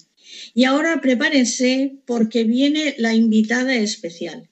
Y 0.53 0.65
ahora 0.65 1.01
prepárense 1.01 1.95
porque 2.05 2.43
viene 2.43 2.93
la 2.97 3.13
invitada 3.13 3.73
especial. 3.75 4.49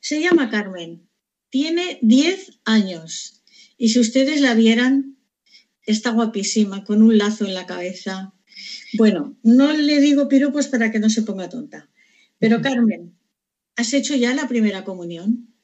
Se 0.00 0.20
llama 0.20 0.50
Carmen, 0.50 1.08
tiene 1.52 1.98
10 2.00 2.60
años 2.64 3.42
y 3.76 3.90
si 3.90 4.00
ustedes 4.00 4.40
la 4.40 4.54
vieran, 4.54 5.18
está 5.84 6.10
guapísima, 6.10 6.82
con 6.82 7.02
un 7.02 7.18
lazo 7.18 7.44
en 7.44 7.52
la 7.52 7.66
cabeza. 7.66 8.32
Bueno, 8.94 9.36
no 9.42 9.70
le 9.70 10.00
digo 10.00 10.28
piropos 10.28 10.68
para 10.68 10.90
que 10.90 10.98
no 10.98 11.10
se 11.10 11.22
ponga 11.22 11.50
tonta. 11.50 11.90
Pero 12.38 12.62
Carmen, 12.62 13.14
¿has 13.76 13.92
hecho 13.92 14.14
ya 14.14 14.32
la 14.32 14.48
primera 14.48 14.82
comunión? 14.82 15.54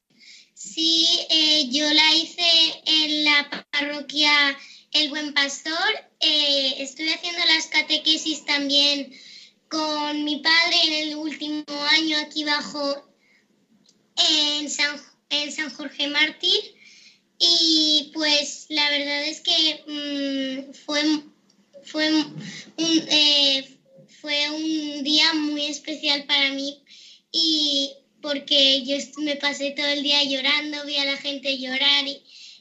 Sí, 0.52 1.06
eh, 1.30 1.70
yo 1.70 1.90
la 1.90 2.14
hice 2.16 2.42
en 2.84 3.24
la 3.24 3.66
parroquia 3.70 4.30
El 4.92 5.08
Buen 5.08 5.32
Pastor. 5.32 5.88
Eh, 6.20 6.82
estoy 6.82 7.08
haciendo 7.08 7.40
las 7.46 7.66
catequesis 7.68 8.44
también 8.44 9.10
con 9.68 10.22
mi 10.24 10.40
padre 10.40 10.76
en 10.86 11.08
el 11.08 11.16
último 11.16 11.64
año 11.92 12.18
aquí 12.18 12.44
bajo 12.44 13.10
en 14.16 14.68
San, 14.68 14.98
en 15.30 15.52
San 15.52 15.70
Jorge 15.70 16.08
Mártir 16.08 16.74
y 17.38 18.10
pues 18.12 18.66
la 18.68 18.90
verdad 18.90 19.24
es 19.24 19.40
que 19.40 19.82
mm, 19.86 20.72
fue, 20.84 21.02
fue, 21.84 22.12
un, 22.12 22.42
eh, 22.76 23.78
fue 24.20 24.50
un 24.50 25.04
día 25.04 25.32
muy 25.34 25.66
especial 25.66 26.24
para 26.26 26.50
mí 26.50 26.82
y 27.30 27.92
porque 28.20 28.82
yo 28.84 28.96
me 29.18 29.36
pasé 29.36 29.70
todo 29.70 29.86
el 29.86 30.02
día 30.02 30.24
llorando, 30.24 30.84
vi 30.84 30.96
a 30.96 31.04
la 31.04 31.16
gente 31.16 31.58
llorar 31.58 32.06
y, 32.06 32.20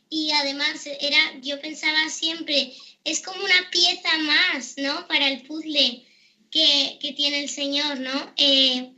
y 0.09 0.31
además 0.31 0.85
era, 0.99 1.17
yo 1.41 1.59
pensaba 1.59 2.09
siempre, 2.09 2.71
es 3.03 3.21
como 3.21 3.43
una 3.43 3.69
pieza 3.71 4.17
más, 4.19 4.75
¿no? 4.77 5.07
Para 5.07 5.29
el 5.29 5.41
puzzle 5.41 6.05
que, 6.51 6.99
que 7.01 7.13
tiene 7.13 7.39
el 7.39 7.49
Señor, 7.49 7.99
¿no? 7.99 8.33
Eh, 8.37 8.91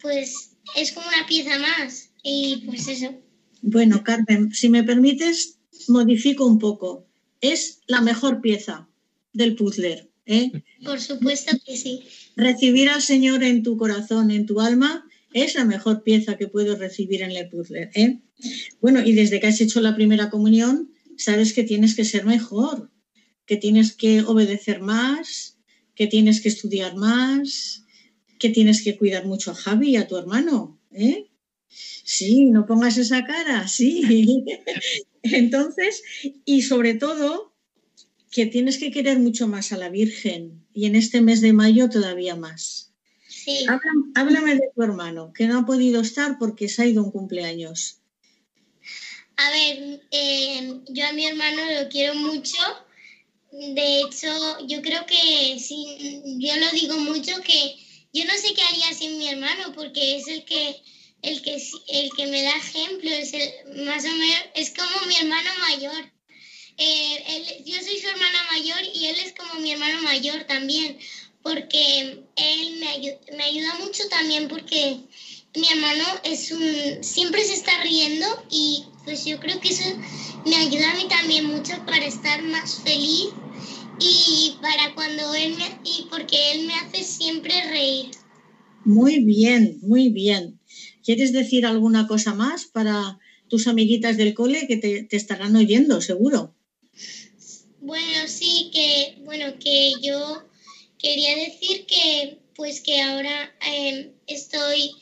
pues 0.00 0.50
es 0.76 0.92
como 0.92 1.08
una 1.08 1.26
pieza 1.26 1.58
más 1.58 2.10
y 2.24 2.62
pues 2.66 2.88
eso. 2.88 3.14
Bueno, 3.62 4.02
Carmen, 4.02 4.52
si 4.52 4.68
me 4.68 4.82
permites, 4.82 5.58
modifico 5.86 6.46
un 6.46 6.58
poco. 6.58 7.06
Es 7.40 7.80
la 7.86 8.00
mejor 8.00 8.40
pieza 8.40 8.88
del 9.32 9.54
puzzle. 9.54 10.08
¿eh? 10.26 10.50
Por 10.84 11.00
supuesto 11.00 11.56
que 11.64 11.76
sí. 11.76 12.02
Recibir 12.34 12.88
al 12.88 13.02
Señor 13.02 13.44
en 13.44 13.62
tu 13.62 13.76
corazón, 13.76 14.30
en 14.30 14.46
tu 14.46 14.60
alma, 14.60 15.06
es 15.32 15.54
la 15.54 15.64
mejor 15.64 16.02
pieza 16.02 16.36
que 16.36 16.48
puedes 16.48 16.78
recibir 16.78 17.22
en 17.22 17.32
el 17.32 17.48
puzzle. 17.48 17.90
¿eh? 17.94 18.20
Bueno, 18.80 19.04
y 19.04 19.12
desde 19.12 19.38
que 19.38 19.46
has 19.46 19.60
hecho 19.60 19.80
la 19.80 19.94
primera 19.94 20.30
comunión, 20.30 20.90
sabes 21.16 21.52
que 21.52 21.62
tienes 21.62 21.94
que 21.94 22.04
ser 22.04 22.24
mejor, 22.24 22.90
que 23.44 23.56
tienes 23.56 23.92
que 23.92 24.22
obedecer 24.22 24.80
más, 24.80 25.58
que 25.94 26.06
tienes 26.06 26.40
que 26.40 26.48
estudiar 26.48 26.96
más, 26.96 27.84
que 28.38 28.48
tienes 28.48 28.82
que 28.82 28.96
cuidar 28.96 29.26
mucho 29.26 29.50
a 29.50 29.54
Javi 29.54 29.90
y 29.90 29.96
a 29.96 30.06
tu 30.08 30.16
hermano. 30.16 30.80
¿eh? 30.92 31.28
Sí, 32.04 32.46
no 32.46 32.66
pongas 32.66 32.96
esa 32.98 33.24
cara, 33.24 33.68
sí. 33.68 34.44
Entonces, 35.22 36.02
y 36.44 36.62
sobre 36.62 36.94
todo, 36.94 37.52
que 38.30 38.46
tienes 38.46 38.78
que 38.78 38.90
querer 38.90 39.18
mucho 39.18 39.48
más 39.48 39.72
a 39.72 39.76
la 39.76 39.88
Virgen 39.88 40.64
y 40.72 40.86
en 40.86 40.96
este 40.96 41.20
mes 41.20 41.40
de 41.40 41.52
mayo 41.52 41.88
todavía 41.88 42.36
más. 42.36 42.92
Sí. 43.28 43.66
Háblame, 44.14 44.54
de 44.54 44.70
tu 44.74 44.82
hermano, 44.82 45.32
que 45.32 45.46
no 45.46 45.58
ha 45.58 45.66
podido 45.66 46.00
estar 46.00 46.38
porque 46.38 46.68
se 46.68 46.82
ha 46.82 46.86
ido 46.86 47.02
un 47.02 47.10
cumpleaños. 47.10 47.98
A 49.36 49.50
ver, 49.50 50.02
eh, 50.10 50.80
yo 50.88 51.06
a 51.06 51.12
mi 51.12 51.26
hermano 51.26 51.62
lo 51.80 51.88
quiero 51.88 52.14
mucho 52.14 52.58
de 53.56 54.00
hecho, 54.00 54.66
yo 54.66 54.82
creo 54.82 55.06
que 55.06 55.58
sí, 55.60 56.20
yo 56.38 56.56
lo 56.56 56.70
digo 56.72 56.98
mucho 56.98 57.40
que 57.42 57.76
yo 58.12 58.24
no 58.24 58.32
sé 58.32 58.52
qué 58.54 58.62
haría 58.62 58.92
sin 58.92 59.16
mi 59.16 59.28
hermano 59.28 59.72
porque 59.74 60.16
es 60.16 60.26
el 60.26 60.44
que 60.44 60.76
el 61.24 61.42
que 61.42 61.62
el 61.88 62.10
que 62.16 62.26
me 62.26 62.42
da 62.42 62.56
ejemplo, 62.56 63.10
es 63.10 63.32
el, 63.32 63.84
más 63.84 64.04
o 64.04 64.08
menos 64.08 64.38
es 64.54 64.70
como 64.70 65.06
mi 65.06 65.16
hermano 65.16 65.50
mayor. 65.60 66.12
Eh, 66.76 67.62
yo 67.64 67.76
soy 67.80 67.98
su 67.98 68.08
hermana 68.08 68.46
mayor 68.50 68.78
y 68.94 69.06
él 69.06 69.16
es 69.24 69.32
como 69.32 69.60
mi 69.60 69.72
hermano 69.72 70.02
mayor 70.02 70.44
también, 70.44 70.98
porque 71.42 72.24
él 72.36 72.76
me, 72.80 72.88
ayuda, 72.88 73.18
me 73.36 73.44
ayuda 73.44 73.74
mucho 73.80 74.02
también 74.08 74.48
porque 74.48 74.98
mi 75.54 75.68
hermano 75.68 76.04
es 76.24 76.50
un 76.50 77.04
siempre 77.04 77.44
se 77.44 77.54
está 77.54 77.82
riendo 77.82 78.26
y 78.50 78.84
pues 79.04 79.24
yo 79.24 79.38
creo 79.38 79.60
que 79.60 79.68
eso 79.68 79.84
me 80.44 80.56
ayuda 80.56 80.90
a 80.90 80.94
mí 80.96 81.06
también 81.08 81.44
mucho 81.46 81.74
para 81.86 82.04
estar 82.04 82.42
más 82.42 82.80
feliz 82.82 83.28
y 84.00 84.56
para 84.60 84.94
cuando 84.94 85.34
él 85.34 85.56
me, 85.56 85.78
y 85.84 86.06
porque 86.10 86.52
él 86.52 86.66
me 86.66 86.74
hace 86.74 87.04
siempre 87.04 87.68
reír. 87.70 88.10
Muy 88.84 89.24
bien, 89.24 89.78
muy 89.82 90.10
bien. 90.10 90.58
¿Quieres 91.04 91.32
decir 91.32 91.66
alguna 91.66 92.06
cosa 92.06 92.34
más 92.34 92.64
para 92.64 93.18
tus 93.48 93.66
amiguitas 93.66 94.16
del 94.16 94.34
cole 94.34 94.66
que 94.66 94.76
te, 94.76 95.04
te 95.04 95.16
estarán 95.16 95.54
oyendo, 95.54 96.00
seguro? 96.00 96.54
Bueno, 97.80 98.26
sí, 98.26 98.70
que 98.72 99.18
bueno, 99.24 99.58
que 99.58 99.92
yo 100.00 100.42
quería 100.98 101.36
decir 101.36 101.84
que 101.86 102.38
pues 102.56 102.80
que 102.80 103.00
ahora 103.00 103.52
em, 103.66 104.12
estoy 104.26 104.92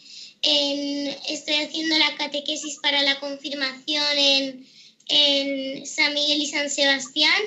en, 0.42 1.14
estoy 1.28 1.54
haciendo 1.54 1.96
la 1.98 2.16
catequesis 2.16 2.78
para 2.82 3.02
la 3.02 3.20
confirmación 3.20 4.18
en, 4.18 4.66
en 5.06 5.86
San 5.86 6.14
Miguel 6.14 6.42
y 6.42 6.46
San 6.46 6.68
Sebastián 6.70 7.40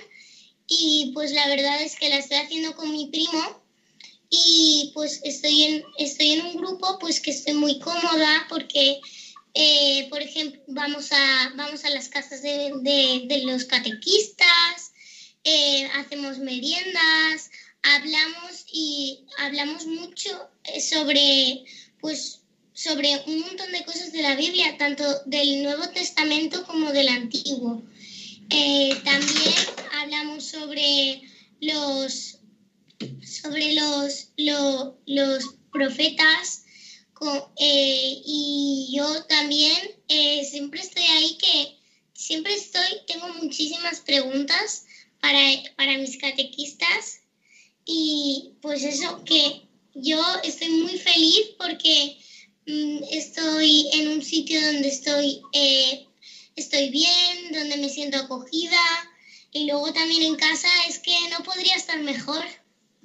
y 0.68 1.12
pues 1.14 1.32
la 1.34 1.48
verdad 1.48 1.82
es 1.84 1.96
que 1.96 2.10
la 2.10 2.18
estoy 2.18 2.38
haciendo 2.38 2.76
con 2.76 2.92
mi 2.92 3.08
primo 3.08 3.65
y 4.30 4.92
pues 4.94 5.22
estoy 5.24 5.64
en, 5.64 5.84
estoy 5.98 6.34
en 6.34 6.46
un 6.46 6.56
grupo 6.58 6.98
pues 7.00 7.20
que 7.20 7.32
estoy 7.32 7.54
muy 7.54 7.80
cómoda 7.80 8.46
porque 8.50 9.00
eh, 9.58 10.08
por 10.10 10.22
ejemplo 10.22 10.62
vamos 10.68 11.12
a, 11.14 11.54
vamos 11.56 11.86
a 11.86 11.90
las 11.90 12.10
casas 12.10 12.42
de, 12.42 13.42
los 13.46 13.64
catequistas, 13.64 14.92
eh, 15.46 15.88
hacemos 15.96 16.40
meriendas, 16.40 17.50
hablamos 17.82 18.66
y 18.72 19.26
hablamos 19.38 19.86
mucho 19.86 20.50
eh, 20.66 20.82
sobre, 20.82 21.64
pues, 22.02 22.42
sobre 22.74 23.18
un 23.28 23.40
montón 23.40 23.72
de 23.72 23.86
cosas 23.86 24.12
de 24.12 24.24
la 24.24 24.36
Biblia, 24.36 24.78
tanto 24.78 25.04
del 25.26 25.64
Nuevo 25.64 25.88
Testamento 25.90 26.66
como 26.66 26.92
del 26.92 27.08
Antiguo. 27.08 27.82
También 28.50 29.54
hablamos 29.94 30.44
sobre 30.44 31.22
los, 31.62 32.40
sobre 33.24 33.74
los, 33.74 34.30
los 35.06 35.44
profetas 35.72 36.64
eh, 37.58 38.22
y 38.26 38.94
yo 38.96 39.24
también 39.24 39.78
siempre 40.44 40.82
estoy 40.82 41.04
ahí 41.04 41.38
que 41.38 41.76
siempre 42.14 42.54
estoy, 42.54 43.02
tengo 43.08 43.28
muchísimas 43.30 44.02
preguntas 44.02 44.86
para, 45.20 45.40
para 45.76 45.98
mis 45.98 46.18
catequistas 46.18 47.20
y 47.86 48.54
pues 48.62 48.84
eso, 48.84 49.24
que 49.26 49.68
yo 49.94 50.22
estoy 50.44 50.70
muy 50.70 50.98
feliz 50.98 51.54
porque 51.58 52.18
mm, 52.66 53.04
estoy 53.12 53.88
en 53.94 54.08
un 54.08 54.24
sitio 54.24 54.60
donde 54.62 54.88
estoy, 54.88 55.42
eh, 55.54 56.06
estoy 56.56 56.90
bien, 56.90 57.52
donde 57.52 57.78
me 57.78 57.90
siento 57.90 58.18
acogida 58.18 58.82
y 59.52 59.66
luego 59.66 59.94
también 59.94 60.24
en 60.24 60.36
casa 60.36 60.68
es 60.88 61.00
que 61.00 61.16
no 61.30 61.44
podría 61.44 61.76
estar 61.76 62.02
mejor. 62.02 62.44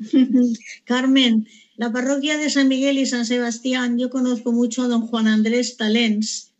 Carmen, 0.84 1.46
la 1.76 1.92
parroquia 1.92 2.38
de 2.38 2.50
San 2.50 2.68
Miguel 2.68 2.98
y 2.98 3.06
San 3.06 3.26
Sebastián, 3.26 3.98
yo 3.98 4.10
conozco 4.10 4.52
mucho 4.52 4.82
a 4.82 4.88
don 4.88 5.06
Juan 5.06 5.28
Andrés 5.28 5.76
Talens 5.76 6.50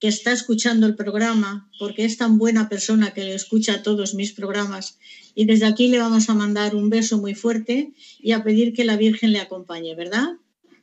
que 0.00 0.08
está 0.08 0.32
escuchando 0.32 0.86
el 0.86 0.96
programa, 0.96 1.70
porque 1.78 2.06
es 2.06 2.16
tan 2.16 2.38
buena 2.38 2.70
persona 2.70 3.12
que 3.12 3.22
le 3.22 3.34
escucha 3.34 3.82
todos 3.82 4.14
mis 4.14 4.32
programas. 4.32 4.98
Y 5.34 5.44
desde 5.44 5.66
aquí 5.66 5.88
le 5.88 5.98
vamos 5.98 6.30
a 6.30 6.34
mandar 6.34 6.74
un 6.74 6.88
beso 6.88 7.18
muy 7.18 7.34
fuerte 7.34 7.92
y 8.18 8.32
a 8.32 8.42
pedir 8.42 8.72
que 8.72 8.84
la 8.84 8.96
Virgen 8.96 9.32
le 9.32 9.40
acompañe, 9.40 9.94
¿verdad? 9.94 10.38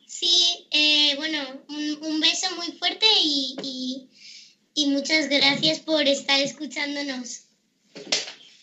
Sí, 0.05 0.67
eh, 0.71 1.15
bueno, 1.17 1.39
un, 1.67 2.19
beso 2.21 2.47
muy 2.57 2.77
fuerte 2.77 3.07
y, 3.23 4.07
muchas 4.89 5.27
gracias 5.29 5.79
por 5.79 6.07
estar 6.07 6.39
escuchándonos. 6.39 7.45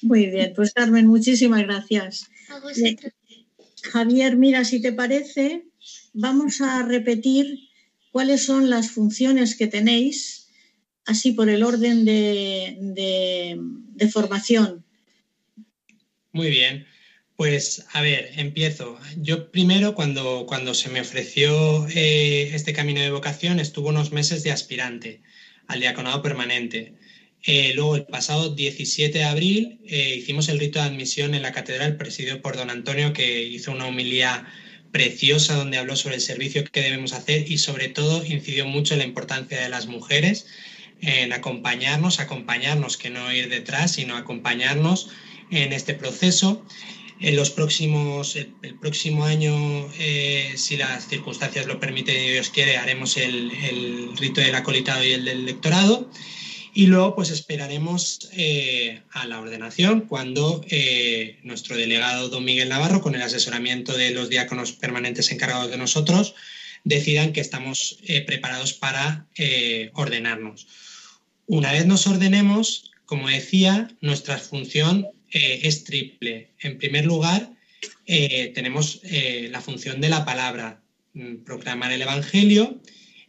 Muy 0.03 0.27
bien, 0.27 0.53
pues 0.55 0.73
Carmen, 0.73 1.09
muchísimas 1.09 1.63
gracias. 1.63 2.31
A 2.49 2.61
vosotros. 2.61 3.13
Javier, 3.93 4.37
mira, 4.37 4.65
si 4.65 4.81
te 4.81 4.93
parece, 4.93 5.65
vamos 6.13 6.61
a 6.61 6.83
repetir 6.83 7.69
cuáles 8.11 8.45
son 8.45 8.71
las 8.71 8.91
funciones 8.91 9.57
que 9.57 9.67
tenéis 9.67 10.49
así 11.07 11.33
por 11.33 11.49
el 11.49 11.63
orden 11.63 12.05
de, 12.05 13.59
formación. 14.11 14.85
Muy 16.33 16.51
bien. 16.51 16.87
Pues 17.37 17.85
a 17.93 18.01
ver, 18.01 18.31
empiezo. 18.37 18.99
Yo 19.17 19.51
primero, 19.51 19.95
cuando, 19.95 20.47
cuando 20.47 20.73
se 20.73 20.89
me 20.89 21.01
ofreció 21.01 21.87
eh, 21.89 22.55
este 22.55 22.73
camino 22.73 23.01
de 23.01 23.11
vocación, 23.11 23.59
estuve 23.59 23.89
unos 23.89 24.13
meses 24.13 24.45
de 24.45 24.53
aspirante 24.53 25.23
al 25.67 25.81
diaconado 25.81 26.23
permanente. 26.23 26.95
Eh, 27.47 27.73
luego, 27.75 27.97
el 27.97 28.07
pasado 28.07 28.55
17 28.55 29.19
de 29.19 29.25
abril, 29.25 29.81
eh, 29.87 30.17
hicimos 30.17 30.49
el 30.49 30.59
rito 30.59 30.79
de 30.79 30.87
admisión 30.87 31.35
en 31.35 31.43
la 31.43 31.53
catedral, 31.53 31.97
presidido 31.97 32.41
por 32.41 32.57
don 32.57 32.71
Antonio, 32.71 33.13
que 33.13 33.43
hizo 33.43 33.73
una 33.73 33.87
homilía 33.87 34.47
preciosa 34.93 35.57
donde 35.57 35.77
habló 35.77 35.97
sobre 35.97 36.15
el 36.15 36.21
servicio 36.21 36.65
que 36.65 36.81
debemos 36.81 37.13
hacer 37.13 37.51
y 37.51 37.59
sobre 37.59 37.89
todo 37.89 38.25
incidió 38.25 38.65
mucho 38.65 38.95
en 38.95 39.01
la 39.01 39.07
importancia 39.07 39.61
de 39.61 39.69
las 39.69 39.87
mujeres 39.87 40.47
en 41.01 41.33
acompañarnos, 41.33 42.21
acompañarnos, 42.21 42.97
que 42.97 43.11
no 43.11 43.33
ir 43.33 43.49
detrás, 43.49 43.93
sino 43.93 44.17
acompañarnos 44.17 45.11
en 45.51 45.73
este 45.73 45.95
proceso. 45.95 46.65
En 47.21 47.37
los 47.37 47.51
próximos, 47.51 48.37
el, 48.37 48.75
próximo 48.81 49.25
año, 49.25 49.55
eh, 49.99 50.53
si 50.57 50.77
las 50.77 51.09
circunstancias 51.09 51.67
lo 51.67 51.79
permiten 51.79 52.17
y 52.17 52.31
Dios 52.31 52.51
quiere, 52.51 52.77
haremos 52.77 53.17
el, 53.17 53.51
rito 54.17 54.41
del 54.41 54.55
acolitado 54.55 55.05
y 55.05 55.13
el 55.13 55.25
del 55.25 55.45
lectorado. 55.45 56.11
Y 56.75 56.87
luego, 56.87 57.15
pues 57.15 57.31
esperaremos 57.31 58.29
eh, 58.33 59.01
a 59.13 59.27
la 59.27 59.39
ordenación 59.39 60.03
cuando 60.03 60.65
eh, 60.69 61.39
nuestro 61.45 61.77
delegado 61.77 62.29
don 62.29 62.45
Miguel 62.45 62.69
Navarro, 62.69 63.01
con 63.01 63.15
el 63.15 63.23
asesoramiento 63.23 63.97
de 63.97 64.11
los 64.11 64.29
diáconos 64.29 64.73
permanentes 64.73 65.31
encargados 65.31 65.71
de 65.71 65.79
nosotros, 65.79 66.35
decidan 66.83 67.33
que 67.33 67.41
estamos 67.41 67.99
preparados 68.27 68.75
para 68.75 69.27
ordenarnos. 69.95 70.67
Una 71.47 71.73
vez 71.73 71.87
nos 71.87 72.07
ordenemos, 72.07 72.91
como 73.07 73.29
decía, 73.29 73.89
nuestra 74.01 74.39
función 74.39 75.07
eh, 75.31 75.61
es 75.65 75.85
triple. 75.85 76.51
En 76.61 76.79
primer 76.79 77.05
lugar, 77.05 77.51
eh, 78.07 78.53
tenemos 78.55 79.01
eh, 79.03 79.49
la 79.51 79.61
función 79.61 80.01
de 80.01 80.09
la 80.09 80.25
palabra, 80.25 80.81
mm, 81.13 81.45
proclamar 81.45 81.93
el 81.93 82.03
Evangelio, 82.03 82.81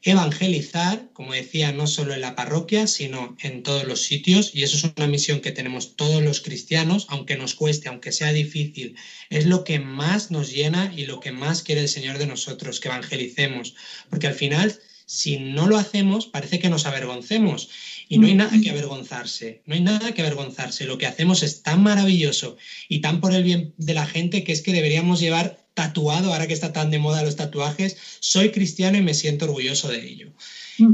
evangelizar, 0.05 1.09
como 1.13 1.33
decía, 1.33 1.71
no 1.71 1.87
solo 1.87 2.13
en 2.13 2.21
la 2.21 2.35
parroquia, 2.35 2.85
sino 2.85 3.35
en 3.41 3.63
todos 3.63 3.85
los 3.85 4.03
sitios, 4.03 4.53
y 4.53 4.61
eso 4.61 4.77
es 4.77 4.93
una 4.95 5.07
misión 5.07 5.41
que 5.41 5.51
tenemos 5.51 5.95
todos 5.95 6.21
los 6.23 6.41
cristianos, 6.41 7.07
aunque 7.09 7.37
nos 7.37 7.55
cueste, 7.55 7.89
aunque 7.89 8.11
sea 8.11 8.31
difícil, 8.31 8.95
es 9.31 9.47
lo 9.47 9.63
que 9.63 9.79
más 9.79 10.29
nos 10.29 10.51
llena 10.51 10.93
y 10.95 11.05
lo 11.07 11.19
que 11.19 11.31
más 11.31 11.63
quiere 11.63 11.81
el 11.81 11.89
Señor 11.89 12.19
de 12.19 12.27
nosotros, 12.27 12.79
que 12.79 12.87
evangelicemos, 12.87 13.73
porque 14.11 14.27
al 14.27 14.35
final, 14.35 14.79
si 15.07 15.37
no 15.37 15.67
lo 15.67 15.75
hacemos, 15.75 16.27
parece 16.27 16.59
que 16.59 16.69
nos 16.69 16.85
avergoncemos 16.85 17.69
y 18.07 18.19
no 18.19 18.27
hay 18.27 18.35
nada 18.35 18.59
que 18.61 18.69
avergonzarse, 18.69 19.61
no 19.65 19.75
hay 19.75 19.81
nada 19.81 20.13
que 20.13 20.21
avergonzarse. 20.21 20.85
Lo 20.85 20.97
que 20.97 21.05
hacemos 21.05 21.43
es 21.43 21.63
tan 21.63 21.81
maravilloso 21.83 22.57
y 22.87 22.99
tan 22.99 23.19
por 23.19 23.33
el 23.33 23.43
bien 23.43 23.73
de 23.77 23.93
la 23.93 24.05
gente 24.05 24.43
que 24.43 24.51
es 24.51 24.61
que 24.61 24.73
deberíamos 24.73 25.19
llevar 25.19 25.65
tatuado, 25.73 26.31
ahora 26.31 26.47
que 26.47 26.53
está 26.53 26.71
tan 26.71 26.89
de 26.89 26.99
moda 26.99 27.23
los 27.23 27.35
tatuajes, 27.35 27.97
soy 28.19 28.51
cristiano 28.51 28.97
y 28.97 29.01
me 29.01 29.13
siento 29.13 29.45
orgulloso 29.45 29.89
de 29.89 30.07
ello. 30.07 30.31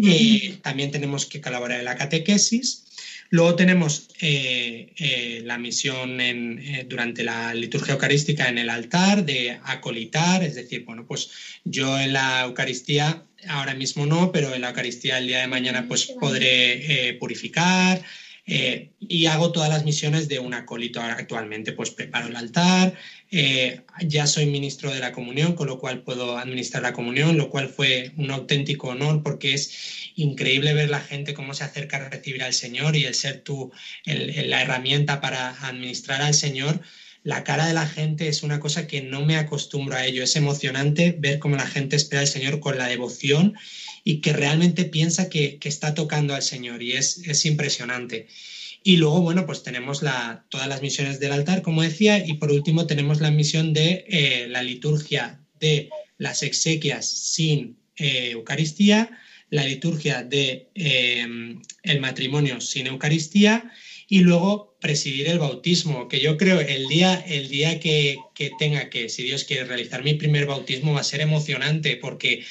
Eh, 0.05 0.57
también 0.61 0.91
tenemos 0.91 1.25
que 1.25 1.41
colaborar 1.41 1.79
en 1.79 1.85
la 1.85 1.95
catequesis. 1.95 2.85
Luego 3.31 3.55
tenemos 3.55 4.09
eh, 4.19 4.93
eh, 4.97 5.41
la 5.45 5.57
misión 5.57 6.19
durante 6.87 7.23
la 7.23 7.53
liturgia 7.53 7.93
eucarística 7.93 8.49
en 8.49 8.57
el 8.57 8.69
altar 8.69 9.25
de 9.25 9.57
acolitar, 9.63 10.43
es 10.43 10.55
decir, 10.55 10.83
bueno, 10.83 11.05
pues 11.07 11.31
yo 11.63 11.97
en 11.97 12.11
la 12.11 12.41
Eucaristía 12.41 13.25
ahora 13.47 13.73
mismo 13.73 14.05
no, 14.05 14.33
pero 14.33 14.53
en 14.53 14.61
la 14.61 14.69
Eucaristía 14.69 15.17
el 15.17 15.27
día 15.27 15.39
de 15.39 15.47
mañana 15.47 15.85
pues 15.87 16.07
podré 16.19 17.09
eh, 17.09 17.13
purificar 17.13 18.01
eh, 18.45 18.91
y 18.99 19.27
hago 19.27 19.51
todas 19.51 19.69
las 19.69 19.85
misiones 19.85 20.27
de 20.27 20.39
un 20.39 20.53
acólito 20.53 20.99
actualmente, 21.01 21.73
pues 21.73 21.91
preparo 21.91 22.27
el 22.27 22.35
altar, 22.35 22.95
eh, 23.29 23.81
ya 24.01 24.27
soy 24.27 24.47
ministro 24.47 24.91
de 24.91 24.99
la 24.99 25.11
comunión, 25.11 25.53
con 25.53 25.67
lo 25.67 25.79
cual 25.79 26.01
puedo 26.01 26.37
administrar 26.37 26.83
la 26.83 26.93
comunión, 26.93 27.37
lo 27.37 27.49
cual 27.49 27.69
fue 27.69 28.11
un 28.17 28.31
auténtico 28.31 28.89
honor 28.89 29.23
porque 29.23 29.53
es 29.53 30.11
increíble 30.15 30.73
ver 30.73 30.89
la 30.89 30.99
gente 30.99 31.33
cómo 31.33 31.53
se 31.53 31.63
acerca 31.63 31.97
a 31.97 32.09
recibir 32.09 32.43
al 32.43 32.53
Señor 32.53 32.95
y 32.95 33.05
el 33.05 33.13
ser 33.13 33.41
tú 33.41 33.71
la 34.05 34.61
herramienta 34.61 35.21
para 35.21 35.49
administrar 35.67 36.21
al 36.21 36.33
Señor 36.33 36.81
la 37.23 37.43
cara 37.43 37.67
de 37.67 37.73
la 37.73 37.85
gente 37.85 38.27
es 38.27 38.41
una 38.41 38.59
cosa 38.59 38.87
que 38.87 39.01
no 39.01 39.23
me 39.23 39.37
acostumbro 39.37 39.95
a 39.95 40.05
ello. 40.05 40.23
Es 40.23 40.35
emocionante 40.35 41.15
ver 41.17 41.37
cómo 41.37 41.55
la 41.55 41.67
gente 41.67 41.95
espera 41.95 42.21
al 42.21 42.27
Señor 42.27 42.59
con 42.59 42.77
la 42.77 42.87
devoción 42.87 43.55
y 44.03 44.21
que 44.21 44.33
realmente 44.33 44.85
piensa 44.85 45.29
que, 45.29 45.59
está 45.63 45.93
tocando 45.93 46.33
al 46.33 46.41
Señor 46.41 46.81
y 46.81 46.93
es, 46.93 47.19
es, 47.19 47.45
impresionante. 47.45 48.27
Y 48.83 48.97
luego, 48.97 49.21
bueno, 49.21 49.45
pues 49.45 49.63
tenemos 49.63 50.01
la, 50.01 50.45
todas 50.49 50.67
las 50.67 50.81
misiones 50.81 51.19
del 51.19 51.33
altar, 51.33 51.61
como 51.61 51.83
decía, 51.83 52.25
y 52.25 52.33
por 52.33 52.51
último 52.51 52.87
tenemos 52.87 53.21
la 53.21 53.31
misión 53.31 53.73
de 53.73 54.05
eh, 54.07 54.47
la 54.49 54.63
liturgia 54.63 55.39
de 55.59 55.89
las 56.17 56.43
exequias 56.43 57.07
sin 57.07 57.77
eh, 57.95 58.31
Eucaristía, 58.31 59.19
la 59.49 59.65
liturgia 59.65 60.23
de 60.23 60.69
el 60.75 61.99
matrimonio 61.99 62.61
sin 62.61 62.87
Eucaristía 62.87 63.71
y 64.11 64.19
luego 64.19 64.75
presidir 64.81 65.29
el 65.29 65.39
bautismo, 65.39 66.09
que 66.09 66.19
yo 66.19 66.35
creo 66.35 66.59
el 66.59 66.89
día, 66.89 67.13
el 67.15 67.47
día 67.47 67.79
que, 67.79 68.17
tenga 68.59 68.89
que, 68.89 69.07
si 69.07 69.23
Dios 69.23 69.45
quiere 69.45 69.63
realizar 69.63 70.03
mi 70.03 70.15
primer 70.15 70.47
bautismo, 70.47 70.91
va 70.91 70.99
a 70.99 71.05
ser 71.05 71.21
emocionante 71.21 71.95
porque 71.95 72.43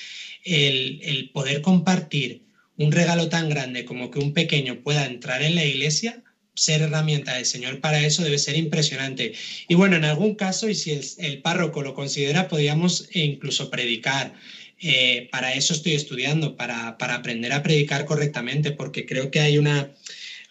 el, 0.45 1.31
poder 1.33 1.61
compartir 1.63 2.43
un 2.77 2.93
regalo 2.93 3.29
tan 3.29 3.49
grande 3.49 3.85
como 3.85 4.11
que 4.11 4.19
un 4.19 4.33
pequeño 4.33 4.83
pueda 4.83 5.07
entrar 5.07 5.43
en 5.43 5.55
la 5.55 5.65
iglesia, 5.65 6.23
ser 6.55 6.83
herramienta 6.83 7.35
del 7.35 7.47
Señor 7.47 7.81
para 7.81 8.05
eso 8.05 8.23
debe 8.23 8.39
ser 8.39 8.57
impresionante. 8.57 9.33
Y 9.69 9.75
bueno, 9.75 9.97
en 9.97 10.05
algún 10.05 10.35
caso, 10.35 10.69
y 10.69 10.75
si 10.75 10.99
el, 11.19 11.41
párroco 11.43 11.83
lo 11.83 11.95
considera, 11.95 12.49
podríamos 12.49 13.09
incluso 13.13 13.71
predicar. 13.71 14.35
Eh, 14.83 15.29
para 15.31 15.53
eso 15.55 15.75
estoy 15.75 15.93
estudiando, 15.93 16.57
para, 16.57 16.97
para 16.97 17.17
aprender 17.17 17.53
a 17.53 17.63
predicar 17.63 18.07
correctamente, 18.07 18.73
porque 18.73 19.05
creo 19.05 19.31
que 19.31 19.41
hay 19.41 19.59
una, 19.59 19.93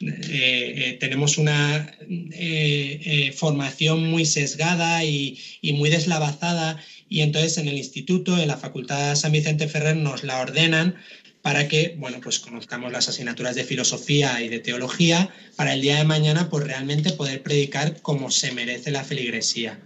eh, 0.01 0.73
eh, 0.75 0.97
tenemos 0.99 1.37
una 1.37 1.97
formación 3.35 4.09
muy 4.09 4.25
sesgada 4.25 5.03
y, 5.03 5.39
muy 5.73 5.89
deslavazada 5.89 6.81
y 7.09 7.21
entonces 7.21 7.57
en 7.57 7.67
el 7.67 7.77
instituto, 7.77 8.37
en 8.37 8.47
la 8.47 8.57
Facultad 8.57 9.15
San 9.15 9.31
Vicente 9.31 9.67
Ferrer, 9.67 9.95
nos 9.95 10.23
la 10.23 10.39
ordenan 10.39 10.95
para 11.41 11.67
que, 11.67 11.95
bueno, 11.97 12.19
pues 12.21 12.39
conozcamos 12.39 12.91
las 12.91 13.09
asignaturas 13.09 13.55
de 13.55 13.63
filosofía 13.63 14.41
y 14.43 14.49
de 14.49 14.59
teología 14.59 15.29
para 15.55 15.73
el 15.73 15.81
día 15.81 15.97
de 15.97 16.03
mañana, 16.03 16.49
pues 16.49 16.65
realmente 16.65 17.11
poder 17.11 17.41
predicar 17.41 18.01
como 18.01 18.29
se 18.29 18.51
merece 18.51 18.91
la 18.91 19.03
feligresía. 19.03 19.79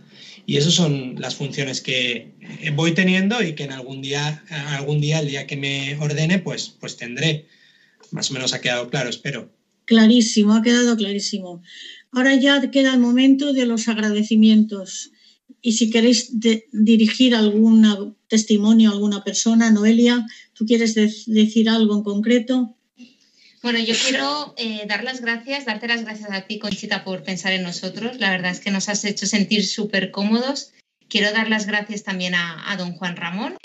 Y 0.45 0.57
esas 0.57 0.73
son 0.73 1.15
las 1.19 1.35
funciones 1.35 1.79
que 1.79 2.33
voy 2.75 2.93
teniendo 2.93 3.41
y 3.41 3.53
que 3.53 3.63
en 3.63 3.71
algún 3.71 4.01
día, 4.01 4.43
algún 4.49 4.99
día, 4.99 5.19
el 5.19 5.27
día 5.27 5.47
que 5.47 5.55
me 5.55 5.95
ordene, 5.97 6.39
pues, 6.39 6.75
pues 6.79 6.97
tendré. 6.97 7.45
Más 8.11 8.29
o 8.29 8.33
menos 8.33 8.53
ha 8.53 8.59
quedado 8.59 8.89
claro, 8.89 9.09
espero. 9.09 9.49
Clarísimo, 9.85 10.55
ha 10.55 10.61
quedado 10.61 10.97
clarísimo. 10.97 11.61
Ahora 12.11 12.35
ya 12.35 12.69
queda 12.71 12.93
el 12.93 12.99
momento 12.99 13.53
de 13.53 13.65
los 13.65 13.87
agradecimientos. 13.87 15.12
Y 15.61 15.73
si 15.73 15.89
queréis 15.89 16.31
dirigir 16.71 17.35
algún 17.35 18.15
testimonio 18.27 18.89
a 18.89 18.93
alguna 18.93 19.23
persona, 19.23 19.71
Noelia, 19.71 20.25
¿tú 20.53 20.65
quieres 20.65 20.95
decir 20.95 21.69
algo 21.69 21.95
en 21.95 22.03
concreto? 22.03 22.75
Bueno, 23.63 23.79
yo 23.79 23.95
quiero 23.95 24.53
eh, 24.57 24.83
dar 24.87 25.05
las 25.05 25.21
gracias, 25.21 25.65
darte 25.65 25.87
las 25.87 26.03
gracias 26.03 26.29
a 26.31 26.41
ti, 26.41 26.59
Conchita, 26.59 27.05
por 27.05 27.23
pensar 27.23 27.53
en 27.53 27.63
nosotros. 27.63 28.19
La 28.19 28.29
verdad 28.29 28.51
es 28.51 28.59
que 28.59 28.71
nos 28.71 28.89
has 28.89 29.05
hecho 29.05 29.25
sentir 29.25 29.65
súper 29.65 30.11
cómodos. 30.11 30.73
Quiero 31.07 31.31
dar 31.31 31.49
las 31.49 31.65
gracias 31.65 32.03
también 32.03 32.35
a, 32.35 32.75
don 32.77 32.91
Juan 32.93 33.15
Ramón 33.15 33.55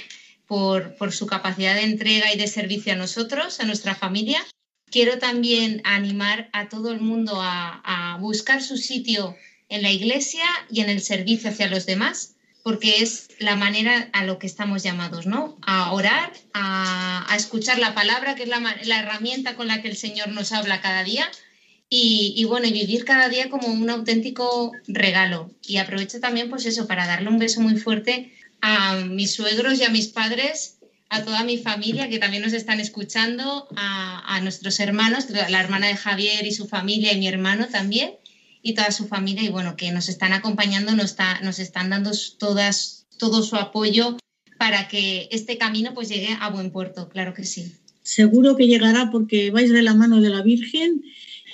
por, 0.47 0.95
su 1.11 1.27
capacidad 1.27 1.75
de 1.75 1.83
entrega 1.83 2.33
y 2.33 2.39
de 2.39 2.47
servicio 2.47 2.93
a 2.93 2.97
nosotros, 2.97 3.59
a 3.59 3.65
nuestra 3.65 3.97
familia. 3.97 4.41
Quiero 4.89 5.19
también 5.19 5.83
animar 5.85 6.49
a 6.53 6.69
todo 6.69 6.93
el 6.93 7.01
mundo 7.01 7.33
a 7.43 8.19
buscar 8.21 8.63
su 8.63 8.77
sitio 8.77 9.35
en 9.69 9.83
la 9.83 9.91
iglesia 9.91 10.45
y 10.71 10.81
en 10.81 10.91
el 10.91 11.01
servicio 11.01 11.51
hacia 11.51 11.69
los 11.69 11.87
demás 11.87 12.35
porque 12.69 13.03
es 13.03 13.29
la 13.39 13.57
manera 13.57 14.11
a 14.13 14.25
lo 14.25 14.39
que 14.39 14.47
estamos 14.47 14.83
llamados, 14.83 15.25
¿no? 15.25 15.57
A 15.63 15.91
orar, 15.93 16.35
a, 16.53 17.27
escuchar 17.35 17.79
la 17.79 17.95
palabra, 17.95 18.35
que 18.35 18.43
es 18.43 18.49
la, 18.51 18.99
herramienta 18.99 19.57
con 19.57 19.69
la 19.69 19.81
que 19.81 19.89
el 19.89 19.97
Señor 19.97 20.29
nos 20.29 20.53
habla 20.53 20.83
cada 20.83 21.03
día, 21.03 21.31
y, 21.89 22.45
bueno, 22.45 22.67
y 22.67 22.73
vivir 22.73 23.07
cada 23.07 23.31
día 23.31 23.49
como 23.49 23.69
un 23.69 23.89
auténtico 23.89 24.73
regalo. 24.87 25.51
Y 25.67 25.79
aprovecho 25.79 26.21
también, 26.21 26.51
pues 26.51 26.67
eso, 26.67 26.87
para 26.87 27.07
darle 27.07 27.31
un 27.31 27.39
beso 27.39 27.63
muy 27.63 27.79
fuerte 27.79 28.35
a 28.61 28.97
mis 28.97 29.33
suegros 29.33 29.79
y 29.79 29.85
a 29.85 29.89
mis 29.89 30.09
padres, 30.09 30.77
a 31.09 31.23
toda 31.23 31.45
mi 31.45 31.57
familia 31.57 32.11
que 32.11 32.19
también 32.19 32.43
nos 32.43 32.53
están 32.53 32.81
escuchando, 32.81 33.67
a, 33.77 34.37
a 34.37 34.41
nuestros 34.43 34.79
hermanos, 34.79 35.31
la 35.31 35.59
hermana 35.59 35.87
de 35.87 35.97
Javier 35.97 36.47
y 36.47 36.53
su 36.53 36.69
familia 36.69 37.15
y 37.15 37.19
mi 37.19 37.29
hermano 37.29 37.69
también 37.69 38.11
y 38.69 38.75
toda 38.75 38.91
su 38.93 39.09
familia 39.09 39.43
y 39.43 39.49
bueno, 39.49 39.77
que 39.77 39.91
nos 39.93 40.11
están 40.11 40.35
acompañando, 40.35 40.95
nos, 40.95 41.07
está, 41.07 41.41
nos 41.41 41.59
están 41.59 41.89
dando 41.89 42.11
todas, 42.39 43.07
todo 43.17 43.43
su 43.43 43.57
apoyo 43.57 44.19
para 44.59 44.89
que 44.89 45.27
este 45.33 45.57
camino 45.57 45.95
pues 45.95 46.11
llegue 46.11 46.37
a 46.39 46.51
buen 46.51 46.71
puerto, 46.71 47.09
claro 47.09 47.33
que 47.33 47.45
sí. 47.45 47.73
Seguro 48.03 48.57
que 48.57 48.67
llegará 48.67 49.11
porque 49.11 49.51
vais 49.51 49.73
de 49.73 49.81
la 49.81 49.95
mano 49.95 50.21
de 50.21 50.29
la 50.29 50.43
Virgen 50.43 51.03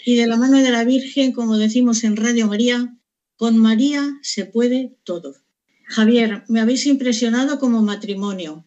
y 0.04 0.16
de 0.16 0.26
la 0.26 0.36
mano 0.36 0.58
de 0.58 0.72
la 0.72 0.82
Virgen, 0.82 1.30
como 1.30 1.56
decimos 1.56 2.02
en 2.02 2.16
Radio 2.16 2.48
María, 2.48 2.96
con 3.36 3.58
María 3.58 4.18
se 4.22 4.44
puede 4.44 4.96
todo. 5.04 5.36
Javier, 5.84 6.42
me 6.48 6.60
habéis 6.60 6.84
impresionado 6.86 7.60
como 7.60 7.80
matrimonio, 7.80 8.64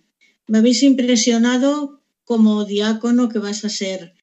me 0.48 0.60
habéis 0.60 0.84
impresionado 0.84 2.02
como 2.24 2.64
diácono 2.64 3.28
que 3.28 3.40
vas 3.40 3.66
a 3.66 3.70
ser, 3.70 4.14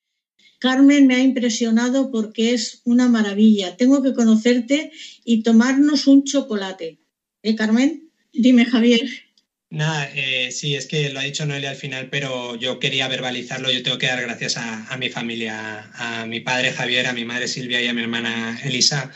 Carmen 0.65 1.07
me 1.07 1.17
ha 1.17 1.23
impresionado 1.23 2.11
porque 2.11 2.55
es 2.55 2.81
una 2.85 3.07
maravilla. 3.07 3.77
Tengo 3.77 4.03
que 4.03 4.15
conocerte 4.15 4.91
y 5.23 5.43
tomarnos 5.43 6.07
un 6.07 6.25
chocolate. 6.25 7.01
¿Eh, 7.43 7.55
Carmen? 7.55 8.11
Dime, 8.33 8.65
Javier. 8.65 9.03
Nada, 9.69 10.11
eh, 10.15 10.51
sí, 10.51 10.75
es 10.75 10.87
que 10.87 11.11
lo 11.11 11.21
ha 11.21 11.25
dicho 11.25 11.45
Noelia 11.45 11.69
al 11.69 11.77
final, 11.77 12.09
pero 12.09 12.57
yo 12.57 12.79
quería 12.79 13.09
verbalizarlo. 13.09 13.71
Yo 13.71 13.83
tengo 13.83 13.99
que 13.99 14.07
dar 14.07 14.23
gracias 14.23 14.57
a, 14.57 14.97
mi 14.97 15.11
familia, 15.11 15.91
a 15.93 16.25
mi 16.25 16.41
padre 16.41 16.73
Javier, 16.73 17.09
a 17.09 17.13
mi 17.13 17.27
madre 17.27 17.47
Silvia 17.47 17.83
y 17.83 17.89
a 17.89 17.93
mi 17.93 18.01
hermana 18.01 18.59
Elisa. 18.65 19.11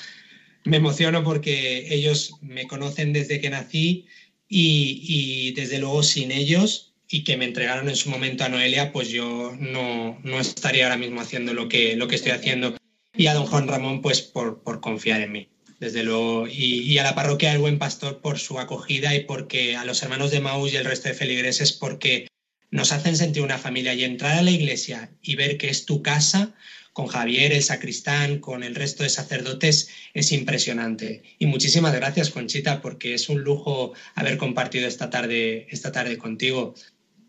Me 0.64 0.76
emociono 0.76 1.24
porque 1.24 1.94
ellos 1.94 2.34
me 2.42 2.66
conocen 2.66 3.14
desde 3.14 3.40
que 3.40 3.49
nací 3.49 4.05
y, 4.46 5.01
y 5.03 5.53
desde 5.53 5.78
luego 5.78 6.03
sin 6.03 6.30
ellos 6.30 6.88
y 7.11 7.25
que 7.25 7.37
me 7.37 7.47
entregaron 7.47 7.89
en 7.89 7.97
su 7.97 8.11
momento 8.11 8.45
a 8.45 8.49
Noelia, 8.49 8.93
pues 8.93 9.09
yo 9.09 9.57
no, 9.59 10.19
no 10.23 10.41
estaría 10.41 10.85
ahora 10.85 10.99
mismo 10.99 11.21
haciendo 11.21 11.55
lo 11.55 11.69
que, 11.69 11.97
lo 11.97 12.07
que 12.07 12.17
estoy 12.17 12.33
haciendo. 12.33 12.77
Y 13.17 13.27
a 13.27 13.35
don 13.35 13.47
Juan 13.47 13.67
Ramón, 13.67 14.03
pues 14.03 14.21
por, 14.21 14.63
por 14.63 14.81
confiar 14.81 15.23
en 15.23 15.33
mí, 15.33 15.49
desde 15.81 16.05
luego. 16.05 16.47
Y, 16.47 16.81
y, 16.83 16.99
a 16.99 17.05
la 17.05 17.15
parroquia 17.15 17.51
del 17.51 17.61
Buen 17.61 17.79
Pastor 17.79 18.21
por 18.21 18.39
su 18.39 18.59
acogida 18.59 19.15
y 19.15 19.25
porque 19.25 19.77
a 19.77 19.85
los 19.85 20.03
hermanos 20.03 20.31
de 20.31 20.41
Maús 20.41 20.73
y 20.73 20.77
el 20.77 20.85
resto 20.85 21.09
de 21.09 21.15
feligreses 21.15 21.73
porque 21.73 22.29
nos 22.71 22.93
hacen 22.93 23.17
sentir 23.17 23.43
una 23.43 23.59
familia 23.59 23.95
y 23.95 24.05
entrar 24.05 24.39
a 24.39 24.43
la 24.43 24.51
iglesia 24.51 25.11
y 25.23 25.37
ver 25.37 25.57
que 25.57 25.71
es 25.71 25.87
tu 25.87 26.03
casa, 26.03 26.55
con 26.99 27.07
Javier, 27.07 27.53
el 27.53 27.63
sacristán, 27.63 28.41
con 28.41 28.65
el 28.65 28.75
resto 28.75 29.05
de 29.05 29.09
sacerdotes, 29.09 29.89
es 30.15 30.33
impresionante. 30.33 31.23
Y 31.39 31.47
muchísimas 31.47 31.95
gracias, 31.95 32.29
Conchita, 32.31 32.83
porque 32.83 33.15
es 33.15 33.29
un 33.29 33.41
lujo 33.43 33.93
haber 34.17 34.37
compartido 34.37 34.89
esta 34.89 35.09
tarde, 35.09 35.69
esta 35.71 35.93
tarde 35.93 36.19
contigo. 36.19 36.75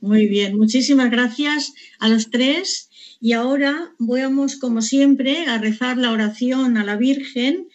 Muy 0.02 0.28
bien, 0.28 0.58
muchísimas 0.58 1.12
gracias 1.12 1.74
a 2.00 2.08
los 2.08 2.30
tres. 2.30 2.90
Y 3.20 3.34
ahora 3.34 3.94
vamos, 4.00 4.56
como 4.56 4.82
siempre, 4.82 5.46
a 5.48 5.58
rezar 5.58 5.98
la 5.98 6.12
oración 6.12 6.78
a 6.78 6.86
la 6.86 6.96
Virgen 6.96 7.68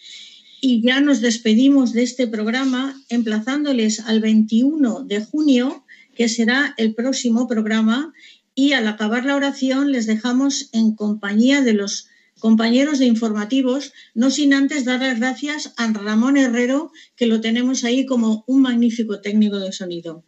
y 0.59 0.81
ya 0.81 1.01
nos 1.01 1.21
despedimos 1.21 1.93
de 1.93 2.01
este 2.01 2.25
programa 2.25 2.99
emplazándoles 3.09 3.99
al 3.99 4.21
21 4.21 5.03
de 5.03 5.23
junio, 5.23 5.85
que 6.15 6.27
será 6.27 6.73
el 6.77 6.95
próximo 6.95 7.47
programa, 7.47 8.11
y 8.55 8.73
al 8.73 8.87
acabar 8.87 9.25
la 9.25 9.35
oración 9.35 9.91
les 9.91 10.07
dejamos 10.07 10.69
en 10.71 10.95
compañía 10.95 11.61
de 11.61 11.73
los 11.73 12.07
compañeros 12.39 12.97
de 12.97 13.05
informativos, 13.05 13.93
no 14.15 14.31
sin 14.31 14.55
antes 14.55 14.85
dar 14.85 15.01
las 15.01 15.19
gracias 15.19 15.73
a 15.77 15.91
Ramón 15.91 16.37
Herrero, 16.37 16.91
que 17.15 17.27
lo 17.27 17.39
tenemos 17.39 17.83
ahí 17.83 18.07
como 18.07 18.43
un 18.47 18.63
magnífico 18.63 19.21
técnico 19.21 19.59
de 19.59 19.71
sonido. 19.71 20.23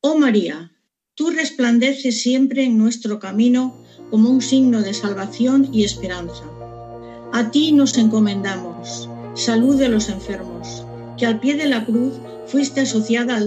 Oh 0.00 0.18
María, 0.18 0.71
Tú 1.14 1.28
resplandeces 1.28 2.22
siempre 2.22 2.64
en 2.64 2.78
nuestro 2.78 3.18
camino 3.18 3.76
como 4.10 4.30
un 4.30 4.40
signo 4.40 4.80
de 4.80 4.94
salvación 4.94 5.68
y 5.70 5.84
esperanza. 5.84 6.44
A 7.34 7.50
ti 7.50 7.72
nos 7.72 7.98
encomendamos, 7.98 9.10
salud 9.34 9.76
de 9.76 9.90
los 9.90 10.08
enfermos, 10.08 10.86
que 11.18 11.26
al 11.26 11.38
pie 11.38 11.54
de 11.56 11.68
la 11.68 11.84
cruz 11.84 12.14
fuiste 12.46 12.80
asociada 12.80 13.36
al, 13.36 13.46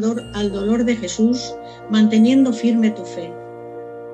dolor 0.52 0.86
de 0.86 0.96
Jesús, 0.96 1.56
manteniendo 1.90 2.54
firme 2.54 2.92
tu 2.92 3.04
fe. 3.04 3.34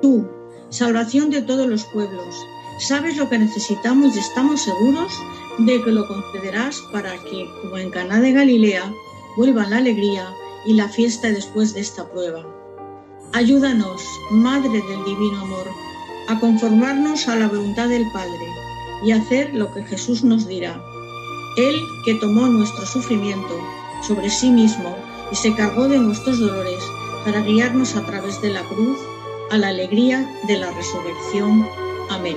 Tú, 0.00 0.26
salvación 0.70 1.28
de 1.28 1.42
todos 1.42 1.68
los 1.68 1.84
pueblos, 1.92 2.34
sabes 2.78 3.18
lo 3.18 3.28
que 3.28 3.38
necesitamos 3.38 4.16
y 4.16 4.20
estamos 4.20 4.62
seguros 4.62 5.12
de 5.58 5.82
que 5.82 5.92
lo 5.92 6.08
concederás 6.08 6.80
para 6.90 7.12
que, 7.24 7.46
como 7.60 7.76
en 7.76 7.90
Caná 7.90 8.18
de 8.18 8.32
Galilea, 8.32 8.90
vuelva 9.36 9.68
la 9.68 9.76
alegría 9.76 10.32
y 10.64 10.72
la 10.72 10.88
fiesta 10.88 11.28
después 11.28 11.74
de 11.74 11.80
esta 11.80 12.10
prueba. 12.10 12.61
Ayúdanos, 13.34 14.02
Madre 14.30 14.82
del 14.82 15.04
Divino 15.04 15.40
Amor, 15.40 15.66
a 16.28 16.38
conformarnos 16.38 17.28
a 17.28 17.36
la 17.36 17.48
voluntad 17.48 17.88
del 17.88 18.06
Padre 18.12 18.46
y 19.02 19.12
hacer 19.12 19.54
lo 19.54 19.72
que 19.72 19.82
Jesús 19.84 20.22
nos 20.22 20.46
dirá. 20.46 20.78
Él 21.56 21.74
que 22.04 22.14
tomó 22.14 22.46
nuestro 22.46 22.84
sufrimiento 22.84 23.58
sobre 24.06 24.28
sí 24.28 24.50
mismo 24.50 24.94
y 25.30 25.36
se 25.36 25.54
cargó 25.54 25.88
de 25.88 25.98
nuestros 25.98 26.40
dolores 26.40 26.82
para 27.24 27.40
guiarnos 27.40 27.96
a 27.96 28.04
través 28.04 28.40
de 28.42 28.50
la 28.50 28.62
cruz 28.64 28.98
a 29.50 29.56
la 29.56 29.68
alegría 29.68 30.30
de 30.46 30.58
la 30.58 30.70
resurrección. 30.70 31.66
Amén. 32.10 32.36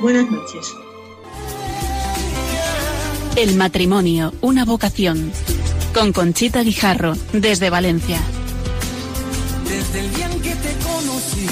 Buenas 0.00 0.30
noches. 0.30 0.74
El 3.36 3.56
matrimonio, 3.56 4.32
una 4.40 4.64
vocación. 4.64 5.30
Con 5.92 6.12
Conchita 6.12 6.62
Guijarro, 6.62 7.14
desde 7.32 7.68
Valencia. 7.68 8.18
Desde 9.92 10.06
el 10.06 10.14
día 10.14 10.26
en 10.26 10.40
que 10.40 10.54
te 10.54 10.72
conocí, 10.84 11.48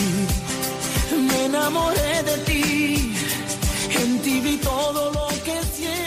me 1.28 1.44
enamoré 1.46 2.22
de 2.22 2.38
ti. 2.46 3.12
En 4.00 4.18
ti 4.20 4.40
vi 4.40 4.56
todo 4.58 5.12
lo 5.12 5.26
que 5.42 5.60
siempre 5.74 5.97